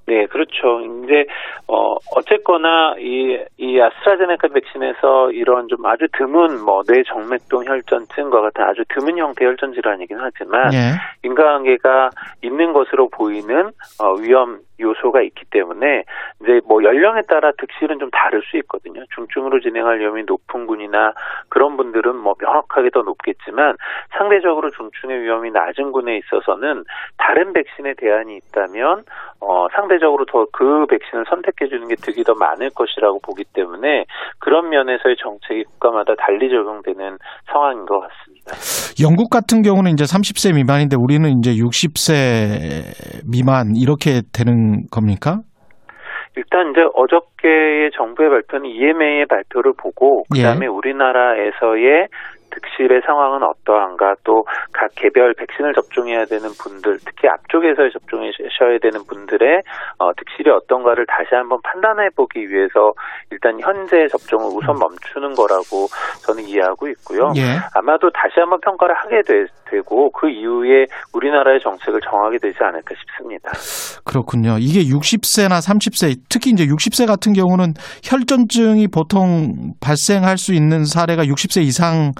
네, 0.06 0.26
그렇죠. 0.26 0.80
이제 1.04 1.24
어 1.68 1.94
어쨌거나 2.16 2.94
이 2.98 3.32
이 3.62 3.80
아스트라제네카 3.80 4.48
백신에서 4.48 5.30
이런 5.30 5.68
좀 5.68 5.86
아주 5.86 6.06
드문 6.18 6.64
뭐 6.64 6.82
뇌정맥동 6.86 7.64
혈전증과 7.64 8.40
같은 8.40 8.64
아주 8.64 8.82
드문 8.88 9.16
형태 9.16 9.44
혈전 9.44 9.72
질환이긴 9.72 10.18
하지만 10.20 10.74
예. 10.74 10.78
인과관계가 11.22 12.10
있는 12.42 12.72
것으로 12.72 13.08
보이는 13.08 13.70
어, 14.00 14.12
위험 14.20 14.58
요소가 14.82 15.22
있기 15.22 15.46
때문에 15.50 16.04
이제 16.42 16.60
뭐 16.66 16.84
연령에 16.84 17.22
따라 17.22 17.52
득실은 17.52 17.98
좀 17.98 18.10
다를 18.10 18.42
수 18.42 18.56
있거든요. 18.58 19.02
중증으로 19.14 19.60
진행할 19.60 20.00
위험이 20.00 20.24
높은 20.24 20.66
군이나 20.66 21.14
그런 21.48 21.76
분들은 21.76 22.14
뭐 22.16 22.34
명확하게 22.38 22.90
더 22.90 23.02
높겠지만 23.02 23.76
상대적으로 24.18 24.70
중증의 24.70 25.22
위험이 25.22 25.50
낮은 25.50 25.92
군에 25.92 26.18
있어서는 26.18 26.84
다른 27.16 27.52
백신에 27.52 27.94
대안이 27.94 28.36
있다면 28.36 29.04
어, 29.40 29.66
상대적으로 29.74 30.24
더 30.26 30.42
그 30.52 30.86
백신을 30.86 31.24
선택해 31.28 31.68
주는 31.68 31.88
게 31.88 31.94
득이 31.96 32.24
더 32.24 32.34
많을 32.34 32.70
것이라고 32.70 33.20
보기 33.20 33.44
때문에 33.52 34.04
그런 34.38 34.68
면에서의 34.68 35.16
정책이 35.16 35.64
국가마다 35.64 36.14
달리 36.14 36.48
적용되는 36.50 37.18
상황인 37.50 37.86
것 37.86 38.00
같습니다. 38.00 38.31
영국 39.02 39.30
같은 39.30 39.62
경우는 39.62 39.92
이제 39.92 40.04
30세 40.04 40.54
미만인데 40.54 40.96
우리는 40.98 41.28
이제 41.38 41.52
60세 41.52 43.24
미만 43.30 43.76
이렇게 43.76 44.22
되는 44.32 44.86
겁니까? 44.90 45.40
일단 46.36 46.70
이제 46.70 46.80
어저께의 46.94 47.90
정부의 47.96 48.30
발표는 48.30 48.70
EMA의 48.70 49.26
발표를 49.26 49.74
보고 49.76 50.24
예. 50.34 50.40
그다음에 50.40 50.66
우리나라에서의 50.66 52.08
득실의 52.54 53.02
상황은 53.06 53.42
어떠한가 53.42 54.16
또 54.24 54.44
각 54.72 54.90
개별 54.96 55.34
백신을 55.34 55.74
접종해야 55.74 56.24
되는 56.24 56.48
분들 56.58 56.98
특히 57.04 57.28
앞쪽에서 57.28 57.90
접종하셔야 57.90 58.78
되는 58.80 59.04
분들의 59.06 59.62
어, 59.98 60.12
득실이 60.14 60.50
어떤가를 60.50 61.06
다시 61.06 61.34
한번 61.34 61.60
판단해 61.62 62.08
보기 62.16 62.48
위해서 62.48 62.92
일단 63.30 63.60
현재 63.60 64.08
접종을 64.08 64.46
우선 64.52 64.76
멈추는 64.78 65.34
거라고 65.34 65.86
저는 66.26 66.44
이해하고 66.44 66.88
있고요. 66.88 67.32
예. 67.36 67.58
아마도 67.74 68.10
다시 68.10 68.40
한번 68.40 68.60
평가를 68.60 68.94
하게 68.94 69.22
되, 69.22 69.46
되고 69.70 70.10
그 70.10 70.28
이후에 70.28 70.86
우리나라의 71.12 71.60
정책을 71.60 72.00
정하게 72.00 72.38
되지 72.38 72.58
않을까 72.60 72.94
싶습니다. 72.94 73.52
그렇군요. 74.04 74.56
이게 74.58 74.80
60세나 74.80 75.60
30세, 75.60 76.16
특히 76.28 76.50
이제 76.50 76.66
60세 76.66 77.06
같은 77.06 77.32
경우는 77.32 77.74
혈전증이 78.02 78.88
보통 78.88 79.74
발생할 79.80 80.38
수 80.38 80.52
있는 80.54 80.84
사례가 80.84 81.24
60세 81.24 81.62
이상 81.62 82.12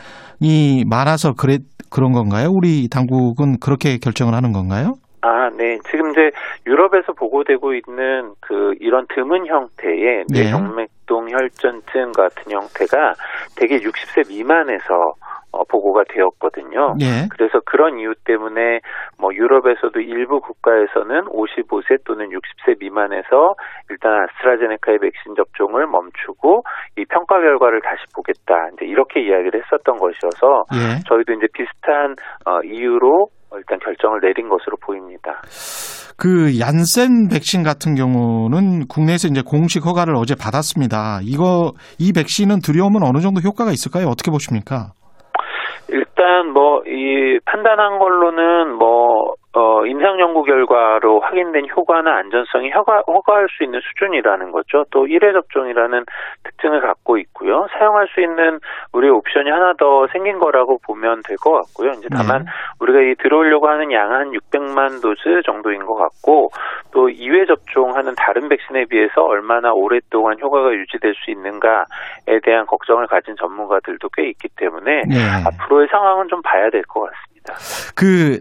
이 0.42 0.84
많아서 0.86 1.34
그래 1.34 1.58
그런 1.88 2.12
건가요? 2.12 2.50
우리 2.50 2.88
당국은 2.88 3.60
그렇게 3.60 3.98
결정을 3.98 4.34
하는 4.34 4.52
건가요? 4.52 4.96
아, 5.20 5.50
네. 5.56 5.78
지금 5.88 6.10
이제 6.10 6.32
유럽에서 6.66 7.12
보고되고 7.12 7.74
있는 7.74 8.34
그 8.40 8.74
이런 8.80 9.06
드문 9.14 9.46
형태의 9.46 10.24
네. 10.28 10.42
뇌정맥동 10.42 11.30
혈전증 11.30 12.10
같은 12.12 12.50
형태가 12.50 13.14
대개 13.54 13.78
60세 13.78 14.28
미만에서 14.28 15.14
어, 15.52 15.64
보고가 15.64 16.04
되었거든요. 16.08 16.94
예. 17.00 17.28
그래서 17.30 17.60
그런 17.64 17.98
이유 17.98 18.14
때문에 18.24 18.80
뭐 19.18 19.34
유럽에서도 19.34 20.00
일부 20.00 20.40
국가에서는 20.40 21.26
55세 21.26 22.04
또는 22.04 22.30
60세 22.30 22.80
미만에서 22.80 23.54
일단 23.90 24.24
아스트라제네카의 24.24 24.98
백신 24.98 25.34
접종을 25.36 25.86
멈추고 25.86 26.64
이 26.96 27.04
평가 27.04 27.38
결과를 27.38 27.82
다시 27.82 28.02
보겠다. 28.14 28.68
이제 28.74 28.86
이렇게 28.86 29.20
이야기를 29.20 29.62
했었던 29.62 29.96
것이어서 29.96 30.64
예. 30.72 31.04
저희도 31.06 31.32
이제 31.34 31.46
비슷한 31.52 32.16
어, 32.46 32.60
이유로 32.64 33.28
일단 33.54 33.78
결정을 33.80 34.20
내린 34.20 34.48
것으로 34.48 34.78
보입니다. 34.78 35.42
그 36.16 36.58
얀센 36.60 37.28
백신 37.28 37.62
같은 37.62 37.94
경우는 37.94 38.86
국내에서 38.86 39.28
이제 39.28 39.42
공식 39.44 39.84
허가를 39.84 40.14
어제 40.16 40.34
받았습니다. 40.34 41.20
이거 41.22 41.72
이 41.98 42.12
백신은 42.12 42.60
들여오면 42.60 43.02
어느 43.02 43.18
정도 43.18 43.40
효과가 43.40 43.70
있을까요? 43.72 44.06
어떻게 44.06 44.30
보십니까? 44.30 44.92
일단 45.88 46.52
뭐 46.52 46.82
이 46.86 47.38
판단한 47.44 47.98
걸로는 47.98 48.74
뭐 48.74 49.34
어, 49.54 49.84
임상 49.84 50.18
연구 50.18 50.44
결과로 50.44 51.20
확인된 51.20 51.68
효과나 51.76 52.16
안전성이 52.16 52.70
허가, 52.70 53.02
허가할 53.06 53.48
수 53.50 53.64
있는 53.64 53.80
수준이라는 53.80 54.50
거죠. 54.50 54.84
또 54.90 55.04
1회 55.04 55.32
접종이라는 55.34 56.04
특징을 56.44 56.80
갖고 56.80 57.18
있고요. 57.18 57.66
사용할 57.78 58.08
수 58.08 58.20
있는 58.22 58.60
우리 58.94 59.10
옵션이 59.10 59.50
하나 59.50 59.74
더 59.78 60.06
생긴 60.12 60.38
거라고 60.38 60.78
보면 60.86 61.22
될 61.26 61.36
것 61.36 61.52
같고요. 61.52 61.90
이제 61.98 62.08
다만 62.10 62.46
우리가 62.80 63.00
이 63.00 63.14
들어오려고 63.16 63.68
하는 63.68 63.90
양은 63.92 64.16
한 64.16 64.30
600만 64.30 65.02
도즈 65.02 65.42
정도인 65.44 65.84
것 65.84 65.96
같고 65.96 66.50
또 66.92 67.08
2회 67.08 67.46
접종하는 67.48 68.14
다른 68.16 68.48
백신에 68.48 68.84
비해서 68.86 69.22
얼마나 69.22 69.72
오랫동안 69.72 70.38
효과가 70.40 70.72
유지될 70.72 71.14
수 71.14 71.30
있는가에 71.30 72.40
대한 72.44 72.64
걱정을 72.66 73.06
가진 73.06 73.34
전문가들도 73.36 74.08
꽤 74.16 74.28
있기 74.28 74.48
때문에 74.56 75.02
네. 75.08 75.16
앞으로의 75.46 75.88
상황은 75.90 76.28
좀 76.28 76.40
봐야 76.42 76.70
될 76.70 76.82
것 76.84 77.10
같습니다. 77.10 77.54
그 77.96 78.38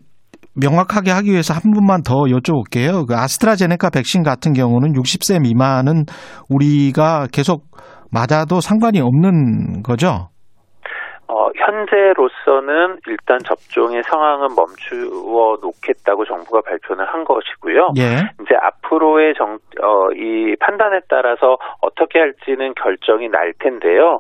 명확하게 0.56 1.12
하기 1.12 1.32
위해서 1.32 1.54
한 1.54 1.72
분만 1.72 2.04
더 2.04 2.28
여쭤볼게요. 2.28 3.08
그 3.08 3.16
아스트라제네카 3.16 3.90
백신 3.90 4.24
같은 4.24 4.54
경우는 4.54 4.94
60세 4.94 5.42
미만은 5.42 6.06
우리가 6.50 7.28
계속 7.32 7.64
맞아도 8.12 8.60
상관이 8.60 9.00
없는 9.00 9.84
거죠? 9.84 10.28
어, 11.32 11.48
현재로서는 11.56 13.00
일단 13.08 13.40
접종의 13.40 14.04
상황은 14.04 14.50
멈추어 14.54 15.58
놓겠다고 15.62 16.26
정부가 16.26 16.60
발표는 16.60 17.06
한 17.06 17.24
것이고요. 17.24 17.94
예. 17.98 18.28
이제 18.42 18.54
앞으로의 18.62 19.34
정, 19.38 19.58
어, 19.82 20.12
이 20.12 20.58
판단에 20.60 21.00
따라서 21.08 21.58
어떻게 21.80 22.20
할지는 22.20 22.74
결정이 22.74 23.30
날 23.30 23.54
텐데요. 23.60 24.20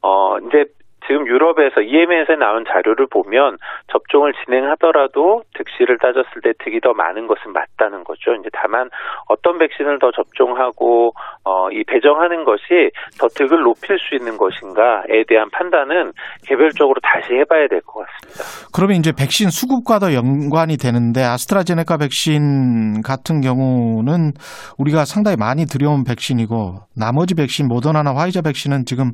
어, 0.00 0.38
이제 0.38 0.64
지금 1.06 1.26
유럽에서 1.26 1.80
EMA에서 1.82 2.34
나온 2.34 2.64
자료를 2.64 3.06
보면 3.10 3.58
접종을 3.92 4.32
진행하더라도 4.44 5.42
득실을 5.54 5.98
따졌을 5.98 6.42
때 6.42 6.52
득이 6.64 6.80
더 6.80 6.92
많은 6.94 7.26
것은 7.26 7.52
맞다는 7.52 8.04
거죠. 8.04 8.34
이제 8.34 8.48
다만 8.52 8.88
어떤 9.28 9.58
백신을 9.58 9.98
더 9.98 10.10
접종하고 10.12 11.12
어, 11.44 11.70
이 11.70 11.84
배정하는 11.84 12.44
것이 12.44 12.90
더 13.20 13.28
득을 13.28 13.62
높일 13.62 13.98
수 13.98 14.14
있는 14.14 14.36
것인가에 14.36 15.24
대한 15.28 15.50
판단은 15.50 16.12
개별적으로 16.46 16.96
다시 17.02 17.34
해봐야 17.34 17.68
될 17.68 17.80
것 17.86 18.04
같습니다. 18.06 18.70
그러면 18.74 18.96
이제 18.96 19.12
백신 19.12 19.50
수급과도 19.50 20.14
연관이 20.14 20.76
되는데 20.76 21.22
아스트라제네카 21.22 21.98
백신 21.98 23.02
같은 23.02 23.40
경우는 23.40 24.32
우리가 24.78 25.04
상당히 25.04 25.36
많이 25.36 25.66
들여온 25.66 26.04
백신이고 26.04 26.86
나머지 26.96 27.34
백신 27.34 27.68
모더나나 27.68 28.14
화이자 28.14 28.40
백신은 28.42 28.84
지금 28.86 29.12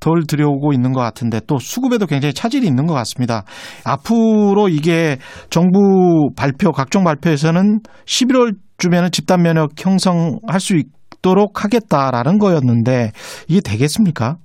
덜 0.00 0.22
들여오고 0.28 0.72
있는 0.72 0.92
것 0.92 0.98
같 1.08 1.17
은데 1.24 1.40
또 1.46 1.58
수급에도 1.58 2.06
굉장히 2.06 2.32
차질이 2.32 2.66
있는 2.66 2.86
것 2.86 2.94
같습니다. 2.94 3.44
앞으로 3.84 4.68
이게 4.68 5.18
정부 5.50 6.30
발표 6.36 6.72
각종 6.72 7.04
발표에서는 7.04 7.80
11월 8.06 8.54
쯤에는 8.78 9.10
집단 9.10 9.42
면역 9.42 9.70
형성할 9.76 10.60
수 10.60 10.76
있도록 10.76 11.64
하겠다라는 11.64 12.38
거였는데 12.38 13.10
이게 13.48 13.60
되겠습니까? 13.60 14.36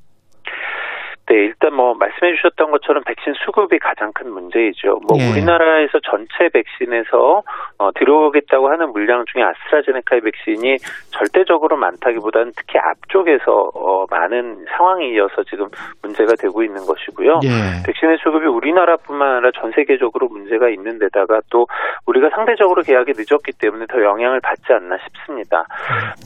네, 1.29 1.52
일단 1.63 1.77
뭐 1.77 1.93
말씀해 1.93 2.35
주셨던 2.35 2.71
것처럼 2.71 3.03
백신 3.05 3.33
수급이 3.45 3.79
가장 3.79 4.11
큰 4.13 4.29
문제이죠. 4.29 4.99
뭐 5.07 5.15
예. 5.17 5.31
우리나라에서 5.31 5.99
전체 6.03 6.49
백신에서 6.51 7.41
어, 7.79 7.91
들어오겠다고 7.95 8.67
하는 8.67 8.91
물량 8.91 9.23
중에 9.31 9.43
아스트라제네카의 9.43 10.21
백신이 10.21 10.75
절대적으로 11.11 11.77
많다기보다는 11.77 12.51
특히 12.57 12.79
앞쪽에서 12.79 13.71
어, 13.73 14.05
많은 14.11 14.65
상황이어서 14.75 15.43
지금 15.49 15.67
문제가 16.03 16.35
되고 16.35 16.63
있는 16.63 16.83
것이고요. 16.83 17.39
예. 17.47 17.79
백신의 17.87 18.17
수급이 18.19 18.45
우리나라뿐만 18.45 19.35
아니라 19.35 19.51
전 19.55 19.71
세계적으로 19.71 20.27
문제가 20.27 20.67
있는 20.67 20.99
데다가 20.99 21.39
또 21.49 21.65
우리가 22.07 22.29
상대적으로 22.35 22.81
계약이 22.81 23.13
늦었기 23.15 23.55
때문에 23.61 23.85
더 23.87 24.03
영향을 24.03 24.41
받지 24.41 24.73
않나 24.73 24.97
싶습니다. 25.07 25.63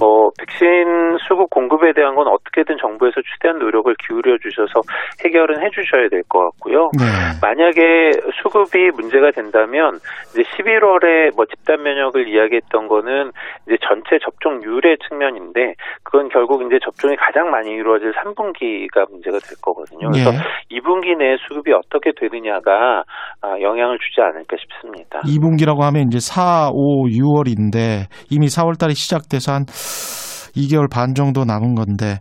뭐 0.02 0.32
백신 0.40 1.22
수급 1.28 1.52
공급에 1.52 1.94
대한 1.94 2.16
건 2.16 2.26
어떻게든 2.28 2.78
정부에서 2.82 3.22
최대한 3.22 3.60
노력을 3.60 3.94
기울여 4.08 4.38
주셔서 4.42 4.82
해결은 5.28 5.62
해주셔야 5.64 6.10
될 6.10 6.24
것 6.30 6.40
같고요. 6.40 6.90
네. 6.98 7.06
만약에 7.42 8.12
수급이 8.42 8.92
문제가 8.92 9.32
된다면 9.32 10.00
이제 10.32 10.44
11월에 10.44 11.36
뭐 11.36 11.46
집단 11.46 11.82
면역을 11.84 12.28
이야기했던 12.28 12.88
거는 12.88 13.32
이제 13.68 13.78
전체 13.88 14.18
접종률의 14.24 14.98
측면인데 15.08 15.74
그건 16.04 16.30
결국 16.30 16.64
이제 16.66 16.80
접종이 16.84 17.16
가장 17.16 17.50
많이 17.50 17.72
이루어질 17.72 18.12
3분기가 18.14 19.10
문제가 19.12 19.40
될 19.40 19.56
거거든요. 19.62 20.10
그래서 20.10 20.32
예. 20.34 20.78
2분기 20.78 21.18
내에 21.18 21.38
수급이 21.48 21.72
어떻게 21.74 22.12
되느냐가 22.20 23.04
아, 23.42 23.60
영향을 23.62 23.98
주지 24.00 24.22
않을까 24.22 24.58
싶습니다. 24.58 25.20
2분기라고 25.22 25.82
하면 25.82 26.08
이제 26.08 26.20
4, 26.20 26.70
5, 26.74 27.08
6월인데 27.08 28.08
이미 28.30 28.48
4월 28.48 28.78
달이 28.80 28.94
시작돼서 28.94 29.54
한 29.54 29.66
2개월 30.56 30.90
반 30.90 31.14
정도 31.16 31.46
남은 31.46 31.76
건데 31.76 32.20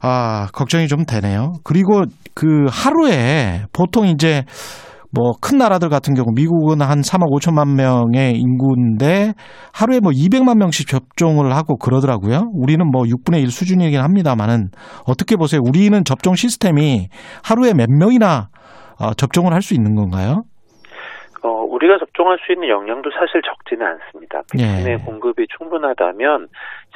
아, 0.00 0.48
걱정이 0.52 0.88
좀 0.88 1.04
되네요. 1.04 1.52
그리고 1.64 2.04
그 2.34 2.66
하루에 2.70 3.64
보통 3.72 4.06
이제 4.06 4.44
뭐 5.14 5.32
큰 5.42 5.58
나라들 5.58 5.90
같은 5.90 6.14
경우 6.14 6.28
미국은 6.34 6.80
한 6.80 7.02
3억 7.02 7.28
5천만 7.38 7.74
명의 7.74 8.34
인구인데 8.38 9.34
하루에 9.72 10.00
뭐 10.00 10.10
200만 10.10 10.56
명씩 10.56 10.86
접종을 10.88 11.54
하고 11.54 11.76
그러더라고요. 11.76 12.50
우리는 12.54 12.82
뭐 12.90 13.02
6분의 13.02 13.42
1 13.42 13.50
수준이긴 13.50 14.00
합니다만은 14.00 14.70
어떻게 15.04 15.36
보세요? 15.36 15.60
우리는 15.62 16.02
접종 16.04 16.34
시스템이 16.34 17.08
하루에 17.42 17.74
몇 17.74 17.90
명이나 17.90 18.48
어, 18.98 19.12
접종을 19.14 19.52
할 19.52 19.60
수 19.62 19.74
있는 19.74 19.94
건가요? 19.94 20.44
어, 21.82 21.82
우리가 21.82 21.98
접종할 21.98 22.38
수 22.44 22.52
있는 22.52 22.68
영양도 22.68 23.10
사실 23.10 23.42
적지는 23.42 23.84
않습니다. 23.86 24.42
백신의 24.52 24.92
예. 24.92 24.96
공급이 25.04 25.46
충분하다면 25.56 26.48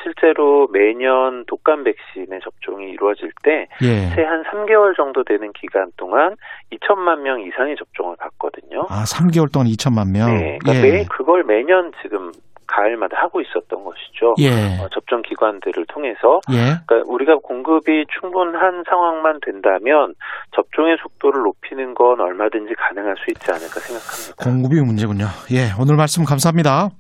실제로 0.02 0.68
매년 0.68 1.44
독감 1.46 1.84
백신의 1.84 2.40
접종이 2.42 2.90
이루어질 2.90 3.32
때 3.42 3.66
예. 3.82 4.14
채한 4.14 4.44
3개월 4.44 4.96
정도 4.96 5.24
되는 5.24 5.52
기간 5.52 5.90
동안 5.96 6.36
2천만 6.72 7.20
명 7.20 7.40
이상의 7.40 7.76
접종을 7.76 8.16
받거든요. 8.16 8.86
아, 8.88 9.04
3개월 9.04 9.52
동안 9.52 9.68
2천만 9.68 10.12
명. 10.12 10.32
네, 10.32 10.58
그러니까 10.60 10.86
예. 10.86 10.92
매 10.92 11.04
그걸 11.10 11.42
매년 11.44 11.92
지금 12.02 12.30
가을마다 12.66 13.16
하고 13.20 13.40
있었던 13.40 13.84
것이죠. 13.84 14.34
예. 14.38 14.78
어, 14.82 14.88
접종 14.93 15.22
기관들을 15.22 15.86
통해서 15.86 16.40
예. 16.51 16.78
그러니까 16.86 17.02
우리가 17.06 17.36
공급이 17.43 18.05
충분한 18.20 18.84
상황만 18.88 19.40
된다면 19.44 20.14
접종의 20.55 20.97
속도를 21.02 21.43
높이는 21.43 21.94
건 21.94 22.20
얼마든지 22.20 22.74
가능할 22.74 23.16
수 23.18 23.30
있지 23.30 23.51
않을까 23.51 23.80
생각합니다. 23.80 24.34
공급이 24.43 24.80
문제군요. 24.80 25.26
예, 25.52 25.70
오늘 25.80 25.97
말씀 25.97 26.24
감사합니다. 26.24 26.90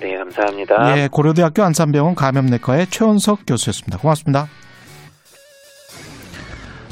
네, 0.00 0.16
감사합니다. 0.16 0.98
예, 0.98 1.08
고려대학교 1.10 1.62
안산병원 1.62 2.14
감염내과의 2.14 2.86
최원석 2.86 3.40
교수였습니다. 3.46 3.98
고맙습니다. 3.98 4.46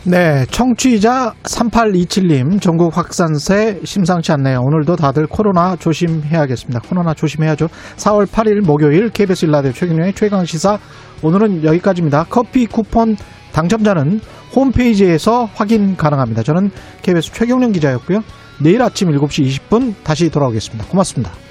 네, 0.06 0.44
청취자 0.50 1.32
3827님, 1.44 2.60
전국 2.60 2.94
확산세 2.94 3.80
심상치 3.84 4.32
않네요. 4.32 4.60
오늘도 4.60 4.96
다들 4.96 5.26
코로나 5.26 5.76
조심해야겠습니다. 5.76 6.80
코로나 6.86 7.14
조심해야죠. 7.14 7.68
4월 7.96 8.26
8일 8.26 8.66
목요일 8.66 9.08
KBS 9.08 9.46
일라디오 9.46 9.72
최경영의 9.72 10.12
최강 10.12 10.44
시사 10.44 10.78
오늘은 11.22 11.64
여기까지입니다. 11.64 12.26
커피 12.28 12.66
쿠폰 12.66 13.16
당첨자는 13.54 14.20
홈페이지에서 14.54 15.48
확인 15.54 15.96
가능합니다. 15.96 16.42
저는 16.42 16.70
KBS 17.00 17.32
최경영 17.32 17.72
기자였고요. 17.72 18.22
내일 18.62 18.82
아침 18.82 19.08
7시 19.08 19.46
20분 19.46 19.94
다시 20.04 20.28
돌아오겠습니다. 20.28 20.84
고맙습니다. 20.86 21.43